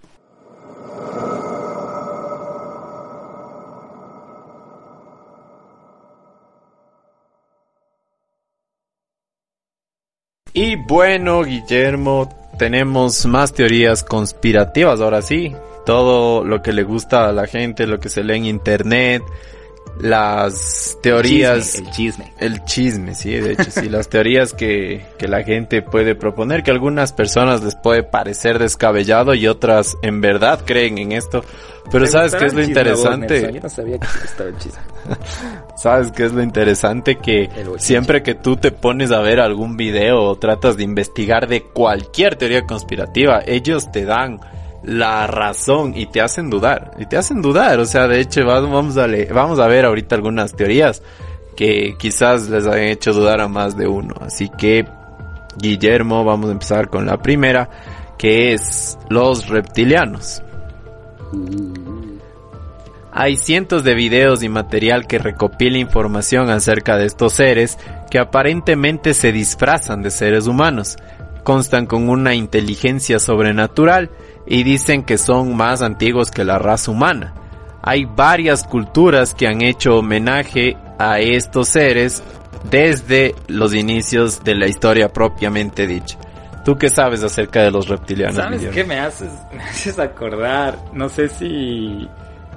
Y 10.53 10.75
bueno, 10.75 11.43
Guillermo, 11.43 12.35
tenemos 12.57 13.27
más 13.27 13.53
teorías 13.53 14.03
conspirativas 14.03 15.01
ahora 15.01 15.21
sí. 15.21 15.55
Todo 15.85 16.43
lo 16.43 16.63
que 16.63 16.73
le 16.73 16.81
gusta 16.81 17.29
a 17.29 17.31
la 17.31 17.45
gente, 17.45 17.85
lo 17.85 17.99
que 17.99 18.09
se 18.09 18.23
lee 18.23 18.37
en 18.37 18.45
internet, 18.45 19.21
las 19.99 20.97
teorías... 21.01 21.75
El 21.75 21.91
chisme, 21.91 22.33
el 22.39 22.63
chisme. 22.63 23.15
sí, 23.15 23.31
de 23.31 23.53
hecho, 23.53 23.69
sí, 23.69 23.89
las 23.89 24.09
teorías 24.09 24.53
que, 24.53 25.05
que 25.17 25.27
la 25.27 25.43
gente 25.43 25.81
puede 25.81 26.15
proponer, 26.15 26.63
que 26.63 26.71
a 26.71 26.73
algunas 26.73 27.11
personas 27.13 27.63
les 27.63 27.75
puede 27.75 28.03
parecer 28.03 28.59
descabellado 28.59 29.33
y 29.33 29.47
otras 29.47 29.97
en 30.01 30.21
verdad 30.21 30.61
creen 30.65 30.97
en 30.97 31.11
esto. 31.11 31.43
Pero 31.91 32.05
¿sabes 32.07 32.35
qué 32.35 32.45
es 32.45 32.53
lo 32.53 32.63
interesante? 32.63 33.51
Yo 33.53 33.61
no 33.61 33.69
sabía 33.69 33.97
que 33.99 34.07
el 34.43 34.57
chisme. 34.57 34.79
¿Sabes 35.75 36.11
qué 36.11 36.25
es 36.25 36.33
lo 36.33 36.43
interesante? 36.43 37.17
Que 37.17 37.49
siempre 37.77 38.21
que 38.21 38.35
tú 38.35 38.57
te 38.57 38.71
pones 38.71 39.11
a 39.11 39.21
ver 39.21 39.39
algún 39.39 39.75
video 39.75 40.21
o 40.21 40.37
tratas 40.37 40.77
de 40.77 40.83
investigar 40.83 41.47
de 41.47 41.63
cualquier 41.63 42.35
teoría 42.35 42.65
conspirativa, 42.65 43.41
ellos 43.45 43.91
te 43.91 44.05
dan 44.05 44.39
la 44.83 45.27
razón 45.27 45.93
y 45.95 46.05
te 46.05 46.21
hacen 46.21 46.49
dudar. 46.49 46.91
Y 46.97 47.05
te 47.05 47.17
hacen 47.17 47.41
dudar. 47.41 47.79
O 47.79 47.85
sea, 47.85 48.07
de 48.07 48.19
hecho, 48.19 48.45
vamos 48.45 48.97
a, 48.97 49.03
a 49.03 49.67
ver 49.67 49.85
ahorita 49.85 50.15
algunas 50.15 50.53
teorías 50.53 51.01
que 51.55 51.95
quizás 51.97 52.49
les 52.49 52.65
hayan 52.65 52.87
hecho 52.87 53.13
dudar 53.13 53.41
a 53.41 53.47
más 53.47 53.75
de 53.75 53.87
uno. 53.87 54.15
Así 54.21 54.49
que, 54.49 54.85
Guillermo, 55.57 56.23
vamos 56.23 56.49
a 56.49 56.53
empezar 56.53 56.89
con 56.89 57.05
la 57.05 57.17
primera, 57.17 57.69
que 58.17 58.53
es 58.53 58.97
los 59.09 59.49
reptilianos. 59.49 60.41
Hay 63.11 63.35
cientos 63.35 63.83
de 63.83 63.95
videos 63.95 64.43
y 64.43 64.49
material 64.49 65.07
que 65.07 65.19
recopila 65.19 65.77
información 65.77 66.49
acerca 66.49 66.95
de 66.95 67.05
estos 67.05 67.33
seres 67.33 67.77
que 68.09 68.19
aparentemente 68.19 69.13
se 69.13 69.31
disfrazan 69.31 70.01
de 70.01 70.11
seres 70.11 70.47
humanos, 70.47 70.95
constan 71.49 71.87
con 71.87 72.09
una 72.09 72.35
inteligencia 72.35 73.17
sobrenatural 73.17 74.11
y 74.45 74.61
dicen 74.61 75.01
que 75.01 75.17
son 75.17 75.57
más 75.57 75.81
antiguos 75.81 76.29
que 76.29 76.43
la 76.43 76.59
raza 76.59 76.91
humana. 76.91 77.33
Hay 77.81 78.05
varias 78.05 78.63
culturas 78.63 79.33
que 79.33 79.47
han 79.47 79.63
hecho 79.63 79.97
homenaje 79.97 80.77
a 80.99 81.19
estos 81.19 81.69
seres 81.69 82.21
desde 82.69 83.33
los 83.47 83.73
inicios 83.73 84.43
de 84.43 84.53
la 84.53 84.67
historia 84.67 85.11
propiamente 85.11 85.87
dicha. 85.87 86.19
¿Tú 86.63 86.77
qué 86.77 86.87
sabes 86.87 87.23
acerca 87.23 87.63
de 87.63 87.71
los 87.71 87.87
reptilianos? 87.87 88.35
¿Sabes 88.35 88.67
qué 88.67 88.83
me 88.83 88.99
haces? 88.99 89.31
Me 89.51 89.63
haces 89.63 89.97
acordar. 89.97 90.77
No 90.93 91.09
sé 91.09 91.29
si 91.29 92.07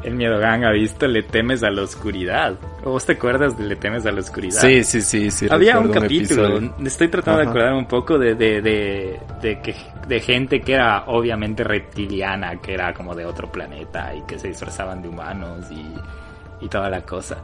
el 0.05 0.15
Miedogan 0.15 0.65
ha 0.65 0.71
visto 0.71 1.07
Le 1.07 1.23
temes 1.23 1.63
a 1.63 1.71
la 1.71 1.83
oscuridad. 1.83 2.55
¿O 2.85 2.91
vos 2.91 3.07
te 3.07 3.13
acuerdas 3.13 3.57
de 3.57 3.65
Le 3.65 3.77
temes 3.77 4.05
a 4.07 4.13
la 4.13 4.21
oscuridad? 4.21 4.61
Sí, 4.61 4.85
sí, 4.85 5.01
sí. 5.01 5.31
sí 5.31 5.47
Había 5.51 5.79
un 5.79 5.91
capítulo. 5.91 6.61
estoy 6.85 7.09
tratando 7.09 7.41
de 7.43 7.49
acordar 7.49 7.75
un 7.75 7.87
poco 7.87 8.19
de, 8.19 8.35
de, 8.35 8.61
de, 8.61 9.21
de, 9.41 9.61
que, 9.61 9.75
de 10.07 10.21
gente 10.21 10.61
que 10.61 10.75
era 10.75 11.05
obviamente 11.07 11.65
reptiliana, 11.65 12.61
que 12.61 12.75
era 12.75 12.93
como 12.93 13.15
de 13.15 13.25
otro 13.25 13.51
planeta 13.51 14.15
y 14.15 14.23
que 14.23 14.39
se 14.39 14.49
disfrazaban 14.49 15.03
de 15.03 15.09
humanos 15.09 15.67
y, 15.71 16.65
y 16.65 16.69
toda 16.69 16.89
la 16.91 17.03
cosa. 17.03 17.39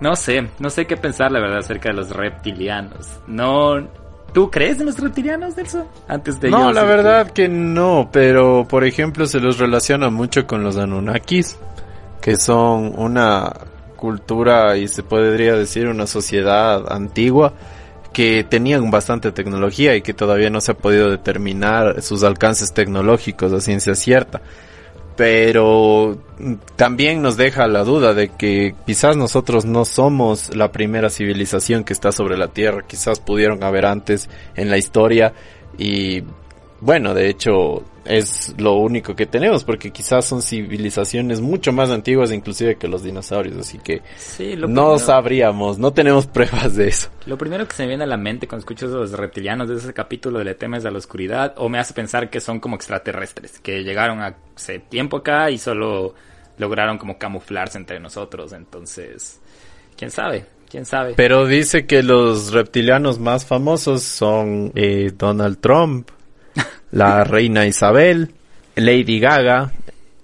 No 0.00 0.14
sé, 0.14 0.48
no 0.60 0.70
sé 0.70 0.86
qué 0.86 0.96
pensar 0.96 1.32
la 1.32 1.40
verdad 1.40 1.58
acerca 1.58 1.88
de 1.88 1.96
los 1.96 2.10
reptilianos. 2.10 3.20
No, 3.26 3.88
¿Tú 4.32 4.50
crees 4.50 4.78
en 4.78 4.86
los 4.86 4.98
reptilianos, 4.98 5.56
Nelson? 5.56 5.84
Antes 6.06 6.40
de 6.40 6.50
No, 6.50 6.72
la 6.72 6.84
verdad 6.84 7.30
que... 7.30 7.48
no, 7.48 8.10
pero 8.12 8.66
por 8.68 8.84
ejemplo 8.84 9.26
se 9.26 9.40
los 9.40 9.58
relaciona 9.58 10.10
mucho 10.10 10.46
con 10.46 10.62
los 10.62 10.76
Anunnakis, 10.76 11.58
que 12.20 12.36
son 12.36 12.92
una 12.96 13.52
cultura 13.96 14.76
y 14.76 14.86
se 14.88 15.02
podría 15.02 15.56
decir 15.56 15.88
una 15.88 16.06
sociedad 16.06 16.92
antigua 16.92 17.54
que 18.12 18.44
tenían 18.44 18.90
bastante 18.90 19.32
tecnología 19.32 19.94
y 19.96 20.02
que 20.02 20.14
todavía 20.14 20.50
no 20.50 20.60
se 20.60 20.72
ha 20.72 20.76
podido 20.76 21.10
determinar 21.10 22.02
sus 22.02 22.22
alcances 22.22 22.72
tecnológicos 22.72 23.52
a 23.52 23.60
ciencia 23.60 23.94
cierta 23.94 24.40
pero 25.18 26.16
también 26.76 27.22
nos 27.22 27.36
deja 27.36 27.66
la 27.66 27.82
duda 27.82 28.14
de 28.14 28.28
que 28.28 28.76
quizás 28.86 29.16
nosotros 29.16 29.64
no 29.64 29.84
somos 29.84 30.54
la 30.54 30.70
primera 30.70 31.10
civilización 31.10 31.82
que 31.82 31.92
está 31.92 32.12
sobre 32.12 32.38
la 32.38 32.46
Tierra, 32.46 32.84
quizás 32.86 33.18
pudieron 33.18 33.64
haber 33.64 33.84
antes 33.84 34.30
en 34.54 34.70
la 34.70 34.78
historia 34.78 35.34
y 35.76 36.22
bueno, 36.80 37.14
de 37.14 37.28
hecho 37.28 37.82
es 38.04 38.54
lo 38.58 38.74
único 38.74 39.14
que 39.14 39.26
tenemos 39.26 39.64
porque 39.64 39.90
quizás 39.90 40.24
son 40.24 40.40
civilizaciones 40.40 41.40
mucho 41.40 41.72
más 41.72 41.90
antiguas 41.90 42.32
inclusive 42.32 42.76
que 42.76 42.88
los 42.88 43.02
dinosaurios, 43.02 43.56
así 43.58 43.78
que 43.78 44.02
no 44.56 44.98
sabríamos, 44.98 45.78
no 45.78 45.92
tenemos 45.92 46.26
pruebas 46.28 46.76
de 46.76 46.88
eso. 46.88 47.10
Lo 47.26 47.36
primero 47.36 47.66
que 47.66 47.74
se 47.74 47.82
me 47.82 47.88
viene 47.88 48.04
a 48.04 48.06
la 48.06 48.16
mente 48.16 48.48
cuando 48.48 48.60
escucho 48.60 48.86
esos 48.86 49.12
reptilianos 49.12 49.68
de 49.68 49.76
ese 49.76 49.92
capítulo 49.92 50.38
de 50.38 50.44
Le 50.44 50.54
temes 50.54 50.86
a 50.86 50.90
la 50.90 50.98
oscuridad 50.98 51.54
o 51.56 51.68
me 51.68 51.78
hace 51.78 51.92
pensar 51.92 52.30
que 52.30 52.40
son 52.40 52.60
como 52.60 52.76
extraterrestres, 52.76 53.58
que 53.60 53.82
llegaron 53.82 54.20
hace 54.20 54.78
tiempo 54.78 55.18
acá 55.18 55.50
y 55.50 55.58
solo 55.58 56.14
lograron 56.58 56.98
como 56.98 57.18
camuflarse 57.18 57.78
entre 57.78 58.00
nosotros, 58.00 58.52
entonces, 58.52 59.40
quién 59.96 60.10
sabe. 60.10 60.46
¿Quién 60.70 60.84
sabe? 60.84 61.14
Pero 61.16 61.46
dice 61.46 61.86
que 61.86 62.02
los 62.02 62.52
reptilianos 62.52 63.18
más 63.18 63.46
famosos 63.46 64.02
son 64.02 64.70
eh, 64.74 65.10
Donald 65.16 65.60
Trump, 65.60 66.10
la 66.90 67.24
reina 67.24 67.66
Isabel, 67.66 68.32
Lady 68.76 69.20
Gaga, 69.20 69.72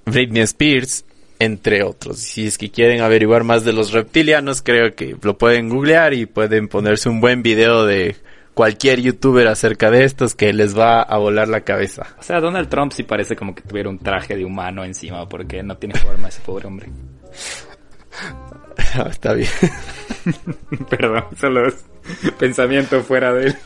Britney 0.07 0.43
Spears, 0.43 1.05
entre 1.39 1.83
otros. 1.83 2.19
Si 2.19 2.47
es 2.47 2.59
que 2.59 2.71
quieren 2.71 3.01
averiguar 3.01 3.45
más 3.45 3.65
de 3.65 3.73
los 3.73 3.93
reptilianos, 3.93 4.63
creo 4.63 4.95
que 4.95 5.17
lo 5.23 5.37
pueden 5.37 5.69
googlear 5.69 6.15
y 6.15 6.27
pueden 6.27 6.69
ponerse 6.69 7.09
un 7.09 7.21
buen 7.21 7.43
video 7.43 7.85
de 7.85 8.17
cualquier 8.55 9.01
youtuber 9.01 9.49
acerca 9.49 9.91
de 9.91 10.05
estos 10.05 10.35
que 10.35 10.53
les 10.53 10.79
va 10.79 11.03
a 11.03 11.19
volar 11.19 11.49
la 11.49 11.63
cabeza. 11.63 12.15
O 12.19 12.23
sea, 12.23 12.41
Donald 12.41 12.69
Trump 12.69 12.93
sí 12.93 13.03
parece 13.03 13.37
como 13.37 13.55
que 13.55 13.63
tuviera 13.63 13.89
un 13.89 13.99
traje 13.99 14.37
de 14.37 14.45
humano 14.45 14.85
encima 14.85 15.29
porque 15.29 15.63
no 15.63 15.77
tiene 15.77 15.99
forma 15.99 16.29
ese 16.29 16.41
pobre 16.41 16.67
hombre. 16.67 16.89
Está 19.11 19.35
bien. 19.35 19.51
Perdón, 20.89 21.25
solo 21.39 21.67
es 21.67 21.85
pensamiento 22.39 23.03
fuera 23.03 23.33
de 23.33 23.49
él. 23.49 23.57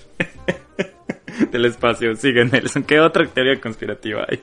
del 1.53 1.65
espacio. 1.65 2.15
Sigue 2.17 2.45
Nelson. 2.45 2.85
¿Qué 2.85 3.01
otra 3.01 3.27
teoría 3.27 3.61
conspirativa 3.61 4.27
hay? 4.29 4.43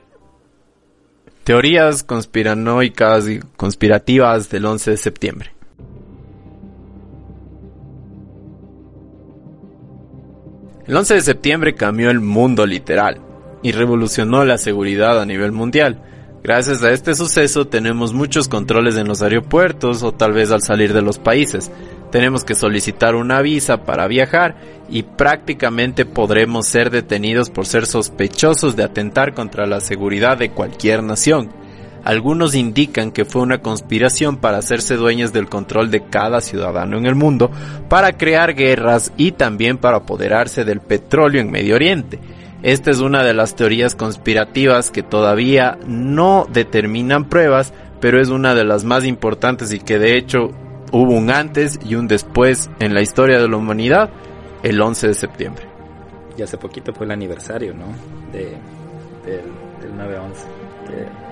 Teorías 1.44 2.04
conspiranoicas 2.04 3.28
y 3.30 3.40
conspirativas 3.56 4.50
del 4.50 4.66
11 4.66 4.92
de 4.92 4.98
septiembre. 4.98 5.52
El 10.88 10.96
11 10.96 11.16
de 11.16 11.22
septiembre 11.22 11.76
cambió 11.76 12.12
el 12.12 12.20
mundo 12.20 12.66
literal 12.66 13.20
y 13.64 13.72
revolucionó 13.72 14.46
la 14.46 14.60
seguridad 14.60 15.20
a 15.20 15.26
nivel 15.26 15.52
mundial. 15.52 16.00
Gracias 16.44 16.84
a 16.84 16.92
este 16.92 17.16
suceso 17.16 17.66
tenemos 17.66 18.14
muchos 18.14 18.48
controles 18.48 18.96
en 18.96 19.08
los 19.08 19.24
aeropuertos 19.24 20.04
o 20.04 20.12
tal 20.12 20.34
vez 20.34 20.52
al 20.52 20.62
salir 20.62 20.94
de 20.94 21.02
los 21.02 21.18
países. 21.18 21.72
Tenemos 22.16 22.46
que 22.46 22.56
solicitar 22.56 23.14
una 23.14 23.42
visa 23.42 23.84
para 23.84 24.08
viajar 24.08 24.56
y 24.88 25.04
prácticamente 25.04 26.06
podremos 26.06 26.66
ser 26.66 26.90
detenidos 26.90 27.50
por 27.50 27.66
ser 27.66 27.86
sospechosos 27.86 28.78
de 28.78 28.86
atentar 28.86 29.34
contra 29.34 29.66
la 29.66 29.82
seguridad 29.82 30.38
de 30.38 30.50
cualquier 30.50 31.04
nación. 31.04 31.50
Algunos 32.06 32.56
indican 32.56 33.12
que 33.12 33.26
fue 33.26 33.42
una 33.42 33.58
conspiración 33.58 34.38
para 34.38 34.60
hacerse 34.60 34.96
dueños 34.96 35.34
del 35.34 35.50
control 35.50 35.92
de 35.92 36.06
cada 36.06 36.40
ciudadano 36.40 36.98
en 36.98 37.06
el 37.06 37.16
mundo, 37.16 37.52
para 37.90 38.14
crear 38.14 38.56
guerras 38.56 39.12
y 39.18 39.34
también 39.34 39.78
para 39.78 39.98
apoderarse 39.98 40.64
del 40.64 40.80
petróleo 40.80 41.42
en 41.42 41.52
Medio 41.52 41.76
Oriente. 41.76 42.22
Esta 42.64 42.92
es 42.92 43.00
una 43.00 43.26
de 43.26 43.34
las 43.34 43.58
teorías 43.58 43.94
conspirativas 43.94 44.90
que 44.90 45.04
todavía 45.04 45.78
no 45.86 46.48
determinan 46.50 47.28
pruebas, 47.28 47.74
pero 48.00 48.22
es 48.22 48.30
una 48.30 48.56
de 48.56 48.64
las 48.64 48.86
más 48.86 49.04
importantes 49.04 49.74
y 49.74 49.80
que 49.80 50.00
de 50.00 50.16
hecho 50.16 50.52
hubo 50.96 51.14
un 51.14 51.30
antes 51.30 51.80
y 51.84 51.96
un 51.96 52.08
después 52.08 52.70
en 52.80 52.94
la 52.94 53.02
historia 53.02 53.40
de 53.40 53.48
la 53.48 53.58
humanidad 53.58 54.10
el 54.64 54.82
11 54.82 55.08
de 55.08 55.14
septiembre. 55.14 55.66
Y 56.38 56.42
hace 56.42 56.58
poquito 56.58 56.94
fue 56.94 57.06
el 57.06 57.12
aniversario, 57.12 57.74
¿no? 57.74 57.88
De, 58.32 58.58
del, 59.26 59.46
del 59.82 59.94
9-11 59.94 61.26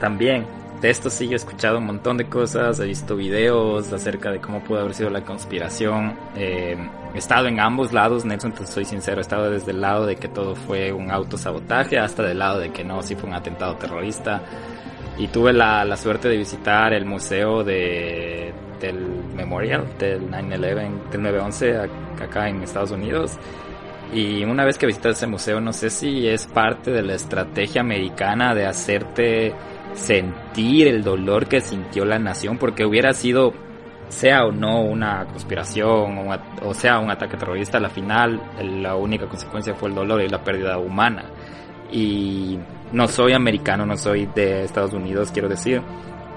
también 0.00 0.46
de 0.80 0.90
esto 0.90 1.10
sí 1.10 1.28
he 1.32 1.34
escuchado 1.34 1.78
un 1.78 1.86
montón 1.86 2.16
de 2.16 2.26
cosas, 2.26 2.78
he 2.78 2.84
visto 2.84 3.16
videos 3.16 3.92
acerca 3.92 4.30
de 4.30 4.40
cómo 4.40 4.62
pudo 4.62 4.78
haber 4.80 4.94
sido 4.94 5.10
la 5.10 5.22
conspiración. 5.22 6.16
Eh, 6.36 6.76
he 7.14 7.18
estado 7.18 7.48
en 7.48 7.58
ambos 7.58 7.92
lados, 7.92 8.24
Nelson, 8.24 8.52
te 8.52 8.64
soy 8.64 8.84
sincero, 8.84 9.18
he 9.18 9.22
estado 9.22 9.50
desde 9.50 9.72
el 9.72 9.80
lado 9.80 10.06
de 10.06 10.14
que 10.14 10.28
todo 10.28 10.54
fue 10.54 10.92
un 10.92 11.10
autosabotaje 11.10 11.98
hasta 11.98 12.22
del 12.22 12.38
lado 12.38 12.60
de 12.60 12.70
que 12.70 12.84
no, 12.84 13.02
sí 13.02 13.16
fue 13.16 13.28
un 13.28 13.34
atentado 13.34 13.74
terrorista. 13.74 14.40
Y 15.18 15.28
tuve 15.28 15.52
la, 15.52 15.84
la 15.84 15.96
suerte 15.96 16.28
de 16.28 16.36
visitar 16.36 16.92
el 16.92 17.04
museo 17.04 17.64
de, 17.64 18.52
del 18.80 18.98
Memorial 19.34 19.86
del 19.98 20.30
9-11, 20.30 21.10
del 21.10 21.20
9-11 21.20 21.90
acá 22.22 22.48
en 22.48 22.62
Estados 22.62 22.90
Unidos. 22.90 23.38
Y 24.12 24.44
una 24.44 24.64
vez 24.64 24.78
que 24.78 24.86
visitas 24.86 25.16
ese 25.16 25.26
museo, 25.26 25.60
no 25.60 25.72
sé 25.72 25.90
si 25.90 26.26
es 26.26 26.46
parte 26.46 26.90
de 26.90 27.02
la 27.02 27.14
estrategia 27.14 27.82
americana 27.82 28.54
de 28.54 28.66
hacerte 28.66 29.54
sentir 29.92 30.88
el 30.88 31.02
dolor 31.02 31.46
que 31.46 31.60
sintió 31.60 32.04
la 32.04 32.18
nación, 32.18 32.56
porque 32.56 32.86
hubiera 32.86 33.12
sido, 33.12 33.52
sea 34.08 34.46
o 34.46 34.52
no 34.52 34.80
una 34.80 35.26
conspiración 35.26 36.30
o, 36.62 36.74
sea 36.74 36.98
un 36.98 37.10
ataque 37.10 37.36
terrorista, 37.36 37.76
a 37.76 37.80
la 37.82 37.90
final 37.90 38.40
la 38.62 38.96
única 38.96 39.26
consecuencia 39.26 39.74
fue 39.74 39.90
el 39.90 39.94
dolor 39.94 40.22
y 40.22 40.28
la 40.28 40.42
pérdida 40.42 40.78
humana. 40.78 41.26
Y 41.90 42.58
no 42.92 43.08
soy 43.08 43.32
americano, 43.32 43.86
no 43.86 43.96
soy 43.96 44.26
de 44.34 44.64
Estados 44.64 44.92
Unidos, 44.92 45.30
quiero 45.32 45.48
decir. 45.48 45.82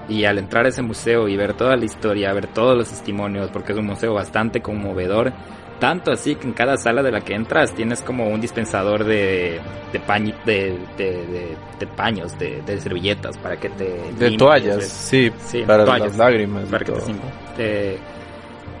Y 0.08 0.24
al 0.24 0.38
entrar 0.38 0.66
a 0.66 0.68
ese 0.68 0.82
museo 0.82 1.28
y 1.28 1.36
ver 1.36 1.54
toda 1.54 1.76
la 1.76 1.84
historia, 1.84 2.32
ver 2.32 2.48
todos 2.48 2.76
los 2.76 2.88
testimonios, 2.88 3.50
porque 3.50 3.72
es 3.72 3.78
un 3.78 3.86
museo 3.86 4.14
bastante 4.14 4.60
conmovedor, 4.60 5.32
tanto 5.78 6.12
así 6.12 6.34
que 6.34 6.46
en 6.46 6.52
cada 6.52 6.76
sala 6.76 7.02
de 7.02 7.10
la 7.10 7.20
que 7.20 7.34
entras 7.34 7.74
tienes 7.74 8.02
como 8.02 8.28
un 8.28 8.40
dispensador 8.40 9.04
de, 9.04 9.60
de, 9.92 10.34
de, 10.44 11.56
de, 11.78 11.86
paños, 11.96 12.38
de, 12.38 12.80
servilletas 12.80 13.36
para 13.38 13.56
que 13.56 13.68
te... 13.70 13.98
De 14.18 14.36
toallas, 14.36 14.84
sí, 14.84 15.32
para 15.66 15.84
las 15.84 16.16
lágrimas. 16.16 16.68
Para 16.68 16.84
que 16.84 16.92
te, 17.56 17.98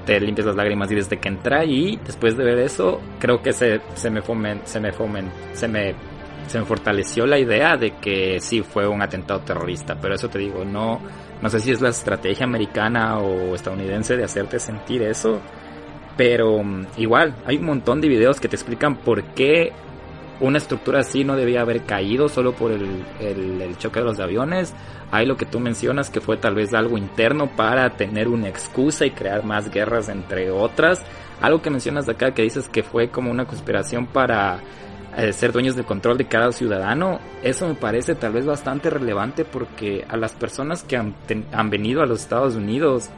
te, 0.06 0.20
limpies 0.20 0.46
las 0.46 0.56
lágrimas 0.56 0.90
y 0.92 0.96
desde 0.96 1.18
que 1.18 1.28
entré 1.28 1.66
y 1.66 1.96
después 2.04 2.36
de 2.36 2.44
ver 2.44 2.58
eso, 2.58 3.00
creo 3.18 3.42
que 3.42 3.52
se, 3.52 3.80
se 3.94 4.10
me 4.10 4.22
fomen, 4.22 4.60
se 4.64 4.78
me 4.78 4.92
fomen, 4.92 5.28
se 5.54 5.66
me 5.66 5.94
se 6.46 6.62
fortaleció 6.62 7.26
la 7.26 7.38
idea 7.38 7.76
de 7.76 7.92
que 7.98 8.38
sí 8.40 8.62
fue 8.62 8.86
un 8.86 9.02
atentado 9.02 9.40
terrorista, 9.40 9.98
pero 10.00 10.14
eso 10.14 10.28
te 10.28 10.38
digo, 10.38 10.64
no 10.64 11.00
no 11.42 11.48
sé 11.48 11.58
si 11.58 11.72
es 11.72 11.80
la 11.80 11.88
estrategia 11.88 12.46
americana 12.46 13.18
o 13.18 13.56
estadounidense 13.56 14.16
de 14.16 14.22
hacerte 14.22 14.60
sentir 14.60 15.02
eso, 15.02 15.40
pero 16.16 16.62
mm, 16.62 16.86
igual, 16.98 17.34
hay 17.44 17.56
un 17.56 17.64
montón 17.64 18.00
de 18.00 18.08
videos 18.08 18.38
que 18.38 18.46
te 18.46 18.54
explican 18.54 18.96
por 18.96 19.24
qué 19.34 19.72
una 20.38 20.58
estructura 20.58 21.00
así 21.00 21.24
no 21.24 21.36
debía 21.36 21.60
haber 21.60 21.82
caído 21.82 22.28
solo 22.28 22.52
por 22.52 22.70
el, 22.70 23.04
el, 23.20 23.76
choque 23.78 24.00
de 24.00 24.06
los 24.06 24.20
aviones. 24.20 24.72
Hay 25.10 25.26
lo 25.26 25.36
que 25.36 25.46
tú 25.46 25.60
mencionas 25.60 26.10
que 26.10 26.20
fue 26.20 26.36
tal 26.36 26.54
vez 26.54 26.74
algo 26.74 26.96
interno 26.96 27.48
para 27.54 27.90
tener 27.96 28.28
una 28.28 28.48
excusa 28.48 29.04
y 29.04 29.10
crear 29.10 29.44
más 29.44 29.70
guerras 29.70 30.08
entre 30.08 30.50
otras. 30.50 31.04
Algo 31.40 31.60
que 31.60 31.70
mencionas 31.70 32.08
acá 32.08 32.34
que 32.34 32.42
dices 32.42 32.68
que 32.68 32.82
fue 32.82 33.08
como 33.08 33.30
una 33.30 33.46
conspiración 33.46 34.06
para 34.06 34.60
eh, 35.16 35.32
ser 35.32 35.52
dueños 35.52 35.76
del 35.76 35.84
control 35.84 36.16
de 36.16 36.26
cada 36.26 36.52
ciudadano. 36.52 37.20
Eso 37.42 37.68
me 37.68 37.74
parece 37.74 38.14
tal 38.14 38.32
vez 38.32 38.46
bastante 38.46 38.90
relevante 38.90 39.44
porque 39.44 40.04
a 40.08 40.16
las 40.16 40.32
personas 40.32 40.82
que 40.82 40.96
han, 40.96 41.14
han 41.52 41.70
venido 41.70 42.02
a 42.02 42.06
los 42.06 42.20
Estados 42.20 42.54
Unidos, 42.54 43.10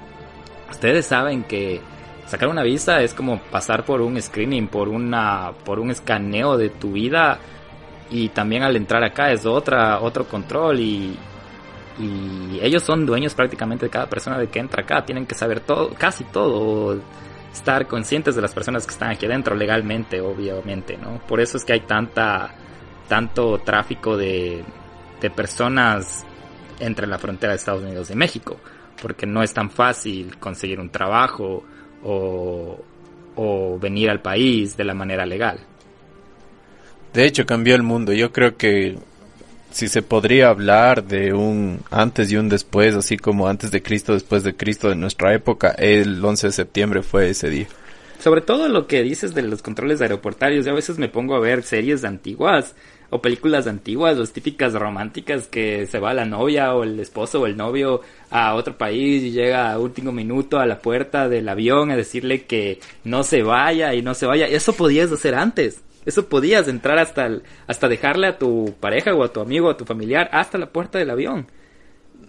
ustedes 0.71 1.07
saben 1.07 1.45
que 1.45 1.81
sacar 2.27 2.49
una 2.49 2.63
visa 2.63 3.03
es 3.03 3.15
como 3.15 3.41
pasar 3.51 3.85
por 3.85 4.01
un 4.01 4.21
screening, 4.21 4.69
por 4.69 4.89
una, 4.89 5.53
por 5.65 5.79
un 5.79 5.91
escaneo 5.91 6.57
de 6.57 6.71
tu 6.71 6.93
vida 6.93 7.39
y 8.11 8.29
también 8.31 8.63
al 8.63 8.77
entrar 8.77 9.05
acá 9.05 9.31
es 9.31 9.47
otra, 9.47 10.01
otro 10.01 10.25
control 10.27 10.81
y, 10.81 11.17
y 11.99 12.59
ellos 12.61 12.83
son 12.83 13.07
dueños 13.07 13.35
prácticamente 13.35 13.87
de 13.87 13.91
cada 13.91 14.07
persona 14.07 14.39
de 14.39 14.49
que 14.49 14.59
entra 14.59 14.83
acá, 14.83 15.05
tienen 15.05 15.27
que 15.27 15.35
saber 15.35 15.61
todo, 15.61 15.91
casi 15.95 16.25
todo, 16.25 16.99
estar 17.55 17.87
conscientes 17.87 18.35
de 18.35 18.43
las 18.43 18.53
personas 18.53 18.87
que 18.87 18.93
están 18.93 19.11
aquí 19.11 19.27
adentro 19.27 19.55
legalmente, 19.55 20.21
obviamente, 20.21 20.97
¿no? 20.97 21.19
Por 21.27 21.41
eso 21.41 21.57
es 21.57 21.65
que 21.65 21.73
hay 21.73 21.81
tanta, 21.81 22.55
tanto 23.09 23.59
tráfico 23.59 24.17
de, 24.17 24.63
de 25.21 25.31
personas 25.31 26.25
entre 26.81 27.07
la 27.07 27.19
frontera 27.19 27.53
de 27.53 27.57
Estados 27.57 27.83
Unidos 27.83 28.11
y 28.11 28.17
México, 28.17 28.59
porque 29.01 29.27
no 29.27 29.43
es 29.43 29.55
tan 29.55 29.71
fácil 29.71 30.37
conseguir 30.39 30.81
un 30.81 30.91
trabajo, 30.91 31.65
o, 32.05 33.79
venir 33.81 34.11
al 34.11 34.21
país 34.21 34.77
de 34.77 34.85
la 34.85 34.95
manera 34.95 35.27
legal. 35.27 35.59
De 37.13 37.27
hecho, 37.27 37.47
cambió 37.47 37.75
el 37.75 37.83
mundo. 37.83 38.13
Yo 38.13 38.33
creo 38.33 38.57
que 38.57 38.99
si 39.75 39.89
se 39.89 40.03
podría 40.03 40.51
hablar 40.51 41.05
de 41.05 41.33
un 41.33 41.81
antes 41.91 42.31
y 42.31 42.37
un 42.37 42.49
después, 42.49 42.95
así 42.95 43.17
como 43.17 43.49
antes 43.49 43.73
de 43.73 43.83
Cristo, 43.83 44.13
después 44.13 44.45
de 44.45 44.55
Cristo 44.55 44.89
de 44.89 44.95
nuestra 44.95 45.35
época, 45.35 45.71
el 45.73 46.25
11 46.25 46.47
de 46.47 46.53
septiembre 46.53 47.03
fue 47.03 47.31
ese 47.31 47.51
día. 47.51 47.67
Sobre 48.21 48.41
todo 48.41 48.69
lo 48.69 48.87
que 48.87 49.03
dices 49.03 49.35
de 49.35 49.43
los 49.43 49.63
controles 49.63 50.01
aeroportarios, 50.01 50.65
yo 50.65 50.71
a 50.71 50.77
veces 50.77 50.97
me 50.97 51.09
pongo 51.09 51.35
a 51.35 51.41
ver 51.41 51.65
series 51.65 52.05
antiguas 52.05 52.77
o 53.11 53.21
películas 53.21 53.67
antiguas, 53.67 54.17
o 54.17 54.27
típicas 54.29 54.75
románticas 54.75 55.49
que 55.49 55.89
se 55.89 55.99
va 55.99 56.15
la 56.15 56.25
novia 56.25 56.73
o 56.73 56.85
el 56.85 57.01
esposo 57.01 57.41
o 57.41 57.47
el 57.47 57.57
novio 57.57 58.01
a 58.31 58.55
otro 58.55 58.79
país 58.79 59.25
y 59.25 59.33
llega 59.33 59.73
a 59.73 59.79
último 59.81 60.13
minuto 60.13 60.61
a 60.61 60.67
la 60.67 60.79
puerta 60.79 61.29
del 61.29 61.49
avión 61.49 61.91
a 61.91 61.97
decirle 61.97 62.45
que 62.45 62.79
no 63.03 63.25
se 63.25 63.43
vaya 63.43 63.93
y 63.93 64.03
no 64.03 64.15
se 64.15 64.27
vaya. 64.27 64.47
Eso 64.47 64.73
podías 64.75 65.11
hacer 65.11 65.35
antes. 65.35 65.81
Eso 66.07 66.29
podías 66.29 66.69
entrar 66.69 66.99
hasta 66.99 67.29
hasta 67.67 67.89
dejarle 67.89 68.29
a 68.29 68.39
tu 68.39 68.75
pareja 68.81 69.15
o 69.15 69.25
a 69.25 69.33
tu 69.33 69.41
amigo 69.41 69.69
o 69.69 69.71
a 69.71 69.77
tu 69.77 69.85
familiar 69.85 70.29
hasta 70.33 70.59
la 70.59 70.67
puerta 70.67 70.99
del 70.99 71.11
avión. 71.11 71.47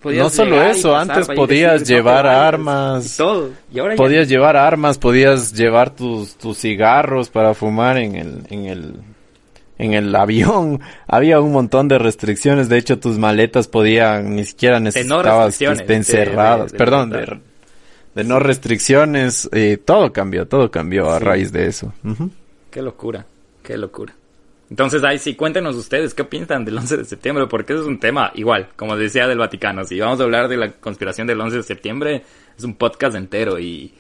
no 0.04 0.30
solo 0.30 0.62
eso, 0.62 0.96
antes 0.96 1.28
podías 1.28 1.88
llevar 1.88 2.26
armas. 2.26 3.18
todo. 3.18 3.52
podías 3.98 4.30
llevar 4.30 4.56
armas, 4.56 4.98
podías 4.98 5.54
llevar 5.54 5.96
tus, 5.96 6.36
tus 6.36 6.58
cigarros 6.58 7.30
para 7.30 7.54
fumar 7.54 7.98
en 7.98 8.16
el, 8.16 8.42
en 8.50 8.66
el 8.66 8.94
en 9.78 9.94
el 9.94 10.16
avión 10.16 10.82
había 11.08 11.40
un 11.40 11.52
montón 11.52 11.88
de 11.88 11.98
restricciones. 11.98 12.70
De 12.70 12.78
hecho, 12.78 13.00
tus 13.00 13.18
maletas 13.18 13.68
podían, 13.68 14.36
ni 14.36 14.46
siquiera 14.46 14.80
necesitabas 14.80 15.58
que 15.58 15.66
estén 15.66 16.04
cerradas. 16.04 16.72
Perdón, 16.74 17.10
de, 17.10 18.24
no 18.24 18.40
restricciones. 18.40 19.50
Eh, 19.52 19.78
todo 19.78 20.14
cambió, 20.14 20.48
todo 20.48 20.72
cambió 20.72 21.10
a 21.10 21.20
raíz 21.20 21.52
de 21.52 21.68
eso. 21.68 21.94
Qué 22.72 22.82
locura, 22.82 23.26
qué 23.66 23.78
locura. 23.78 24.14
Entonces, 24.70 25.04
ahí 25.04 25.20
sí, 25.20 25.36
cuéntenos 25.36 25.76
ustedes 25.76 26.14
qué 26.14 26.24
piensan 26.24 26.66
del 26.66 26.78
11 26.78 26.98
de 26.98 27.06
septiembre, 27.06 27.46
porque 27.48 27.74
eso 27.74 27.84
es 27.84 27.88
un 27.88 28.00
tema 28.00 28.32
igual, 28.36 28.70
como 28.76 28.96
decía 28.96 29.28
del 29.28 29.38
Vaticano. 29.38 29.84
Si 29.84 30.00
vamos 30.00 30.20
a 30.20 30.24
hablar 30.24 30.48
de 30.48 30.58
la 30.58 30.72
conspiración 30.72 31.28
del 31.28 31.40
11 31.40 31.58
de 31.58 31.64
septiembre, 31.64 32.24
es 32.58 32.64
un 32.64 32.76
podcast 32.76 33.16
entero 33.16 33.60
y... 33.60 33.94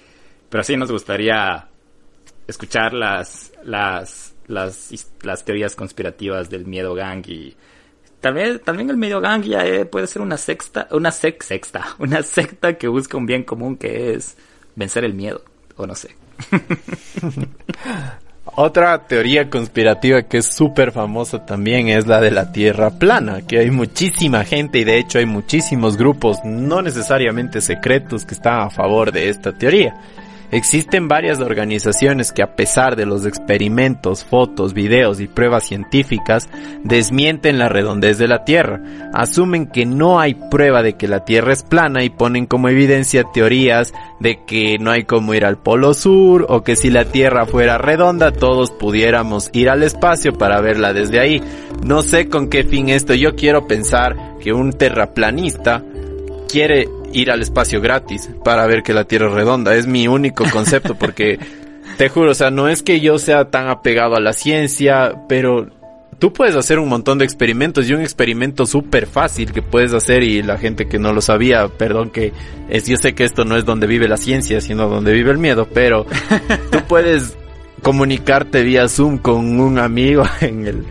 Pero 0.49 0.63
sí 0.63 0.77
nos 0.77 0.91
gustaría 0.91 1.67
escuchar 2.47 2.93
las, 2.93 3.51
las 3.63 4.35
las, 4.47 4.91
las 5.21 5.45
teorías 5.45 5.75
conspirativas 5.75 6.49
del 6.49 6.65
miedo 6.65 6.93
gang 6.93 7.23
y 7.27 7.55
también, 8.19 8.59
también 8.59 8.89
el 8.89 8.97
miedo 8.97 9.21
gang 9.21 9.43
ya 9.43 9.65
eh, 9.65 9.85
puede 9.85 10.07
ser 10.07 10.21
una 10.21 10.37
sexta, 10.37 10.87
una 10.91 11.11
sexta, 11.11 11.95
una 11.99 12.23
secta 12.23 12.77
que 12.77 12.87
busca 12.87 13.17
un 13.17 13.25
bien 13.25 13.43
común 13.43 13.77
que 13.77 14.13
es 14.13 14.37
vencer 14.75 15.03
el 15.03 15.13
miedo, 15.13 15.43
o 15.75 15.85
no 15.85 15.95
sé. 15.95 16.15
Otra 18.53 18.99
teoría 18.99 19.49
conspirativa 19.49 20.21
que 20.21 20.37
es 20.37 20.45
súper 20.45 20.91
famosa 20.91 21.45
también 21.45 21.89
es 21.89 22.05
la 22.05 22.21
de 22.21 22.31
la 22.31 22.51
Tierra 22.51 22.91
plana, 22.91 23.41
que 23.41 23.57
hay 23.57 23.71
muchísima 23.71 24.45
gente 24.45 24.79
y 24.79 24.83
de 24.83 24.99
hecho 24.99 25.17
hay 25.17 25.25
muchísimos 25.25 25.97
grupos 25.97 26.37
no 26.45 26.81
necesariamente 26.81 27.59
secretos 27.59 28.23
que 28.23 28.35
están 28.35 28.61
a 28.61 28.69
favor 28.69 29.11
de 29.11 29.29
esta 29.29 29.51
teoría. 29.51 29.95
Existen 30.55 31.09
varias 31.09 31.41
organizaciones 31.41 32.31
que 32.31 32.41
a 32.41 32.55
pesar 32.55 32.95
de 32.95 33.05
los 33.05 33.25
experimentos, 33.25 34.23
fotos, 34.23 34.73
videos 34.73 35.19
y 35.19 35.27
pruebas 35.27 35.65
científicas, 35.65 36.47
desmienten 36.81 37.59
la 37.59 37.67
redondez 37.67 38.17
de 38.19 38.29
la 38.29 38.45
Tierra. 38.45 38.81
Asumen 39.13 39.67
que 39.67 39.85
no 39.85 40.17
hay 40.17 40.33
prueba 40.33 40.81
de 40.81 40.93
que 40.93 41.09
la 41.09 41.25
Tierra 41.25 41.51
es 41.51 41.61
plana 41.61 42.05
y 42.05 42.09
ponen 42.09 42.45
como 42.45 42.69
evidencia 42.69 43.25
teorías 43.33 43.93
de 44.21 44.45
que 44.45 44.77
no 44.79 44.91
hay 44.91 45.03
como 45.03 45.33
ir 45.33 45.43
al 45.43 45.57
Polo 45.57 45.93
Sur 45.93 46.45
o 46.47 46.63
que 46.63 46.77
si 46.77 46.89
la 46.89 47.03
Tierra 47.03 47.45
fuera 47.45 47.77
redonda 47.77 48.31
todos 48.31 48.71
pudiéramos 48.71 49.49
ir 49.51 49.69
al 49.69 49.83
espacio 49.83 50.37
para 50.37 50.61
verla 50.61 50.93
desde 50.93 51.19
ahí. 51.19 51.41
No 51.83 52.01
sé 52.01 52.29
con 52.29 52.47
qué 52.47 52.63
fin 52.63 52.87
esto. 52.87 53.13
Yo 53.13 53.35
quiero 53.35 53.67
pensar 53.67 54.37
que 54.39 54.53
un 54.53 54.71
terraplanista 54.71 55.83
quiere 56.47 56.87
ir 57.13 57.31
al 57.31 57.41
espacio 57.41 57.81
gratis 57.81 58.29
para 58.43 58.65
ver 58.67 58.83
que 58.83 58.93
la 58.93 59.05
Tierra 59.05 59.27
es 59.27 59.33
redonda. 59.33 59.75
Es 59.75 59.87
mi 59.87 60.07
único 60.07 60.45
concepto 60.51 60.95
porque 60.95 61.39
te 61.97 62.09
juro, 62.09 62.31
o 62.31 62.35
sea, 62.35 62.51
no 62.51 62.67
es 62.67 62.83
que 62.83 62.99
yo 62.99 63.17
sea 63.17 63.49
tan 63.49 63.67
apegado 63.67 64.15
a 64.15 64.19
la 64.19 64.33
ciencia, 64.33 65.15
pero 65.27 65.67
tú 66.19 66.33
puedes 66.33 66.55
hacer 66.55 66.79
un 66.79 66.89
montón 66.89 67.17
de 67.17 67.25
experimentos 67.25 67.89
y 67.89 67.93
un 67.93 68.01
experimento 68.01 68.65
súper 68.65 69.05
fácil 69.07 69.51
que 69.51 69.61
puedes 69.61 69.93
hacer 69.93 70.23
y 70.23 70.41
la 70.41 70.57
gente 70.57 70.87
que 70.87 70.99
no 70.99 71.13
lo 71.13 71.21
sabía, 71.21 71.67
perdón 71.67 72.09
que 72.09 72.33
es, 72.69 72.85
yo 72.87 72.97
sé 72.97 73.13
que 73.13 73.23
esto 73.23 73.45
no 73.45 73.57
es 73.57 73.65
donde 73.65 73.87
vive 73.87 74.07
la 74.07 74.17
ciencia, 74.17 74.61
sino 74.61 74.87
donde 74.87 75.13
vive 75.13 75.31
el 75.31 75.37
miedo, 75.37 75.67
pero 75.73 76.05
tú 76.71 76.79
puedes 76.87 77.37
comunicarte 77.85 78.63
vía 78.63 78.89
Zoom 78.89 79.19
con 79.19 79.59
un 79.59 79.77
amigo 79.77 80.23
en 80.41 80.65
el, 80.65 80.85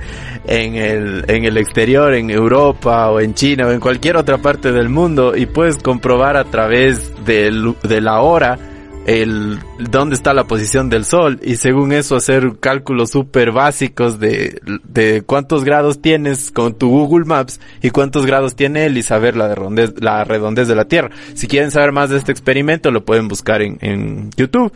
en 0.47 0.77
el, 0.77 1.25
en 1.27 1.45
el 1.45 1.57
exterior, 1.57 2.15
en 2.15 2.31
Europa 2.31 3.11
o 3.11 3.19
en 3.19 3.35
China 3.35 3.67
o 3.67 3.73
en 3.73 3.81
cualquier 3.81 4.17
otra 4.17 4.39
parte 4.39 4.71
del 4.71 4.89
mundo 4.89 5.37
y 5.37 5.47
puedes 5.47 5.77
comprobar 5.79 6.37
a 6.37 6.45
través 6.45 7.13
de, 7.25 7.75
de 7.83 8.01
la 8.01 8.21
hora 8.21 8.61
el 9.07 9.59
dónde 9.91 10.15
está 10.15 10.33
la 10.35 10.45
posición 10.45 10.89
del 10.89 11.05
sol 11.05 11.41
y 11.43 11.57
según 11.57 11.91
eso 11.91 12.15
hacer 12.15 12.59
cálculos 12.61 13.11
súper 13.11 13.51
básicos 13.51 14.21
de, 14.21 14.61
de 14.85 15.25
cuántos 15.27 15.65
grados 15.65 16.01
tienes 16.01 16.53
con 16.53 16.75
tu 16.75 16.91
Google 16.91 17.25
Maps 17.25 17.59
y 17.83 17.91
cuántos 17.91 18.25
grados 18.25 18.55
tiene 18.55 18.87
él 18.87 18.97
y 18.97 19.03
saber 19.03 19.37
la 19.37 19.53
redondez, 19.53 19.95
la 19.99 20.23
redondez 20.23 20.69
de 20.69 20.77
la 20.77 20.85
Tierra. 20.85 21.11
Si 21.35 21.49
quieren 21.49 21.73
saber 21.73 21.91
más 21.91 22.11
de 22.11 22.19
este 22.19 22.31
experimento 22.31 22.93
lo 22.93 23.05
pueden 23.05 23.27
buscar 23.27 23.63
en, 23.63 23.79
en 23.81 24.31
YouTube. 24.37 24.73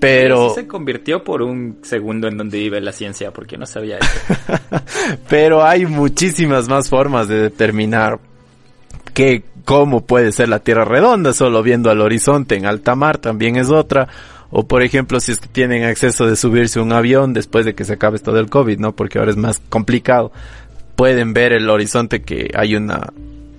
Pero... 0.00 0.54
se 0.54 0.66
convirtió 0.66 1.22
por 1.22 1.42
un 1.42 1.78
segundo 1.82 2.26
en 2.26 2.38
donde 2.38 2.58
vive 2.58 2.80
la 2.80 2.92
ciencia, 2.92 3.32
porque 3.32 3.56
no 3.56 3.66
sabía 3.66 3.98
eso. 3.98 4.42
Pero 5.28 5.62
hay 5.62 5.86
muchísimas 5.86 6.68
más 6.68 6.88
formas 6.88 7.28
de 7.28 7.42
determinar 7.42 8.18
que 9.12 9.44
cómo 9.64 10.06
puede 10.06 10.32
ser 10.32 10.48
la 10.48 10.60
Tierra 10.60 10.84
redonda, 10.84 11.32
solo 11.32 11.62
viendo 11.62 11.90
al 11.90 12.00
horizonte 12.00 12.56
en 12.56 12.66
alta 12.66 12.94
mar 12.94 13.18
también 13.18 13.56
es 13.56 13.70
otra. 13.70 14.08
O 14.50 14.66
por 14.66 14.82
ejemplo, 14.82 15.20
si 15.20 15.32
es 15.32 15.38
que 15.38 15.48
tienen 15.48 15.84
acceso 15.84 16.26
de 16.26 16.34
subirse 16.34 16.80
a 16.80 16.82
un 16.82 16.92
avión 16.92 17.32
después 17.32 17.64
de 17.64 17.74
que 17.74 17.84
se 17.84 17.92
acabe 17.92 18.16
esto 18.16 18.32
del 18.32 18.50
COVID, 18.50 18.78
¿no? 18.78 18.96
Porque 18.96 19.18
ahora 19.18 19.30
es 19.30 19.36
más 19.36 19.60
complicado. 19.68 20.32
Pueden 20.96 21.32
ver 21.32 21.52
el 21.52 21.70
horizonte 21.70 22.22
que 22.22 22.50
hay 22.54 22.74
una 22.74 23.12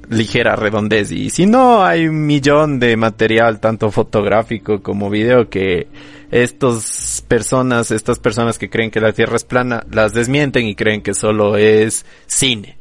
ligera 0.10 0.56
redondez. 0.58 1.12
Y 1.12 1.30
si 1.30 1.46
no, 1.46 1.84
hay 1.84 2.08
un 2.08 2.26
millón 2.26 2.80
de 2.80 2.98
material, 2.98 3.60
tanto 3.60 3.90
fotográfico 3.90 4.82
como 4.82 5.10
video, 5.10 5.50
que 5.50 5.88
estas 6.32 7.24
personas, 7.28 7.92
estas 7.92 8.18
personas 8.20 8.58
que 8.58 8.70
creen 8.70 8.90
que 8.90 9.02
la 9.02 9.14
Tierra 9.14 9.36
es 9.36 9.44
plana, 9.44 9.86
las 9.92 10.14
desmienten 10.14 10.66
y 10.66 10.76
creen 10.76 11.02
que 11.02 11.14
solo 11.14 11.58
es 11.58 12.06
cine. 12.26 12.78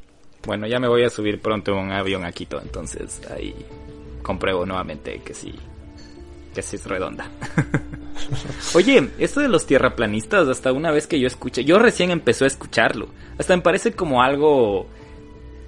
Bueno, 0.46 0.66
ya 0.66 0.78
me 0.78 0.88
voy 0.88 1.02
a 1.02 1.10
subir 1.10 1.40
pronto 1.40 1.74
un 1.74 1.90
avión 1.92 2.24
a 2.24 2.32
Quito, 2.32 2.60
entonces 2.62 3.20
ahí 3.30 3.54
compruebo 4.22 4.64
nuevamente 4.64 5.20
que 5.24 5.34
sí, 5.34 5.54
que 6.54 6.62
sí 6.62 6.76
es 6.76 6.86
redonda. 6.86 7.28
Oye, 8.74 9.10
esto 9.18 9.40
de 9.40 9.48
los 9.48 9.66
tierraplanistas, 9.66 10.48
hasta 10.48 10.72
una 10.72 10.92
vez 10.92 11.06
que 11.06 11.18
yo 11.18 11.26
escuché, 11.26 11.64
yo 11.64 11.78
recién 11.78 12.10
empecé 12.10 12.44
a 12.44 12.46
escucharlo, 12.46 13.08
hasta 13.38 13.56
me 13.56 13.62
parece 13.62 13.92
como 13.92 14.22
algo 14.22 14.86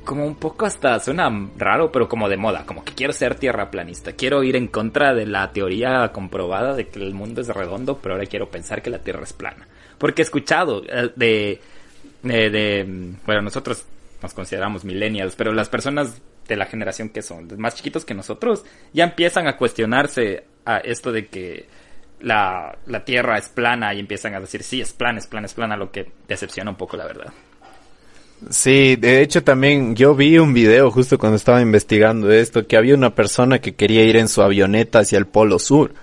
como 0.05 0.27
un 0.27 0.37
poco 0.37 0.67
hasta 0.67 0.99
suena 1.01 1.31
raro, 1.57 1.91
pero 1.93 2.09
como 2.09 2.29
de 2.29 2.37
moda, 2.37 2.65
como 2.67 2.85
que 2.85 2.95
quiero 2.95 3.13
ser 3.13 3.35
tierraplanista, 3.35 4.13
quiero 4.13 4.43
ir 4.43 4.57
en 4.57 4.69
contra 4.69 5.15
de 5.15 5.27
la 5.27 5.53
teoría 5.53 6.11
comprobada 6.13 6.75
de 6.75 6.89
que 6.89 7.01
el 7.01 7.15
mundo 7.15 7.41
es 7.41 7.49
redondo, 7.49 7.99
pero 7.99 8.15
ahora 8.15 8.27
quiero 8.27 8.51
pensar 8.51 8.83
que 8.83 8.91
la 8.91 8.99
Tierra 8.99 9.23
es 9.23 9.33
plana. 9.33 9.67
Porque 9.99 10.23
he 10.23 10.25
escuchado 10.25 10.83
eh, 10.89 11.11
de, 11.17 11.61
de, 12.23 12.51
de 12.51 13.15
bueno, 13.27 13.43
nosotros 13.43 13.85
nos 14.23 14.35
consideramos 14.35 14.85
millennials, 14.85 15.35
pero 15.37 15.53
las 15.53 15.69
personas 15.69 16.21
de 16.47 16.57
la 16.57 16.67
generación 16.67 17.09
que 17.09 17.23
son 17.23 17.49
más 17.59 17.75
chiquitos 17.77 18.05
que 18.05 18.15
nosotros 18.15 18.65
ya 18.93 19.05
empiezan 19.05 19.47
a 19.47 19.57
cuestionarse 19.57 20.45
a 20.65 20.79
esto 20.79 21.13
de 21.13 21.27
que 21.27 21.67
la, 22.21 22.79
la 22.87 23.05
Tierra 23.05 23.39
es 23.39 23.49
plana 23.49 23.95
y 23.95 24.01
empiezan 24.01 24.35
a 24.35 24.41
decir 24.41 24.63
sí, 24.63 24.81
es 24.81 24.93
plana, 24.93 25.19
es 25.19 25.27
plana, 25.27 25.47
es 25.47 25.55
plana, 25.55 25.77
lo 25.77 25.91
que 25.91 26.11
decepciona 26.29 26.71
un 26.71 26.77
poco 26.77 26.97
la 26.97 27.07
verdad. 27.07 27.33
Sí, 28.51 28.97
de 28.97 29.22
hecho 29.22 29.43
también 29.45 29.95
yo 29.95 30.14
vi 30.14 30.38
un 30.38 30.53
video 30.53 30.90
justo 30.90 31.18
cuando 31.18 31.36
estaba 31.36 31.62
investigando 31.62 32.30
esto, 32.30 32.66
que 32.66 32.76
había 32.76 32.95
una 32.95 33.14
persona 33.14 33.61
que 33.61 33.74
quería 33.74 34.03
ir 34.05 34.16
en 34.16 34.28
su 34.28 34.43
avioneta 34.43 35.01
hacia 35.01 35.18
el 35.18 35.26
Polo 35.26 35.59
Sur 35.59 35.95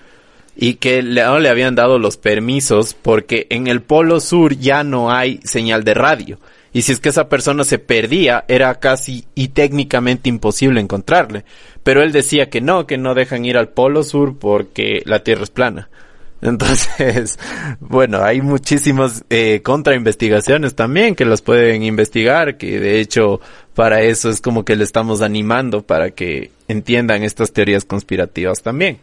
y 0.55 0.75
que 0.75 1.01
no 1.03 1.39
le 1.39 1.49
habían 1.49 1.75
dado 1.75 1.99
los 1.99 2.17
permisos 2.17 2.93
porque 2.93 3.47
en 3.49 3.67
el 3.67 3.81
Polo 3.81 4.19
Sur 4.19 4.57
ya 4.57 4.83
no 4.83 5.11
hay 5.11 5.39
señal 5.43 5.83
de 5.83 5.93
radio. 5.93 6.39
Y 6.71 6.83
si 6.83 6.91
es 6.91 6.99
que 6.99 7.09
esa 7.09 7.29
persona 7.29 7.63
se 7.63 7.79
perdía, 7.79 8.45
era 8.47 8.75
casi 8.75 9.25
y 9.35 9.49
técnicamente 9.49 10.29
imposible 10.29 10.79
encontrarle. 10.79 11.45
Pero 11.83 12.03
él 12.03 12.11
decía 12.11 12.49
que 12.49 12.61
no, 12.61 12.85
que 12.85 12.97
no 12.97 13.15
dejan 13.15 13.45
ir 13.45 13.57
al 13.57 13.69
Polo 13.69 14.03
Sur 14.03 14.37
porque 14.37 15.01
la 15.05 15.23
Tierra 15.23 15.43
es 15.43 15.49
plana. 15.49 15.89
Entonces, 16.41 17.37
bueno, 17.79 18.21
hay 18.23 18.41
muchísimas 18.41 19.23
eh, 19.29 19.61
contrainvestigaciones 19.63 20.75
también 20.75 21.15
que 21.15 21.25
los 21.25 21.41
pueden 21.41 21.83
investigar, 21.83 22.57
que 22.57 22.79
de 22.79 22.99
hecho 22.99 23.41
para 23.75 24.01
eso 24.01 24.29
es 24.29 24.41
como 24.41 24.63
que 24.63 24.75
le 24.75 24.83
estamos 24.83 25.21
animando 25.21 25.81
para 25.81 26.11
que 26.11 26.51
entiendan 26.67 27.23
estas 27.23 27.51
teorías 27.51 27.85
conspirativas 27.85 28.61
también. 28.61 28.99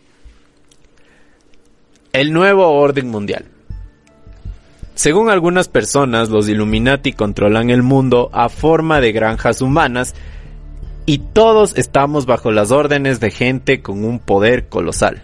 El 2.12 2.32
nuevo 2.32 2.66
orden 2.70 3.08
mundial. 3.08 3.44
Según 4.94 5.28
algunas 5.28 5.68
personas, 5.68 6.30
los 6.30 6.48
Illuminati 6.48 7.12
controlan 7.12 7.68
el 7.68 7.82
mundo 7.82 8.30
a 8.32 8.48
forma 8.48 9.02
de 9.02 9.12
granjas 9.12 9.60
humanas 9.60 10.14
y 11.04 11.18
todos 11.18 11.76
estamos 11.76 12.24
bajo 12.24 12.50
las 12.50 12.70
órdenes 12.70 13.20
de 13.20 13.30
gente 13.30 13.82
con 13.82 14.06
un 14.06 14.18
poder 14.18 14.70
colosal 14.70 15.20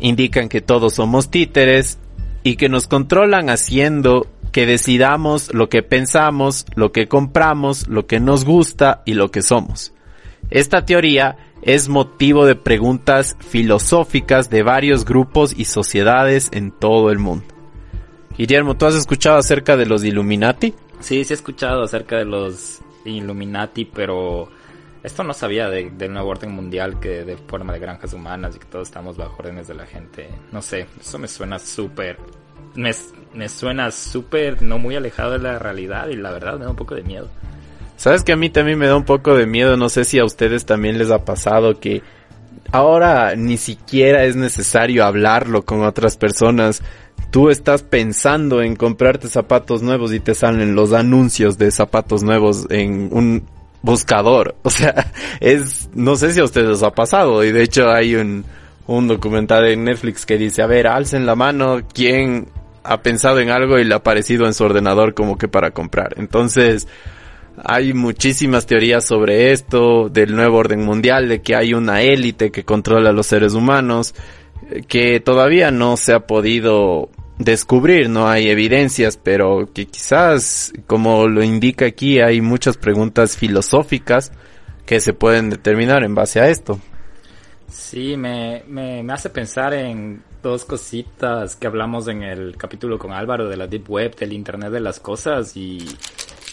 indican 0.00 0.48
que 0.48 0.60
todos 0.60 0.94
somos 0.94 1.30
títeres 1.30 1.98
y 2.42 2.56
que 2.56 2.68
nos 2.68 2.86
controlan 2.86 3.50
haciendo 3.50 4.26
que 4.52 4.66
decidamos 4.66 5.52
lo 5.52 5.68
que 5.68 5.82
pensamos, 5.82 6.66
lo 6.76 6.92
que 6.92 7.08
compramos, 7.08 7.88
lo 7.88 8.06
que 8.06 8.20
nos 8.20 8.44
gusta 8.44 9.02
y 9.04 9.14
lo 9.14 9.30
que 9.30 9.42
somos. 9.42 9.92
Esta 10.50 10.84
teoría 10.84 11.36
es 11.62 11.88
motivo 11.88 12.46
de 12.46 12.54
preguntas 12.54 13.36
filosóficas 13.40 14.50
de 14.50 14.62
varios 14.62 15.04
grupos 15.04 15.54
y 15.56 15.64
sociedades 15.64 16.50
en 16.52 16.70
todo 16.70 17.10
el 17.10 17.18
mundo. 17.18 17.46
Guillermo, 18.36 18.76
¿tú 18.76 18.86
has 18.86 18.94
escuchado 18.94 19.38
acerca 19.38 19.76
de 19.76 19.86
los 19.86 20.04
Illuminati? 20.04 20.74
Sí, 21.00 21.24
sí 21.24 21.32
he 21.32 21.34
escuchado 21.34 21.82
acerca 21.82 22.18
de 22.18 22.24
los 22.24 22.80
Illuminati, 23.04 23.84
pero 23.86 24.48
esto 25.04 25.22
no 25.22 25.34
sabía 25.34 25.68
de, 25.68 25.90
del 25.90 26.14
nuevo 26.14 26.30
orden 26.30 26.50
mundial 26.50 26.98
que 26.98 27.24
de 27.24 27.36
forma 27.36 27.74
de 27.74 27.78
granjas 27.78 28.14
humanas 28.14 28.56
y 28.56 28.58
que 28.58 28.64
todos 28.64 28.88
estamos 28.88 29.18
bajo 29.18 29.36
órdenes 29.38 29.68
de 29.68 29.74
la 29.74 29.84
gente. 29.84 30.30
No 30.50 30.62
sé, 30.62 30.86
eso 30.98 31.18
me 31.18 31.28
suena 31.28 31.58
súper... 31.58 32.16
Me, 32.74 32.90
me 33.34 33.48
suena 33.50 33.90
súper 33.90 34.62
no 34.62 34.78
muy 34.78 34.96
alejado 34.96 35.32
de 35.32 35.40
la 35.40 35.58
realidad 35.58 36.08
y 36.08 36.16
la 36.16 36.32
verdad 36.32 36.58
me 36.58 36.64
da 36.64 36.70
un 36.70 36.76
poco 36.76 36.94
de 36.94 37.02
miedo. 37.02 37.28
Sabes 37.96 38.24
que 38.24 38.32
a 38.32 38.36
mí 38.36 38.48
también 38.48 38.78
me 38.78 38.86
da 38.86 38.96
un 38.96 39.04
poco 39.04 39.36
de 39.36 39.46
miedo, 39.46 39.76
no 39.76 39.90
sé 39.90 40.04
si 40.06 40.18
a 40.18 40.24
ustedes 40.24 40.64
también 40.64 40.96
les 40.96 41.10
ha 41.10 41.24
pasado 41.24 41.78
que 41.78 42.02
ahora 42.72 43.36
ni 43.36 43.58
siquiera 43.58 44.24
es 44.24 44.36
necesario 44.36 45.04
hablarlo 45.04 45.66
con 45.66 45.84
otras 45.84 46.16
personas. 46.16 46.82
Tú 47.30 47.50
estás 47.50 47.82
pensando 47.82 48.62
en 48.62 48.74
comprarte 48.74 49.28
zapatos 49.28 49.82
nuevos 49.82 50.14
y 50.14 50.20
te 50.20 50.34
salen 50.34 50.74
los 50.74 50.94
anuncios 50.94 51.58
de 51.58 51.70
zapatos 51.70 52.22
nuevos 52.22 52.66
en 52.70 53.10
un 53.12 53.53
buscador. 53.84 54.56
O 54.62 54.70
sea, 54.70 55.12
es, 55.40 55.90
no 55.94 56.16
sé 56.16 56.32
si 56.32 56.40
a 56.40 56.44
ustedes 56.44 56.68
les 56.68 56.82
ha 56.82 56.90
pasado. 56.90 57.44
Y 57.44 57.52
de 57.52 57.62
hecho 57.62 57.90
hay 57.90 58.16
un, 58.16 58.44
un 58.86 59.06
documental 59.06 59.66
en 59.68 59.84
Netflix 59.84 60.26
que 60.26 60.38
dice, 60.38 60.62
a 60.62 60.66
ver, 60.66 60.86
alcen 60.86 61.26
la 61.26 61.36
mano, 61.36 61.82
¿quién 61.92 62.48
ha 62.82 63.02
pensado 63.02 63.40
en 63.40 63.50
algo 63.50 63.78
y 63.78 63.84
le 63.84 63.94
ha 63.94 63.98
aparecido 63.98 64.46
en 64.46 64.54
su 64.54 64.64
ordenador 64.64 65.14
como 65.14 65.36
que 65.36 65.48
para 65.48 65.70
comprar? 65.70 66.14
Entonces, 66.16 66.88
hay 67.62 67.92
muchísimas 67.92 68.66
teorías 68.66 69.04
sobre 69.04 69.52
esto, 69.52 70.08
del 70.08 70.34
nuevo 70.34 70.58
orden 70.58 70.82
mundial, 70.84 71.28
de 71.28 71.42
que 71.42 71.54
hay 71.54 71.74
una 71.74 72.02
élite 72.02 72.50
que 72.50 72.64
controla 72.64 73.10
a 73.10 73.12
los 73.12 73.26
seres 73.26 73.52
humanos, 73.52 74.14
que 74.88 75.20
todavía 75.20 75.70
no 75.70 75.96
se 75.96 76.14
ha 76.14 76.20
podido 76.20 77.10
descubrir, 77.38 78.08
no 78.08 78.28
hay 78.28 78.48
evidencias, 78.48 79.16
pero 79.16 79.68
que 79.72 79.86
quizás, 79.86 80.72
como 80.86 81.26
lo 81.28 81.42
indica 81.42 81.86
aquí, 81.86 82.20
hay 82.20 82.40
muchas 82.40 82.76
preguntas 82.76 83.36
filosóficas 83.36 84.32
que 84.86 85.00
se 85.00 85.12
pueden 85.12 85.50
determinar 85.50 86.04
en 86.04 86.14
base 86.14 86.40
a 86.40 86.48
esto. 86.48 86.80
Sí, 87.68 88.16
me, 88.16 88.62
me, 88.68 89.02
me, 89.02 89.12
hace 89.12 89.30
pensar 89.30 89.74
en 89.74 90.22
dos 90.42 90.64
cositas 90.64 91.56
que 91.56 91.66
hablamos 91.66 92.06
en 92.06 92.22
el 92.22 92.56
capítulo 92.56 92.98
con 92.98 93.12
Álvaro 93.12 93.48
de 93.48 93.56
la 93.56 93.66
Deep 93.66 93.90
Web, 93.90 94.16
del 94.16 94.32
Internet 94.32 94.70
de 94.70 94.80
las 94.80 95.00
Cosas 95.00 95.56
y, 95.56 95.84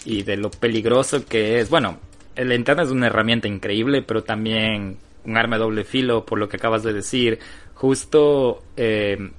y 0.05 0.23
de 0.23 0.37
lo 0.37 0.49
peligroso 0.49 1.23
que 1.25 1.59
es. 1.59 1.69
Bueno, 1.69 1.99
el 2.35 2.51
Internet 2.53 2.87
es 2.87 2.91
una 2.91 3.07
herramienta 3.07 3.47
increíble, 3.47 4.01
pero 4.01 4.23
también 4.23 4.97
un 5.25 5.37
arma 5.37 5.57
de 5.57 5.63
doble 5.63 5.83
filo, 5.83 6.25
por 6.25 6.39
lo 6.39 6.49
que 6.49 6.57
acabas 6.57 6.83
de 6.83 6.93
decir. 6.93 7.39
Justo 7.75 8.63
eh, 8.77 9.31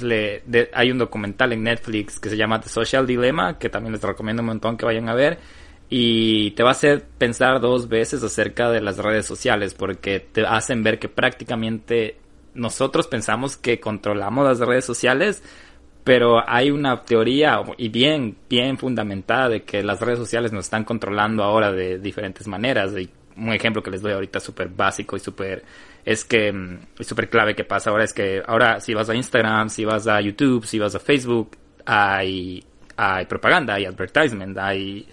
le, 0.00 0.42
de, 0.46 0.70
hay 0.72 0.90
un 0.90 0.98
documental 0.98 1.52
en 1.52 1.64
Netflix 1.64 2.18
que 2.18 2.30
se 2.30 2.36
llama 2.36 2.60
The 2.60 2.70
Social 2.70 3.06
Dilemma, 3.06 3.58
que 3.58 3.68
también 3.68 3.92
les 3.92 4.02
recomiendo 4.02 4.40
un 4.40 4.46
montón 4.46 4.76
que 4.78 4.86
vayan 4.86 5.08
a 5.10 5.14
ver. 5.14 5.38
Y 5.90 6.52
te 6.52 6.62
va 6.62 6.70
a 6.70 6.72
hacer 6.72 7.04
pensar 7.18 7.60
dos 7.60 7.88
veces 7.88 8.22
acerca 8.22 8.70
de 8.70 8.80
las 8.80 8.96
redes 8.96 9.26
sociales, 9.26 9.74
porque 9.74 10.20
te 10.20 10.46
hacen 10.46 10.82
ver 10.82 10.98
que 10.98 11.10
prácticamente 11.10 12.16
nosotros 12.54 13.06
pensamos 13.06 13.56
que 13.56 13.80
controlamos 13.80 14.46
las 14.46 14.66
redes 14.66 14.84
sociales, 14.84 15.42
pero 16.04 16.48
hay 16.48 16.70
una 16.70 17.02
teoría 17.02 17.62
y 17.76 17.88
bien, 17.88 18.36
bien 18.48 18.76
fundamentada 18.78 19.48
de 19.48 19.62
que 19.62 19.82
las 19.82 20.00
redes 20.00 20.18
sociales 20.18 20.52
nos 20.52 20.64
están 20.64 20.84
controlando 20.84 21.44
ahora 21.44 21.72
de 21.72 21.98
diferentes 21.98 22.46
maneras. 22.46 22.92
Un 23.36 23.52
ejemplo 23.52 23.82
que 23.82 23.90
les 23.90 24.02
doy 24.02 24.12
ahorita 24.12 24.40
súper 24.40 24.68
básico 24.68 25.16
y 25.16 25.20
súper, 25.20 25.62
es 26.04 26.24
que, 26.24 26.52
mm, 26.52 26.78
es 26.98 27.06
súper 27.06 27.28
clave 27.28 27.54
que 27.54 27.64
pasa 27.64 27.90
ahora 27.90 28.04
es 28.04 28.12
que 28.12 28.42
ahora 28.46 28.80
si 28.80 28.94
vas 28.94 29.08
a 29.08 29.14
Instagram, 29.14 29.68
si 29.68 29.84
vas 29.84 30.06
a 30.06 30.20
YouTube, 30.20 30.66
si 30.66 30.78
vas 30.78 30.94
a 30.94 30.98
Facebook, 30.98 31.56
hay, 31.86 32.64
hay 32.96 33.26
propaganda, 33.26 33.74
hay 33.74 33.84
advertisement, 33.84 34.58
hay, 34.58 35.06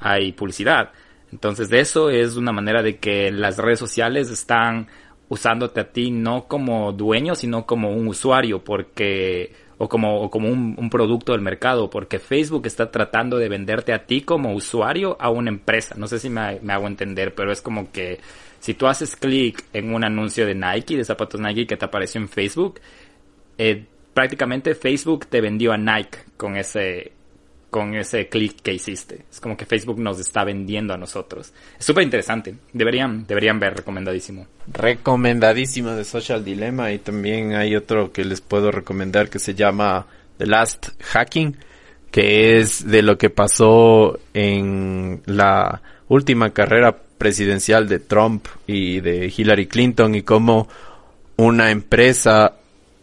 hay 0.00 0.32
publicidad. 0.32 0.92
Entonces 1.32 1.68
de 1.68 1.80
eso 1.80 2.10
es 2.10 2.36
una 2.36 2.52
manera 2.52 2.82
de 2.82 2.98
que 2.98 3.30
las 3.32 3.58
redes 3.58 3.78
sociales 3.78 4.30
están 4.30 4.86
usándote 5.28 5.80
a 5.80 5.92
ti 5.92 6.10
no 6.12 6.46
como 6.46 6.92
dueño, 6.92 7.34
sino 7.34 7.66
como 7.66 7.90
un 7.90 8.06
usuario, 8.06 8.62
porque 8.62 9.52
o 9.78 9.88
como, 9.88 10.22
o 10.22 10.30
como 10.30 10.48
un, 10.48 10.88
producto 10.88 11.32
del 11.32 11.42
mercado, 11.42 11.90
porque 11.90 12.18
Facebook 12.18 12.66
está 12.66 12.90
tratando 12.90 13.36
de 13.36 13.48
venderte 13.48 13.92
a 13.92 14.06
ti 14.06 14.22
como 14.22 14.54
usuario 14.54 15.16
a 15.20 15.28
una 15.28 15.50
empresa. 15.50 15.94
No 15.98 16.06
sé 16.06 16.18
si 16.18 16.30
me 16.30 16.72
hago 16.72 16.86
entender, 16.86 17.34
pero 17.34 17.52
es 17.52 17.60
como 17.60 17.90
que 17.92 18.20
si 18.66 18.74
tú 18.74 18.88
haces 18.88 19.14
clic 19.14 19.62
en 19.72 19.94
un 19.94 20.02
anuncio 20.02 20.44
de 20.44 20.52
Nike, 20.52 20.96
de 20.96 21.04
zapatos 21.04 21.40
Nike 21.40 21.68
que 21.68 21.76
te 21.76 21.84
apareció 21.84 22.20
en 22.20 22.28
Facebook, 22.28 22.80
eh, 23.58 23.84
prácticamente 24.12 24.74
Facebook 24.74 25.26
te 25.28 25.40
vendió 25.40 25.72
a 25.72 25.76
Nike 25.76 26.18
con 26.36 26.56
ese, 26.56 27.12
con 27.70 27.94
ese 27.94 28.26
clic 28.26 28.60
que 28.62 28.74
hiciste. 28.74 29.24
Es 29.30 29.38
como 29.38 29.56
que 29.56 29.66
Facebook 29.66 30.00
nos 30.00 30.18
está 30.18 30.42
vendiendo 30.42 30.92
a 30.92 30.96
nosotros. 30.96 31.54
Es 31.78 31.86
súper 31.86 32.02
interesante. 32.02 32.56
Deberían, 32.72 33.24
deberían 33.24 33.60
ver, 33.60 33.76
recomendadísimo. 33.76 34.48
Recomendadísimo 34.66 35.90
de 35.90 36.02
Social 36.02 36.44
Dilemma 36.44 36.90
y 36.90 36.98
también 36.98 37.54
hay 37.54 37.76
otro 37.76 38.10
que 38.10 38.24
les 38.24 38.40
puedo 38.40 38.72
recomendar 38.72 39.30
que 39.30 39.38
se 39.38 39.54
llama 39.54 40.08
The 40.38 40.46
Last 40.46 40.88
Hacking, 41.00 41.56
que 42.10 42.58
es 42.58 42.84
de 42.84 43.02
lo 43.02 43.16
que 43.16 43.30
pasó 43.30 44.18
en 44.34 45.22
la 45.24 45.82
última 46.08 46.50
carrera 46.50 47.05
presidencial 47.18 47.88
de 47.88 47.98
Trump 47.98 48.46
y 48.66 49.00
de 49.00 49.32
Hillary 49.34 49.66
Clinton 49.66 50.14
y 50.14 50.22
cómo 50.22 50.68
una 51.36 51.70
empresa 51.70 52.54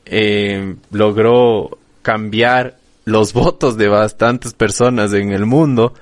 eh, 0.05 0.75
logró 0.91 1.77
cambiar 2.01 2.77
los 3.05 3.33
votos 3.33 3.77
de 3.77 3.87
bastantes 3.87 4.53
personas 4.53 5.13
en 5.13 5.31
el 5.31 5.45
mundo 5.45 5.93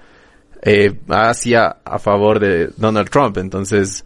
eh, 0.61 0.93
hacia 1.09 1.77
a 1.83 1.99
favor 1.99 2.39
de 2.39 2.67
Donald 2.77 3.09
Trump. 3.09 3.37
Entonces, 3.37 4.05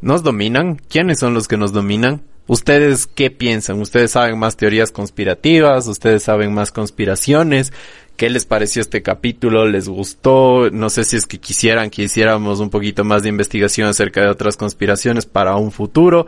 ¿nos 0.00 0.22
dominan? 0.22 0.76
¿Quiénes 0.88 1.20
son 1.20 1.34
los 1.34 1.48
que 1.48 1.56
nos 1.56 1.72
dominan? 1.72 2.22
¿Ustedes 2.46 3.06
qué 3.06 3.30
piensan? 3.30 3.80
¿Ustedes 3.80 4.12
saben 4.12 4.38
más 4.38 4.56
teorías 4.56 4.92
conspirativas? 4.92 5.86
¿Ustedes 5.86 6.22
saben 6.24 6.52
más 6.52 6.72
conspiraciones? 6.72 7.72
¿Qué 8.16 8.28
les 8.28 8.44
pareció 8.44 8.82
este 8.82 9.02
capítulo? 9.02 9.66
¿Les 9.66 9.88
gustó? 9.88 10.70
No 10.70 10.90
sé 10.90 11.04
si 11.04 11.16
es 11.16 11.26
que 11.26 11.38
quisieran 11.40 11.90
que 11.90 12.02
hiciéramos 12.02 12.60
un 12.60 12.70
poquito 12.70 13.02
más 13.02 13.22
de 13.22 13.30
investigación 13.30 13.88
acerca 13.88 14.20
de 14.20 14.28
otras 14.28 14.56
conspiraciones 14.56 15.24
para 15.24 15.56
un 15.56 15.72
futuro. 15.72 16.26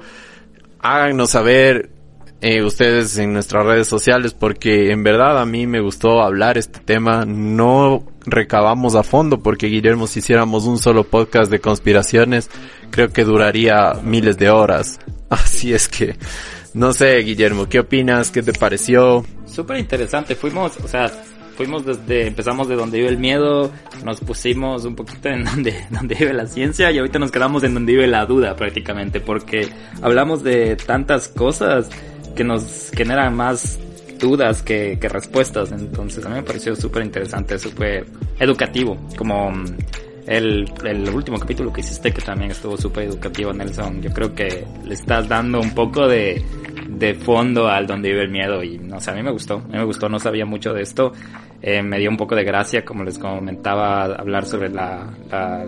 Háganos 0.81 1.31
saber 1.31 1.91
eh, 2.41 2.63
ustedes 2.63 3.17
en 3.19 3.33
nuestras 3.33 3.65
redes 3.65 3.89
sociales 3.89 4.35
porque 4.35 4.91
en 4.91 5.03
verdad 5.03 5.41
a 5.41 5.47
mí 5.47 5.67
me 5.67 5.81
gustó 5.81 6.23
hablar 6.23 6.59
este 6.59 6.81
tema. 6.81 7.25
No 7.25 8.05
recabamos 8.27 8.95
a 8.95 9.03
fondo 9.03 9.39
porque 9.43 9.69
Guillermo 9.69 10.07
si 10.07 10.19
hiciéramos 10.19 10.65
un 10.65 10.79
solo 10.79 11.05
podcast 11.05 11.51
de 11.51 11.61
conspiraciones 11.61 12.51
creo 12.91 13.09
que 13.09 13.25
duraría 13.25 13.95
miles 14.03 14.37
de 14.37 14.51
horas. 14.51 14.99
Así 15.31 15.73
es 15.73 15.89
que 15.89 16.17
no 16.75 16.93
sé 16.93 17.17
Guillermo, 17.19 17.69
¿qué 17.69 17.81
opinas? 17.81 18.31
¿Qué 18.31 18.43
te 18.43 18.53
pareció? 18.53 19.25
Súper 19.47 19.79
interesante. 19.79 20.35
Fuimos, 20.35 20.77
o 20.77 20.89
sea, 20.89 21.11
fuimos 21.57 21.87
desde, 21.87 22.27
empezamos 22.27 22.69
de 22.69 22.77
donde 22.77 22.99
vive 22.99 23.09
el 23.09 23.19
miedo, 23.19 23.73
nos 24.05 24.21
pusimos 24.21 24.85
un 24.85 24.95
poquito 24.95 25.31
en 25.31 25.45
donde, 25.47 25.87
donde 25.91 26.15
vive 26.15 26.35
la 26.35 26.47
ciencia 26.47 26.91
y 26.91 26.99
ahorita 26.99 27.19
nos 27.19 27.31
quedamos 27.31 27.65
en 27.65 27.75
donde 27.75 27.93
vive 27.93 28.07
la 28.07 28.27
duda 28.27 28.55
prácticamente 28.57 29.21
porque 29.21 29.69
hablamos 30.03 30.45
de 30.45 30.77
tantas 30.77 31.29
cosas 31.29 31.89
que 32.37 32.45
nos 32.45 32.93
generan 32.95 33.35
más 33.35 33.79
dudas 34.21 34.63
que, 34.63 34.99
que 35.01 35.09
respuestas. 35.09 35.73
Entonces 35.73 36.25
a 36.25 36.29
mí 36.29 36.37
me 36.37 36.43
pareció 36.43 36.77
súper 36.77 37.05
interesante, 37.05 37.59
súper 37.59 38.07
educativo, 38.39 38.97
como 39.17 39.51
mm, 39.51 39.65
el, 40.27 40.71
el 40.85 41.09
último 41.11 41.39
capítulo 41.39 41.73
que 41.73 41.81
hiciste 41.81 42.13
que 42.13 42.23
también 42.23 42.51
estuvo 42.51 42.77
súper 42.77 43.05
educativo, 43.05 43.53
Nelson. 43.53 44.03
Yo 44.03 44.13
creo 44.13 44.35
que 44.35 44.65
le 44.85 44.95
estás 44.95 45.29
dando 45.29 45.61
un 45.61 45.75
poco 45.75 46.07
de, 46.07 46.43
de 46.89 47.15
fondo 47.15 47.69
al 47.69 47.87
donde 47.87 48.11
vive 48.11 48.23
el 48.23 48.31
miedo 48.31 48.63
y 48.63 48.79
no 48.79 49.01
sé, 49.01 49.11
a 49.11 49.15
mí 49.15 49.23
me 49.23 49.31
gustó, 49.31 49.55
a 49.55 49.69
mí 49.69 49.79
me 49.79 49.85
gustó, 49.85 50.09
no 50.09 50.19
sabía 50.19 50.47
mucho 50.47 50.73
de 50.73 50.83
esto. 50.83 51.13
Eh, 51.63 51.83
me 51.83 51.99
dio 51.99 52.11
un 52.11 52.17
poco 52.17 52.35
de 52.37 52.45
gracia, 52.45 52.85
como 52.85 53.03
les 53.03 53.19
comentaba, 53.19 54.05
hablar 54.05 54.45
sobre 54.45 54.69
la, 54.69 55.11
la, 55.31 55.65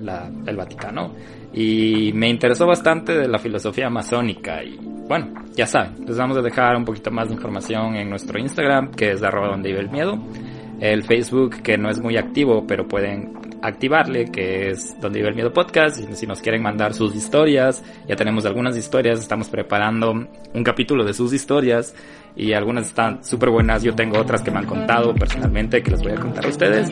la, 0.00 0.30
el 0.46 0.56
Vaticano. 0.56 1.14
Y 1.52 2.12
me 2.14 2.28
interesó 2.28 2.66
bastante 2.66 3.16
de 3.16 3.28
la 3.28 3.38
filosofía 3.38 3.88
masónica 3.90 4.62
y 4.62 4.78
bueno, 5.08 5.32
ya 5.54 5.66
saben, 5.66 6.04
les 6.06 6.16
vamos 6.16 6.36
a 6.36 6.42
dejar 6.42 6.76
un 6.76 6.84
poquito 6.84 7.10
más 7.10 7.28
de 7.28 7.34
información 7.34 7.96
en 7.96 8.10
nuestro 8.10 8.38
Instagram, 8.38 8.92
que 8.92 9.12
es 9.12 9.22
arroba 9.22 9.48
donde 9.48 9.70
vive 9.70 9.80
el 9.80 9.90
miedo. 9.90 10.18
El 10.80 11.02
Facebook, 11.02 11.62
que 11.62 11.76
no 11.78 11.90
es 11.90 11.98
muy 11.98 12.16
activo, 12.16 12.64
pero 12.66 12.86
pueden 12.86 13.32
activarle, 13.62 14.26
que 14.30 14.70
es 14.70 15.00
donde 15.00 15.18
vive 15.18 15.30
el 15.30 15.34
miedo 15.34 15.52
podcast. 15.52 16.00
Si 16.14 16.26
nos 16.26 16.40
quieren 16.40 16.62
mandar 16.62 16.94
sus 16.94 17.14
historias, 17.14 17.82
ya 18.06 18.16
tenemos 18.16 18.46
algunas 18.46 18.76
historias, 18.76 19.18
estamos 19.18 19.48
preparando 19.48 20.12
un 20.12 20.64
capítulo 20.64 21.04
de 21.04 21.14
sus 21.14 21.32
historias 21.32 21.94
y 22.36 22.52
algunas 22.52 22.86
están 22.86 23.24
súper 23.24 23.50
buenas. 23.50 23.82
Yo 23.82 23.94
tengo 23.94 24.18
otras 24.18 24.42
que 24.42 24.50
me 24.50 24.58
han 24.58 24.66
contado 24.66 25.14
personalmente 25.14 25.82
que 25.82 25.90
les 25.90 26.02
voy 26.02 26.12
a 26.12 26.16
contar 26.16 26.46
a 26.46 26.48
ustedes. 26.48 26.88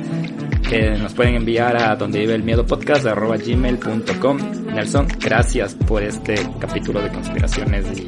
Que 0.69 0.91
nos 0.99 1.15
pueden 1.15 1.37
enviar 1.37 1.77
a 1.81 1.95
donde 1.95 2.19
vive 2.19 2.35
el 2.35 2.43
miedo 2.43 2.67
podcast 2.67 3.07
arroba 3.07 3.37
gmail.com. 3.37 4.39
Nelson, 4.75 5.07
gracias 5.21 5.75
por 5.75 6.03
este 6.03 6.35
capítulo 6.59 7.01
de 7.01 7.11
conspiraciones 7.11 7.87
y, 8.01 8.07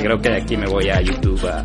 creo 0.00 0.20
que 0.20 0.28
de 0.28 0.36
aquí 0.36 0.56
me 0.56 0.66
voy 0.66 0.88
a 0.88 1.00
YouTube 1.00 1.40
a, 1.46 1.62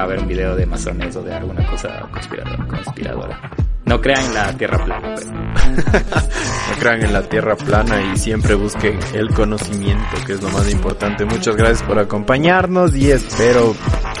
a 0.00 0.06
ver 0.06 0.20
un 0.20 0.28
video 0.28 0.54
de 0.54 0.64
masones 0.64 1.16
o 1.16 1.22
de 1.22 1.34
alguna 1.34 1.66
cosa 1.66 2.08
conspiradora. 2.10 3.67
No 3.84 4.00
crean 4.00 4.24
en 4.24 4.34
la 4.34 4.56
tierra 4.56 4.84
plana. 4.84 5.14
Pues. 5.14 5.26
no 6.70 6.78
crean 6.78 7.04
en 7.04 7.12
la 7.12 7.22
tierra 7.22 7.56
plana 7.56 8.12
y 8.12 8.18
siempre 8.18 8.54
busquen 8.54 8.98
el 9.14 9.28
conocimiento, 9.32 10.16
que 10.26 10.34
es 10.34 10.42
lo 10.42 10.50
más 10.50 10.70
importante. 10.70 11.24
Muchas 11.24 11.56
gracias 11.56 11.82
por 11.82 11.98
acompañarnos 11.98 12.94
y 12.94 13.10
espero 13.10 13.74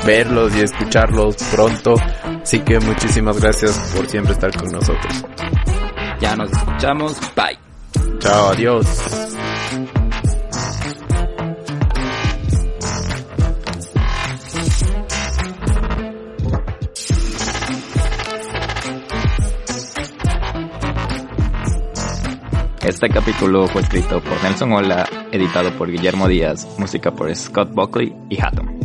verlos 0.06 0.56
y 0.56 0.60
escucharlos 0.60 1.36
pronto. 1.52 1.94
Así 2.42 2.60
que 2.60 2.80
muchísimas 2.80 3.40
gracias 3.40 3.92
por 3.94 4.08
siempre 4.08 4.32
estar 4.32 4.56
con 4.56 4.72
nosotros. 4.72 5.24
Ya 6.20 6.34
nos 6.34 6.50
escuchamos. 6.50 7.16
Bye. 7.36 7.58
Chao, 8.20 8.50
adiós. 8.50 8.86
Este 22.88 23.10
capítulo 23.10 23.68
fue 23.68 23.82
escrito 23.82 24.18
por 24.22 24.42
Nelson 24.42 24.72
Ola, 24.72 25.06
editado 25.30 25.70
por 25.72 25.90
Guillermo 25.90 26.26
Díaz, 26.26 26.66
música 26.78 27.10
por 27.10 27.34
Scott 27.36 27.70
Buckley 27.74 28.16
y 28.30 28.40
Hatton. 28.40 28.77